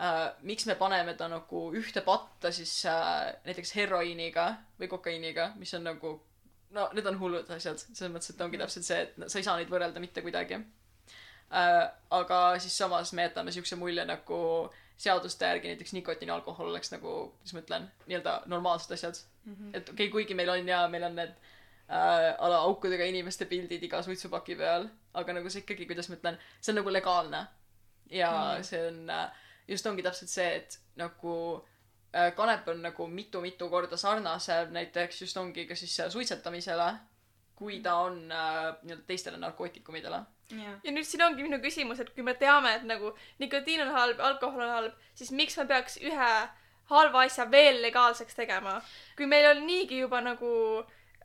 äh, 0.00 0.32
miks 0.42 0.66
me 0.66 0.74
paneme 0.74 1.14
ta 1.14 1.28
nagu 1.28 1.68
ühte 1.76 2.00
patta 2.00 2.52
siis 2.52 2.86
äh, 2.86 3.34
näiteks 3.44 3.74
heroiiniga 3.76 4.54
või 4.80 4.88
kokaiiniga, 4.88 5.52
mis 5.56 5.74
on 5.74 5.84
nagu 5.84 6.16
no 6.70 6.88
need 6.94 7.06
on 7.06 7.18
hullud 7.20 7.50
asjad, 7.54 7.80
selles 7.82 8.12
mõttes, 8.12 8.32
et 8.34 8.44
ongi 8.44 8.60
täpselt 8.60 8.86
see, 8.86 9.00
et 9.06 9.32
sa 9.32 9.40
ei 9.40 9.46
saa 9.46 9.56
neid 9.58 9.70
võrrelda 9.72 10.02
mitte 10.02 10.22
kuidagi 10.24 10.58
äh,. 10.58 11.82
aga 12.16 12.40
siis 12.62 12.76
samas 12.78 13.12
me 13.16 13.26
jätame 13.28 13.54
siukse 13.54 13.78
mulje 13.80 14.04
nagu 14.06 14.40
seaduste 15.00 15.48
järgi 15.48 15.72
näiteks 15.72 15.94
nikotiini, 15.96 16.32
alkohol 16.34 16.70
oleks 16.70 16.92
nagu, 16.92 17.14
kuidas 17.38 17.56
ma 17.56 17.62
ütlen, 17.64 17.88
nii-öelda 18.06 18.36
normaalsed 18.52 18.92
asjad 18.96 19.22
mm. 19.44 19.54
-hmm. 19.54 19.70
et 19.76 19.88
okei 19.88 20.06
okay,, 20.06 20.12
kuigi 20.12 20.34
meil 20.34 20.52
on 20.52 20.68
ja 20.68 20.82
meil 20.88 21.08
on 21.08 21.16
need 21.16 21.32
äh, 21.32 22.34
ala 22.38 22.62
aukudega 22.68 23.08
inimeste 23.08 23.48
pildid 23.50 23.82
iga 23.82 24.02
suitsupaki 24.02 24.56
peal, 24.60 24.88
aga 25.14 25.38
nagu 25.38 25.50
see 25.50 25.64
ikkagi, 25.64 25.86
kuidas 25.90 26.08
ma 26.08 26.18
ütlen, 26.20 26.38
see 26.60 26.72
on 26.72 26.82
nagu 26.82 26.92
legaalne. 26.92 27.46
ja 28.10 28.30
mm 28.30 28.60
-hmm. 28.60 28.62
see 28.62 28.86
on 28.88 29.10
äh,, 29.10 29.30
just 29.68 29.86
ongi 29.86 30.02
täpselt 30.02 30.30
see, 30.30 30.54
et 30.56 30.80
nagu 30.96 31.34
äh, 31.56 31.79
kanep 32.36 32.68
on 32.68 32.82
nagu 32.82 33.06
mitu-mitu 33.06 33.68
korda 33.70 33.96
sarnasem 33.96 34.72
näiteks 34.74 35.22
just 35.22 35.36
ongi 35.36 35.66
ka 35.66 35.74
siis 35.74 36.00
äh, 36.00 36.10
suitsetamisele, 36.10 36.92
kui 37.54 37.80
ta 37.80 37.94
on 38.06 38.32
äh, 38.32 38.74
nii-öelda 38.82 39.06
teistele 39.06 39.38
narkootikumidele. 39.38 40.22
ja 40.84 40.92
nüüd 40.92 41.06
siin 41.06 41.22
ongi 41.22 41.44
minu 41.46 41.60
küsimus, 41.62 42.00
et 42.02 42.10
kui 42.14 42.24
me 42.26 42.34
teame, 42.34 42.74
et 42.74 42.82
nagu 42.82 43.12
nikotiin 43.38 43.84
on 43.84 43.92
halb, 43.94 44.20
alkohol 44.20 44.64
on 44.66 44.72
halb, 44.74 44.96
siis 45.14 45.30
miks 45.30 45.58
me 45.60 45.66
peaks 45.70 46.00
ühe 46.02 46.32
halva 46.90 47.22
asja 47.22 47.46
veel 47.50 47.78
legaalseks 47.82 48.34
tegema? 48.34 48.80
kui 49.16 49.26
meil 49.30 49.46
on 49.52 49.66
niigi 49.66 50.00
juba 50.00 50.20
nagu 50.20 50.50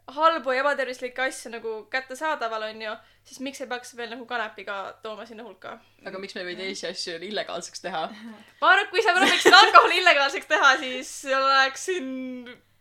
halbu 0.08 0.54
ja 0.54 0.62
ebatervislikke 0.62 1.24
asju 1.26 1.52
nagu 1.56 1.76
kättesaadaval, 1.94 2.68
onju, 2.70 2.94
siis 3.26 3.40
miks 3.46 3.62
ei 3.64 3.70
peaks 3.70 3.96
veel 3.98 4.12
nagu 4.14 4.28
kanepiga 4.30 4.78
tooma 5.04 5.26
sinna 5.26 5.44
hulka? 5.48 5.80
aga 6.06 6.22
miks 6.22 6.36
me 6.36 6.44
ei 6.44 6.52
või 6.52 6.58
teisi 6.60 6.88
asju 6.90 7.18
illegaalseks 7.30 7.82
teha? 7.88 8.06
ma 8.62 8.70
arvan, 8.72 8.86
et 8.86 8.94
kui 8.94 9.04
sa 9.06 9.16
prooviksid 9.18 9.58
alkoholi 9.62 10.00
illegaalseks 10.04 10.52
teha, 10.52 10.72
siis 10.84 11.12
oleks 11.40 11.90
siin 11.90 12.14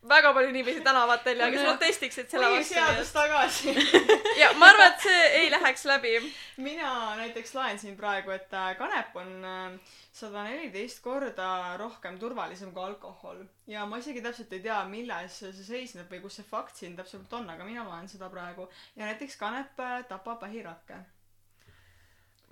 väga 0.09 0.33
palju 0.37 0.53
inimesi 0.53 0.81
tänavatel 0.85 1.41
ja 1.41 1.51
kes 1.53 1.67
protestiksid 1.67 2.31
selle 2.31 2.51
vastu. 2.53 2.75
põhiseadus 2.75 3.13
tagasi 3.15 3.75
ja 4.43 4.53
ma 4.61 4.71
arvan, 4.73 4.93
et 4.93 5.07
see 5.07 5.27
ei 5.41 5.51
läheks 5.53 5.85
läbi. 5.89 6.15
mina 6.57 6.91
näiteks 7.21 7.55
loen 7.55 7.79
siin 7.79 7.97
praegu, 7.97 8.35
et 8.35 8.53
äh, 8.53 8.75
kanep 8.79 9.17
on 9.17 9.33
sada 10.15 10.45
neliteist 10.47 11.01
korda 11.03 11.77
rohkem 11.81 12.19
turvalisem 12.19 12.73
kui 12.75 12.85
alkohol 12.85 13.43
ja 13.67 13.87
ma 13.87 13.99
isegi 14.03 14.23
täpselt 14.23 14.53
ei 14.53 14.63
tea, 14.67 14.79
milles 14.91 15.41
see 15.41 15.67
seisneb 15.67 16.13
või 16.13 16.23
kus 16.23 16.39
see 16.41 16.47
fakt 16.49 16.77
siin 16.79 16.97
täpselt 16.99 17.33
on, 17.33 17.49
aga 17.51 17.67
mina 17.67 17.87
loen 17.89 18.09
seda 18.11 18.29
praegu 18.33 18.69
ja 18.95 19.09
näiteks 19.09 19.41
kanep 19.41 19.81
äh, 19.81 20.03
tapab 20.09 20.45
vähirakke. 20.45 21.01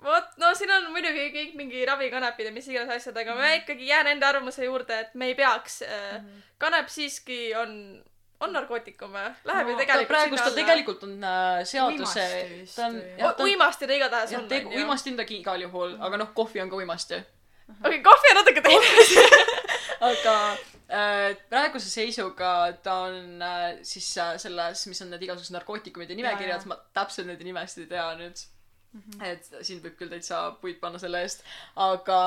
vot, 0.03 0.31
no 0.41 0.53
siin 0.57 0.71
on 0.75 0.89
muidugi 0.93 1.27
kõik 1.33 1.53
mingi 1.59 1.83
ravikanepid 1.87 2.49
ja 2.49 2.55
mis 2.55 2.67
iganes 2.69 2.91
asjad, 2.97 3.17
aga 3.23 3.35
ma 3.37 3.53
ikkagi 3.57 3.87
jään 3.89 4.09
enda 4.13 4.31
arvamuse 4.33 4.65
juurde, 4.65 4.97
et 5.05 5.13
me 5.19 5.31
ei 5.31 5.37
peaks 5.37 5.81
äh,, 5.87 6.17
kanep 6.61 6.91
siiski 6.91 7.39
on, 7.59 7.75
on 8.43 8.53
narkootikum 8.55 9.15
või? 9.15 9.29
Läheb 9.49 9.69
No 9.69 9.75
ju 9.75 9.79
tegelikult 9.81 10.11
praegu 10.11 10.41
ta 10.41 10.51
tegelikult 10.55 11.07
on 11.07 11.15
äh, 11.29 11.61
seaduse 11.69 12.27
ta 12.75 12.89
on 12.89 12.99
on 13.29 13.45
uimasti 13.47 13.89
ta 13.89 13.97
igatahes 13.99 14.35
on, 14.39 14.51
uimasti 14.83 15.13
on 15.13 15.21
ta 15.21 15.27
igal 15.37 15.65
juhul, 15.67 15.97
aga 16.03 16.21
noh, 16.21 16.33
kohvi 16.35 16.63
on 16.63 16.71
ka 16.73 16.83
uimasti. 16.83 17.23
okei, 17.79 18.03
kohvi 18.03 18.33
on 18.33 18.41
natuke 18.41 18.65
teine. 18.65 18.95
Asi. 19.03 19.27
aga 20.11 20.37
äh, 20.91 21.35
praeguse 21.49 21.89
seisuga 21.89 22.73
ta 22.83 22.97
on 23.07 23.41
äh, 23.41 23.77
siis 23.87 24.09
äh, 24.17 24.35
selles, 24.41 24.87
mis 24.87 25.01
on 25.05 25.13
need 25.13 25.23
igasugused 25.27 25.55
narkootikumide 25.55 26.17
nimekirjad, 26.17 26.67
ma 26.69 26.79
täpselt 26.95 27.29
neid 27.29 27.43
nimesid 27.45 27.85
ei 27.85 27.93
tea 27.95 28.09
nüüd 28.19 28.43
mm. 28.93 29.01
-hmm. 29.01 29.25
et 29.25 29.51
siin 29.61 29.83
võib 29.83 29.97
küll 29.99 30.09
täitsa 30.09 30.45
puid 30.61 30.79
panna 30.79 30.99
selle 30.99 31.21
eest, 31.21 31.43
aga 31.75 32.21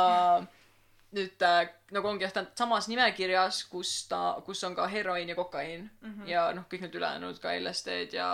nüüd 1.16 1.42
äh, 1.46 1.62
nagu 1.94 2.08
ongi 2.10 2.26
jah, 2.26 2.34
ta 2.34 2.42
on 2.42 2.52
samas 2.58 2.88
nimekirjas, 2.90 3.64
kus 3.70 3.94
ta, 4.10 4.20
kus 4.46 4.62
on 4.68 4.74
ka 4.74 4.86
heroiin 4.90 5.28
ja 5.28 5.38
kokaiin 5.38 5.90
mm. 6.00 6.12
-hmm. 6.12 6.28
ja 6.28 6.52
noh, 6.52 6.66
kõik 6.70 6.86
need 6.86 6.94
ülejäänud 6.94 7.40
ka 7.42 7.54
LSD-d 7.56 8.18
ja 8.18 8.30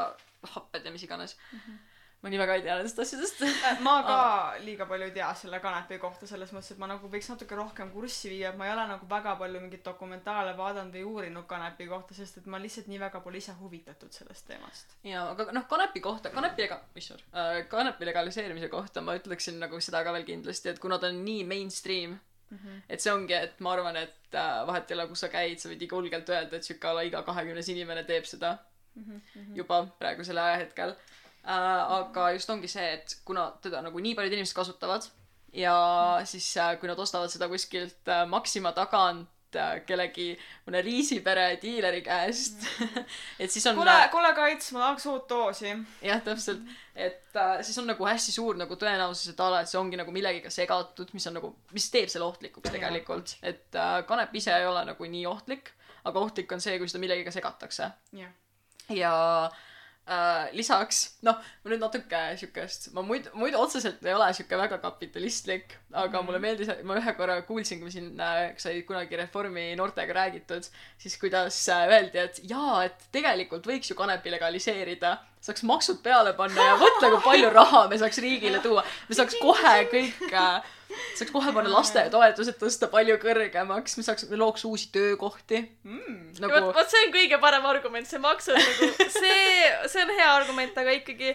happed 0.54 0.84
ja 0.84 0.92
mis 0.92 1.02
iganes 1.02 1.36
mm. 1.52 1.58
-hmm. 1.58 1.78
Ma 2.22 2.30
nii 2.30 2.38
väga 2.38 2.54
ei 2.54 2.62
tea 2.62 2.74
nendest 2.78 3.00
asjadest 3.02 3.40
ma 3.82 3.94
ka 4.06 4.16
liiga 4.62 4.86
palju 4.90 5.08
ei 5.08 5.14
tea 5.16 5.28
selle 5.40 5.58
kanepi 5.62 5.98
kohta 6.02 6.28
selles 6.30 6.52
mõttes, 6.54 6.70
et 6.74 6.80
ma 6.82 6.86
nagu 6.90 7.10
võiks 7.10 7.28
natuke 7.32 7.58
rohkem 7.58 7.90
kurssi 7.90 8.30
viia, 8.30 8.52
et 8.52 8.58
ma 8.58 8.68
ei 8.68 8.74
ole 8.76 8.84
nagu 8.92 9.08
väga 9.10 9.34
palju 9.40 9.62
mingeid 9.64 9.82
dokumentaale 9.86 10.52
vaadanud 10.58 10.94
või 10.94 11.02
uurinud 11.10 11.48
kanepi 11.50 11.88
kohta, 11.90 12.14
sest 12.14 12.38
et 12.38 12.50
ma 12.52 12.60
lihtsalt 12.62 12.90
nii 12.92 13.00
väga 13.02 13.22
pole 13.24 13.40
ise 13.42 13.54
huvitatud 13.58 14.14
sellest 14.14 14.46
teemast. 14.50 14.94
jaa, 15.08 15.24
aga 15.34 15.48
noh, 15.56 15.66
kanepi 15.70 16.02
kohta, 16.04 16.30
kanepi 16.34 16.68
ega-, 16.68 16.82
issand 17.02 17.24
äh,, 17.34 17.64
kanepi 17.72 18.06
legaliseerimise 18.06 18.70
kohta 18.70 19.02
ma 19.02 19.16
ütleksin 19.18 19.58
nagu 19.62 19.80
seda 19.82 20.04
ka 20.06 20.14
veel 20.14 20.28
kindlasti, 20.28 20.70
et 20.70 20.82
kuna 20.82 21.00
ta 21.02 21.10
on 21.10 21.24
nii 21.26 21.42
mainstream 21.48 22.20
et 22.92 23.00
see 23.00 23.10
ongi, 23.10 23.32
et 23.34 23.58
ma 23.64 23.72
arvan, 23.72 23.96
et 23.96 24.36
äh, 24.36 24.60
vahet 24.68 24.90
ei 24.90 24.98
ole, 24.98 25.08
kus 25.08 25.24
sa 25.24 25.30
käid, 25.32 25.58
sa 25.58 25.70
võid 25.70 25.82
julgelt 25.88 26.28
öelda, 26.28 26.58
et 26.58 26.66
sihuke 26.66 26.86
a 26.86 26.92
la 26.98 27.02
iga 27.08 27.22
kahekümnes 27.24 27.70
inimene 27.72 28.04
teeb 28.04 28.28
seda 28.28 28.58
juba 29.56 29.78
praegusel 29.98 30.38
ajahetkel 30.38 30.92
äh,. 30.92 31.21
Aga 31.42 32.30
just 32.36 32.50
ongi 32.50 32.70
see, 32.70 32.84
et 32.98 33.16
kuna 33.26 33.48
teda 33.62 33.82
nagu 33.82 33.98
nii 33.98 34.14
paljud 34.14 34.36
inimesed 34.36 34.54
kasutavad 34.54 35.08
ja 35.52 35.74
siis 36.24 36.56
äh, 36.56 36.76
kui 36.80 36.88
nad 36.88 36.98
ostavad 36.98 37.30
seda 37.32 37.48
kuskilt 37.50 38.08
äh, 38.08 38.24
Maxima 38.28 38.72
tagant 38.76 39.58
äh, 39.58 39.80
kellegi 39.86 40.30
mõne 40.66 40.80
riisipere 40.84 41.58
diileri 41.62 42.00
käest 42.04 42.64
et 43.42 43.52
siis 43.52 43.66
on 43.68 43.76
kuule, 43.76 43.96
kuule 44.14 44.30
Kaits, 44.36 44.70
ma 44.72 44.86
tahaks 44.86 45.06
uut 45.12 45.26
doosi. 45.28 45.74
jah, 46.02 46.22
täpselt, 46.24 46.62
et 46.94 47.36
äh, 47.36 47.58
siis 47.60 47.78
on 47.82 47.90
nagu 47.90 48.06
hästi 48.08 48.34
suur 48.34 48.56
nagu 48.60 48.78
tõenäosus, 48.80 49.34
et 49.34 49.42
a 49.44 49.50
la, 49.52 49.60
et 49.62 49.72
see 49.72 49.80
ongi 49.80 50.00
nagu 50.00 50.14
millegagi 50.14 50.52
segatud, 50.52 51.12
mis 51.16 51.28
on 51.28 51.36
nagu, 51.40 51.52
mis 51.76 51.90
teeb 51.92 52.12
selle 52.12 52.30
ohtlikuks 52.30 52.72
tegelikult, 52.72 53.36
et 53.42 53.76
äh, 53.76 53.98
kanep 54.08 54.32
ise 54.40 54.54
ei 54.56 54.68
ole 54.68 54.86
nagu 54.88 55.10
nii 55.16 55.26
ohtlik, 55.28 55.74
aga 56.08 56.24
ohtlik 56.24 56.54
on 56.54 56.64
see, 56.64 56.78
kui 56.80 56.88
seda 56.88 57.02
millegagi 57.04 57.34
segatakse. 57.34 57.92
jah. 58.22 58.32
ja 58.88 59.12
äh, 60.08 60.50
lisaks, 60.56 61.02
noh, 61.26 61.38
nüüd 61.68 61.82
natuke 61.82 62.20
siukest, 62.40 62.90
ma 62.96 63.04
muidu, 63.06 63.30
muidu 63.38 63.60
otseselt 63.62 64.02
ei 64.06 64.14
ole 64.16 64.28
siuke 64.34 64.58
väga 64.58 64.78
kapitalistlik, 64.82 65.76
aga 65.92 66.18
mm. 66.18 66.26
mulle 66.26 66.40
meeldis, 66.42 66.72
ma 66.88 66.98
ühe 66.98 67.14
korra 67.18 67.38
kuulsin, 67.46 67.80
kui 67.82 67.92
siin 67.94 68.10
äh, 68.20 68.52
sai 68.60 68.82
kunagi 68.88 69.20
Reformi 69.20 69.70
noortega 69.78 70.16
räägitud, 70.18 70.66
siis 70.98 71.18
kuidas 71.22 71.60
äh, 71.72 71.86
öeldi, 71.90 72.22
et 72.22 72.42
jaa, 72.50 72.82
et 72.88 73.08
tegelikult 73.14 73.68
võiks 73.68 73.92
ju 73.92 73.98
kanepi 73.98 74.34
legaliseerida, 74.34 75.16
saaks 75.42 75.64
maksud 75.66 76.02
peale 76.04 76.34
panna 76.38 76.72
ja 76.72 76.76
mõtle, 76.80 77.14
kui 77.14 77.24
palju 77.26 77.50
raha 77.54 77.86
me 77.90 77.98
saaks 78.02 78.22
riigile 78.22 78.62
tuua, 78.64 78.84
me 79.08 79.18
saaks 79.18 79.38
kohe 79.42 79.76
kõik. 79.92 80.22
äh, 80.42 80.78
saaks 81.18 81.32
kohe 81.34 81.52
panna 81.54 81.72
lastetoetused 81.72 82.58
tõsta 82.60 82.90
palju 82.92 83.18
kõrgemaks, 83.22 83.98
me 83.98 84.06
saaks, 84.06 84.28
me 84.30 84.40
looks 84.40 84.64
uusi 84.68 84.90
töökohti 84.94 85.62
Mm. 85.82 86.30
ja 86.40 86.48
vot, 86.48 86.68
vot 86.76 86.90
see 86.90 87.00
on 87.06 87.12
kõige 87.14 87.38
parem 87.42 87.64
argument, 87.66 88.06
see 88.06 88.20
maksud 88.22 88.54
nagu, 88.54 88.88
see, 89.10 89.70
see 89.90 90.02
on 90.04 90.12
hea 90.14 90.28
argument, 90.30 90.76
aga 90.78 90.94
ikkagi, 90.94 91.32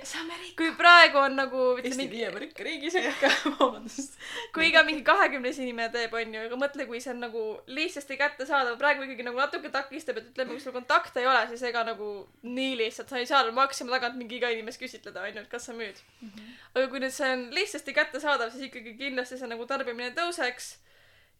kui 0.57 0.69
praegu 0.77 1.19
on 1.19 1.35
nagu, 1.35 1.63
Eesti 1.81 1.97
mingi, 1.99 2.13
viie 2.15 2.29
rikka 2.31 2.65
riigi 2.65 2.91
sekka, 2.93 3.31
vabandust. 3.59 4.15
kui 4.55 4.69
iga 4.69 4.83
mingi 4.87 5.03
kahekümnes 5.07 5.59
inimene 5.59 5.91
teeb, 5.93 6.15
onju, 6.15 6.45
aga 6.47 6.59
mõtle, 6.61 6.87
kui 6.89 7.01
see 7.03 7.11
on 7.13 7.21
nagu 7.25 7.43
lihtsasti 7.67 8.17
kättesaadav, 8.21 8.77
praegu 8.79 9.05
ikkagi 9.05 9.27
nagu 9.27 9.41
natuke 9.41 9.71
takistab, 9.73 10.21
et 10.21 10.31
ütleme, 10.31 10.55
kui 10.55 10.63
sul 10.63 10.75
kontakte 10.75 11.23
ei 11.23 11.29
ole, 11.29 11.43
siis 11.51 11.65
ega 11.67 11.83
nagu 11.87 12.11
nii 12.47 12.77
lihtsalt 12.83 13.11
sa 13.11 13.21
ei 13.21 13.29
saa 13.29 13.45
Maxima 13.57 13.93
tagant 13.95 14.17
mingi 14.19 14.37
iga 14.39 14.49
inimest 14.53 14.79
küsitleda, 14.81 15.23
onju, 15.27 15.43
et 15.43 15.51
kas 15.51 15.67
sa 15.69 15.75
müüd 15.75 15.99
mm. 16.21 16.29
-hmm. 16.29 16.55
aga 16.73 16.87
kui 16.91 17.03
nüüd 17.03 17.13
see 17.15 17.29
on 17.35 17.47
lihtsasti 17.55 17.93
kättesaadav, 17.95 18.51
siis 18.53 18.69
ikkagi 18.69 18.95
kindlasti 18.99 19.37
see 19.39 19.46
nagu 19.49 19.65
tarbimine 19.69 20.11
tõuseks. 20.17 20.75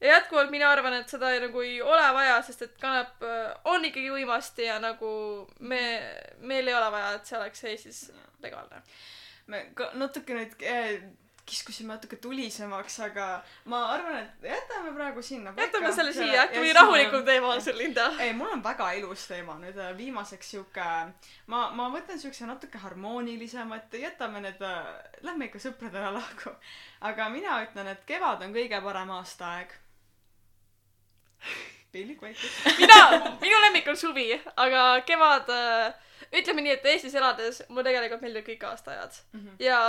ja 0.02 0.18
jätkuvalt 0.18 0.52
mina 0.54 0.70
arvan, 0.72 0.94
et 0.94 1.10
seda 1.10 1.32
ei, 1.34 1.42
nagu 1.42 1.62
ei 1.62 1.82
ole 1.82 2.08
vaja, 2.14 2.42
sest 2.46 2.62
et 2.62 2.76
kanep 2.82 3.24
äh, 3.26 3.54
on 3.66 3.86
ikkagi 3.86 4.12
uimasti 4.12 4.68
ja 4.68 4.80
nagu 4.80 5.12
me, 5.60 5.82
meil 6.40 6.68
ei 6.68 6.76
ole 6.78 6.92
vaja, 6.92 7.14
et 7.16 7.26
see 7.26 7.40
oleks 7.40 7.64
Eestis 7.64 8.02
legaalne. 8.44 8.82
me 9.48 9.64
ka 9.76 9.92
natuke 9.96 10.36
nüüd 10.36 10.62
eh, 10.62 11.02
kiskusime 11.48 11.94
natuke 11.94 12.18
tulisemaks, 12.22 13.00
aga 13.08 13.28
ma 13.72 13.80
arvan, 13.94 14.18
et 14.22 14.48
jätame 14.52 14.92
praegu 14.96 15.24
sinna. 15.24 15.54
jätame 15.58 15.92
selle 15.96 16.14
siia, 16.16 16.44
äkki 16.46 16.62
või 16.64 16.74
rahulikum 16.76 17.26
teema 17.28 17.54
on 17.56 17.64
sul, 17.64 17.78
Linda. 17.80 18.10
ei, 18.24 18.34
mul 18.38 18.52
on 18.58 18.64
väga 18.64 18.90
ilus 19.00 19.28
teema 19.30 19.58
nüüd 19.62 19.80
äh, 19.80 19.94
viimaseks 19.98 20.54
sihuke, 20.54 20.88
ma, 21.54 21.62
ma 21.78 21.90
võtan 21.94 22.20
siukse 22.22 22.48
natuke 22.50 22.82
harmoonilisema, 22.84 23.80
et 23.82 24.00
jätame 24.02 24.44
need, 24.44 24.64
lähme 25.26 25.50
ikka 25.50 25.62
sõpradele 25.64 26.12
lahku. 26.18 26.56
aga 27.12 27.30
mina 27.34 27.62
ütlen, 27.66 27.94
et 27.94 28.04
kevad 28.10 28.44
on 28.44 28.56
kõige 28.56 28.82
parem 28.84 29.14
aastaaeg. 29.20 29.78
piinlik 31.92 32.22
vaikus. 32.22 32.60
mina, 32.82 33.00
minu 33.44 33.64
lemmik 33.68 33.88
on 33.88 33.98
suvi, 33.98 34.30
aga 34.56 34.90
kevad 35.08 35.56
äh,, 35.56 36.07
ütleme 36.34 36.64
nii, 36.64 36.74
et 36.78 36.86
Eestis 36.94 37.16
elades 37.16 37.62
mulle 37.70 37.86
tegelikult 37.88 38.24
meeldivad 38.24 38.48
kõik 38.50 38.66
aastaajad 38.70 39.16
mm. 39.32 39.40
-hmm. 39.40 39.56
ja 39.64 39.80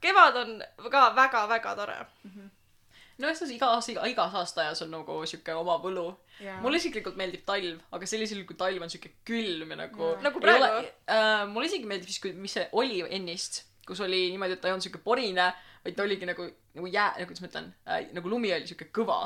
kevad 0.00 0.36
on 0.42 0.54
ka 0.90 1.08
väga-väga 1.16 1.74
tore. 1.78 1.98
no 3.18 3.28
eks 3.28 3.42
iga 3.50 3.70
aasta, 3.74 3.92
iga, 3.92 4.06
igas 4.06 4.34
aastaajas 4.40 4.82
on 4.82 4.92
nagu 4.94 5.20
siuke 5.26 5.54
oma 5.54 5.78
võlu. 5.82 6.06
mulle 6.62 6.76
isiklikult 6.76 7.16
meeldib 7.16 7.44
talv, 7.46 7.80
aga 7.92 8.06
sellisel 8.06 8.38
juhul, 8.38 8.48
kui 8.50 8.56
talv 8.56 8.82
on 8.82 8.90
siuke 8.90 9.10
külm 9.24 9.70
ja 9.70 9.80
nagu 9.84 10.12
Jaa. 10.12 10.20
Nagu 10.28 10.40
praegu? 10.40 10.86
äh,. 11.10 11.46
mulle 11.48 11.66
isegi 11.66 11.86
meeldib 11.86 12.08
siis, 12.08 12.20
kui, 12.22 12.32
mis 12.32 12.52
see 12.52 12.68
oli 12.72 13.02
ennist, 13.10 13.64
kus 13.86 14.00
oli 14.00 14.28
niimoodi, 14.30 14.52
et 14.52 14.60
ta 14.60 14.68
ei 14.68 14.76
olnud 14.76 14.86
siuke 14.86 15.02
porine, 15.02 15.52
vaid 15.84 15.96
ta 15.96 16.02
oligi 16.02 16.26
nagu, 16.28 16.46
nagu 16.78 16.86
jää, 16.86 17.10
nagu 17.18 17.30
kuidas 17.30 17.42
ma 17.42 17.50
ütlen 17.50 17.70
äh,, 17.88 18.06
nagu 18.12 18.28
lumi 18.28 18.54
oli 18.54 18.66
siuke 18.70 18.90
kõva. 18.94 19.22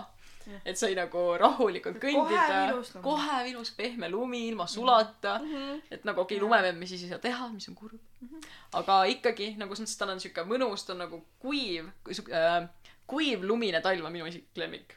Et 0.64 0.78
sai 0.78 0.94
nagu 0.98 1.24
rahulikult 1.40 1.98
kõndida 2.02 3.00
Kohe 3.02 3.38
ilus 3.50 3.72
pehme 3.76 4.08
lumi 4.12 4.46
ilma 4.48 4.66
sulata 4.66 5.38
mm. 5.38 5.52
-hmm. 5.52 5.82
et 5.90 6.04
nagu 6.04 6.20
okei 6.20 6.36
okay,, 6.36 6.46
lumememmi 6.46 6.86
siis 6.86 7.02
ei 7.02 7.12
saa 7.12 7.18
teha, 7.18 7.48
mis 7.48 7.68
on 7.68 7.74
kurb 7.74 7.98
mm. 8.20 8.28
-hmm. 8.28 8.48
aga 8.80 9.02
ikkagi 9.04 9.54
nagu 9.56 9.74
selles 9.74 9.90
mõttes 9.90 9.98
tal 9.98 10.14
on 10.14 10.20
siuke 10.20 10.46
mõnus, 10.48 10.86
ta 10.86 10.92
on 10.92 11.04
nagu 11.04 11.24
kuiv, 11.38 11.92
äh, 12.30 12.68
kuiv 13.06 13.44
lumine 13.44 13.80
talv 13.80 14.04
on 14.04 14.12
minu 14.12 14.26
isiklik 14.26 14.64
lemmik. 14.64 14.96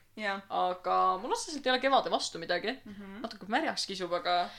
aga 0.49 1.17
mul 1.21 1.31
otseselt 1.31 1.65
ei 1.65 1.71
ole 1.71 1.79
kevade 1.83 2.11
vastu 2.11 2.39
midagi 2.39 2.71
mm. 2.71 2.95
-hmm. 2.95 3.21
natuke 3.21 3.45
märjaks 3.47 3.85
kisub, 3.85 4.13
aga 4.13 4.49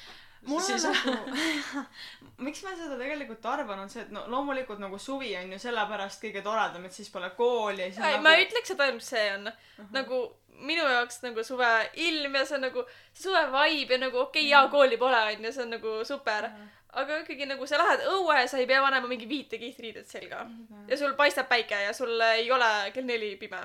mul 0.46 0.58
on 0.58 0.62
siis- 0.62 0.84
nagu 0.84 1.16
miks 2.46 2.62
ma 2.62 2.74
seda 2.76 2.98
tegelikult 2.98 3.46
arvan, 3.46 3.78
on 3.84 3.90
see, 3.90 4.02
et 4.02 4.10
no 4.14 4.24
loomulikult 4.32 4.80
nagu 4.82 4.98
suvi 4.98 5.32
on 5.38 5.52
ju 5.52 5.58
sellepärast 5.58 6.22
kõige 6.24 6.42
toredam, 6.44 6.84
et 6.84 6.92
siis 6.92 7.10
pole 7.12 7.30
kooli 7.38 7.82
ja 7.82 7.92
siis 7.92 8.02
ei, 8.02 8.16
nagu 8.16 8.26
ma 8.26 8.34
ei 8.36 8.46
ütleks, 8.46 8.74
et 8.74 8.84
ainult 8.86 9.06
see 9.06 9.26
on 9.34 9.48
uh 9.48 9.54
-huh. 9.54 9.88
nagu 9.92 10.20
minu 10.66 10.86
jaoks 10.88 11.20
nagu 11.24 11.44
suve 11.44 11.68
ilm 12.06 12.34
ja 12.38 12.44
see 12.46 12.56
on 12.58 12.66
nagu 12.68 12.84
see 13.12 13.28
suve 13.28 13.44
vibe 13.52 13.96
ja 13.96 14.02
nagu 14.06 14.18
okei 14.24 14.42
okay,, 14.42 14.50
jaa, 14.50 14.68
kooli 14.72 14.98
pole 15.00 15.22
onju, 15.32 15.52
see 15.52 15.64
on 15.66 15.76
nagu 15.76 16.00
super. 16.04 16.50
aga 16.96 17.18
ikkagi 17.20 17.44
nagu 17.44 17.66
sa 17.68 17.76
lähed 17.76 18.06
õue, 18.08 18.38
sa 18.48 18.56
ei 18.56 18.66
pea 18.68 18.80
panema 18.80 19.08
mingi 19.10 19.26
viite 19.28 19.58
kihtriidet 19.60 20.08
selga. 20.08 20.46
ja 20.88 20.96
sul 20.96 21.16
paistab 21.18 21.48
päike 21.48 21.82
ja 21.84 21.92
sul 21.92 22.20
ei 22.32 22.50
ole 22.52 22.90
kell 22.94 23.04
neli 23.04 23.34
pime. 23.36 23.60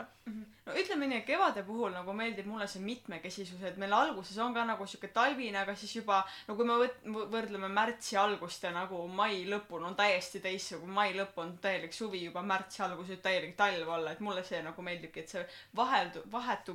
no 0.66 0.76
ütleme 0.78 1.08
nii, 1.08 1.22
et 1.22 1.26
kevade 1.26 1.64
puhul 1.66 1.94
nagu 1.96 2.14
meeldib 2.14 2.46
mulle 2.46 2.68
see 2.70 2.84
mitmekesisus, 2.84 3.64
et 3.66 3.78
meil 3.82 3.94
alguses 3.96 4.38
on 4.44 4.54
ka 4.54 4.66
nagu 4.68 4.86
sihuke 4.86 5.10
talvine, 5.16 5.58
aga 5.62 5.76
siis 5.76 5.96
juba 5.96 6.20
no 6.48 6.58
kui 6.60 6.68
me 6.68 6.76
võt-, 6.84 7.00
võrdleme 7.32 7.72
märtsi 7.72 8.20
algust 8.20 8.68
ja 8.68 8.74
nagu 8.76 9.00
mai 9.08 9.46
lõppu, 9.50 9.80
no 9.82 9.94
täiesti 9.98 10.44
teistsugune, 10.44 10.94
mai 11.00 11.16
lõpp 11.18 11.40
on 11.42 11.56
täielik 11.64 11.96
suvi, 11.96 12.26
juba 12.28 12.44
märtsi 12.46 12.84
algus 12.86 13.10
võib 13.14 13.24
täielik 13.26 13.56
talv 13.58 13.96
olla, 13.96 14.12
et 14.12 14.22
mulle 14.22 14.44
see 14.48 14.62
nagu 14.66 14.86
meeldibki, 14.86 15.24
et 15.24 15.34
see 15.34 15.48
vaheldu-, 15.80 16.28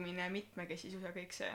vahetumine, 0.07 0.31
mitmekesisus 0.31 1.03
ja 1.03 1.13
kõik 1.13 1.33
see. 1.35 1.51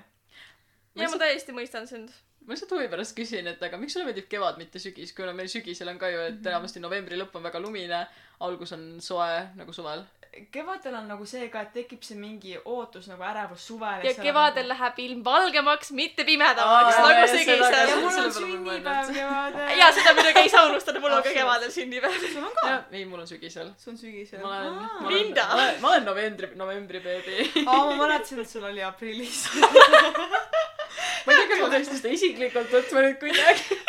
ja 0.95 1.09
ma 1.09 1.17
täiesti 1.17 1.53
mõistan 1.55 1.87
sind. 1.87 2.11
ma 2.45 2.53
lihtsalt 2.53 2.71
huvi 2.71 2.89
pärast 2.89 3.15
küsin, 3.15 3.47
et 3.47 3.61
aga 3.61 3.77
miks 3.77 3.93
sulle 3.93 4.05
meeldib 4.05 4.27
kevad, 4.27 4.57
mitte 4.57 4.79
sügis, 4.79 5.13
kuna 5.13 5.33
meil 5.33 5.47
sügisel 5.47 5.87
on 5.87 5.99
ka 5.99 6.09
ju, 6.09 6.19
et 6.19 6.45
enamasti 6.45 6.79
novembri 6.79 7.17
lõpp 7.17 7.35
on 7.35 7.43
väga 7.43 7.59
lumine, 7.61 8.07
algus 8.39 8.73
on 8.73 8.99
soe 9.01 9.47
nagu 9.55 9.73
suvel. 9.73 10.03
Kevadel 10.51 10.95
on 10.95 11.07
nagu 11.11 11.25
see 11.27 11.47
ka, 11.51 11.61
et 11.65 11.73
tekib 11.75 12.05
see 12.07 12.15
mingi 12.15 12.53
ootus 12.63 13.09
nagu 13.11 13.23
ärevus 13.27 13.65
suvele. 13.67 14.05
ja 14.07 14.13
kevadel 14.15 14.69
läheb 14.71 15.01
ilm 15.05 15.23
valgemaks, 15.25 15.91
mitte 15.97 16.23
pimedamaks 16.27 16.95
Aa, 16.95 17.09
nagu 17.09 17.27
sügisel. 17.33 17.91
mul 17.99 18.19
on 18.23 18.31
sünnipäev 18.37 19.11
kevadel. 19.17 19.73
ja 19.81 19.91
seda 19.97 20.15
muidugi 20.15 20.43
ei 20.45 20.53
saa 20.55 20.63
unustada, 20.69 21.03
mul 21.03 21.17
on 21.17 21.23
ka 21.27 21.35
kevadel 21.35 21.75
sünnipäev. 21.75 22.27
sul 22.31 22.47
on 22.47 22.55
ka? 22.61 22.77
ei, 22.91 23.05
mul 23.05 23.25
on 23.25 23.27
sügisel. 23.27 23.73
sul 23.77 23.93
on 23.93 23.99
sügisel. 23.99 24.39
ma 24.45 24.55
olen, 24.55 24.73
ma 24.73 24.89
olen, 25.01 25.13
Linda! 25.17 25.47
ma 25.83 25.93
olen, 25.93 26.07
novembri, 26.07 26.51
novembri 26.55 27.03
beebi. 27.03 27.51
aa, 27.65 27.85
ma 27.91 27.95
mäletasin, 28.05 28.39
et 28.45 28.49
sul 28.49 28.63
oli 28.71 28.83
aprillis. 28.87 29.43
ma 31.25 31.33
ei 31.33 31.37
tea, 31.37 31.47
kas 31.47 31.59
ma 31.59 31.73
peaks 31.75 31.91
seda 31.97 32.15
isiklikult 32.19 32.71
võtma 32.79 33.09
nüüd 33.09 33.19
kuidagi. 33.19 33.81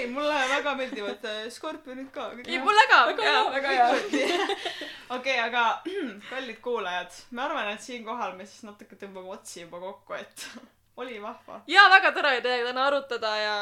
ei, 0.00 0.06
ei, 0.06 0.10
mulle 0.10 0.34
väga 0.48 0.74
meeldivad 0.78 1.24
äh, 1.28 1.48
skorpionid 1.52 2.10
ka. 2.14 2.30
ja 2.46 2.60
mulle 2.64 2.86
ka, 2.90 3.00
väga 3.06 3.22
hea, 3.22 3.42
väga 3.52 3.68
hea. 3.68 4.56
okei, 5.16 5.38
aga 5.40 5.64
kallid 6.30 6.60
kuulajad, 6.64 7.18
ma 7.36 7.46
arvan, 7.48 7.72
et 7.74 7.84
siinkohal 7.84 8.36
me 8.38 8.46
siis 8.48 8.64
natuke 8.68 8.98
tõmbame 9.00 9.34
otsi 9.36 9.64
juba 9.64 9.80
kokku, 9.82 10.16
et 10.18 10.46
oli 11.02 11.20
vahva. 11.22 11.62
jaa, 11.70 11.86
väga 11.96 12.12
tore 12.16 12.34
oli 12.34 12.44
teiega 12.46 12.70
täna 12.70 12.86
arutada 12.88 13.36
ja, 13.36 13.56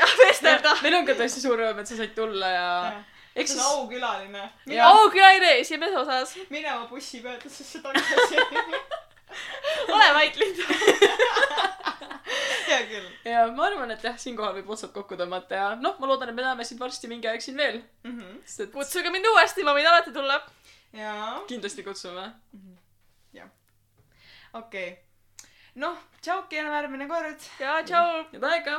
ja 0.00 0.08
vestelda. 0.22 0.76
meil 0.82 1.00
on 1.00 1.08
ka 1.08 1.18
tõesti 1.18 1.44
suur 1.44 1.60
rõõm, 1.60 1.82
et 1.82 1.90
sa 1.90 2.00
said 2.00 2.16
tulla 2.16 2.54
ja 2.54 2.70
eks 3.34 3.50
see 3.50 3.58
siis 3.58 3.66
on 3.66 3.84
aukülaline. 3.84 4.48
Aukülaline 4.90 5.54
esimeses 5.60 6.00
osas. 6.04 6.36
minema 6.50 6.86
bussipeatusesse 6.90 7.82
tagasi. 7.82 8.42
ole 9.90 10.10
vait, 10.14 10.36
Linda. 10.36 11.72
Hea 12.68 12.80
küll 12.90 13.30
ja 13.30 13.44
ma 13.56 13.68
arvan, 13.68 13.92
et 13.94 14.04
jah, 14.04 14.16
siinkohal 14.20 14.56
võib 14.58 14.72
otsad 14.76 14.92
kokku 14.94 15.18
tõmmata 15.20 15.60
ja 15.60 15.68
noh, 15.80 15.96
ma 16.00 16.10
loodan, 16.10 16.32
et 16.32 16.38
me 16.38 16.46
näeme 16.46 16.66
sind 16.68 16.82
varsti 16.82 17.10
mingi 17.10 17.30
aeg 17.30 17.44
siin 17.44 17.60
veel, 17.60 17.80
mm. 18.04 18.18
-hmm. 18.18 18.42
sest 18.56 18.72
kutsuge 18.74 19.12
mind 19.14 19.30
uuesti, 19.32 19.66
ma 19.66 19.76
võin 19.76 19.90
alati 19.90 20.12
tulla. 20.16 20.40
jaa, 20.92 21.30
kindlasti 21.50 21.86
kutsume. 21.86 22.28
okei 24.54 24.90
okay.. 24.92 25.48
noh, 25.82 25.96
tšauki 26.20 26.60
ja 26.60 26.68
järgmine 26.70 27.08
kord. 27.08 27.48
ja 27.60 27.80
tšau. 27.82 28.28
head 28.32 28.52
aega 28.52 28.78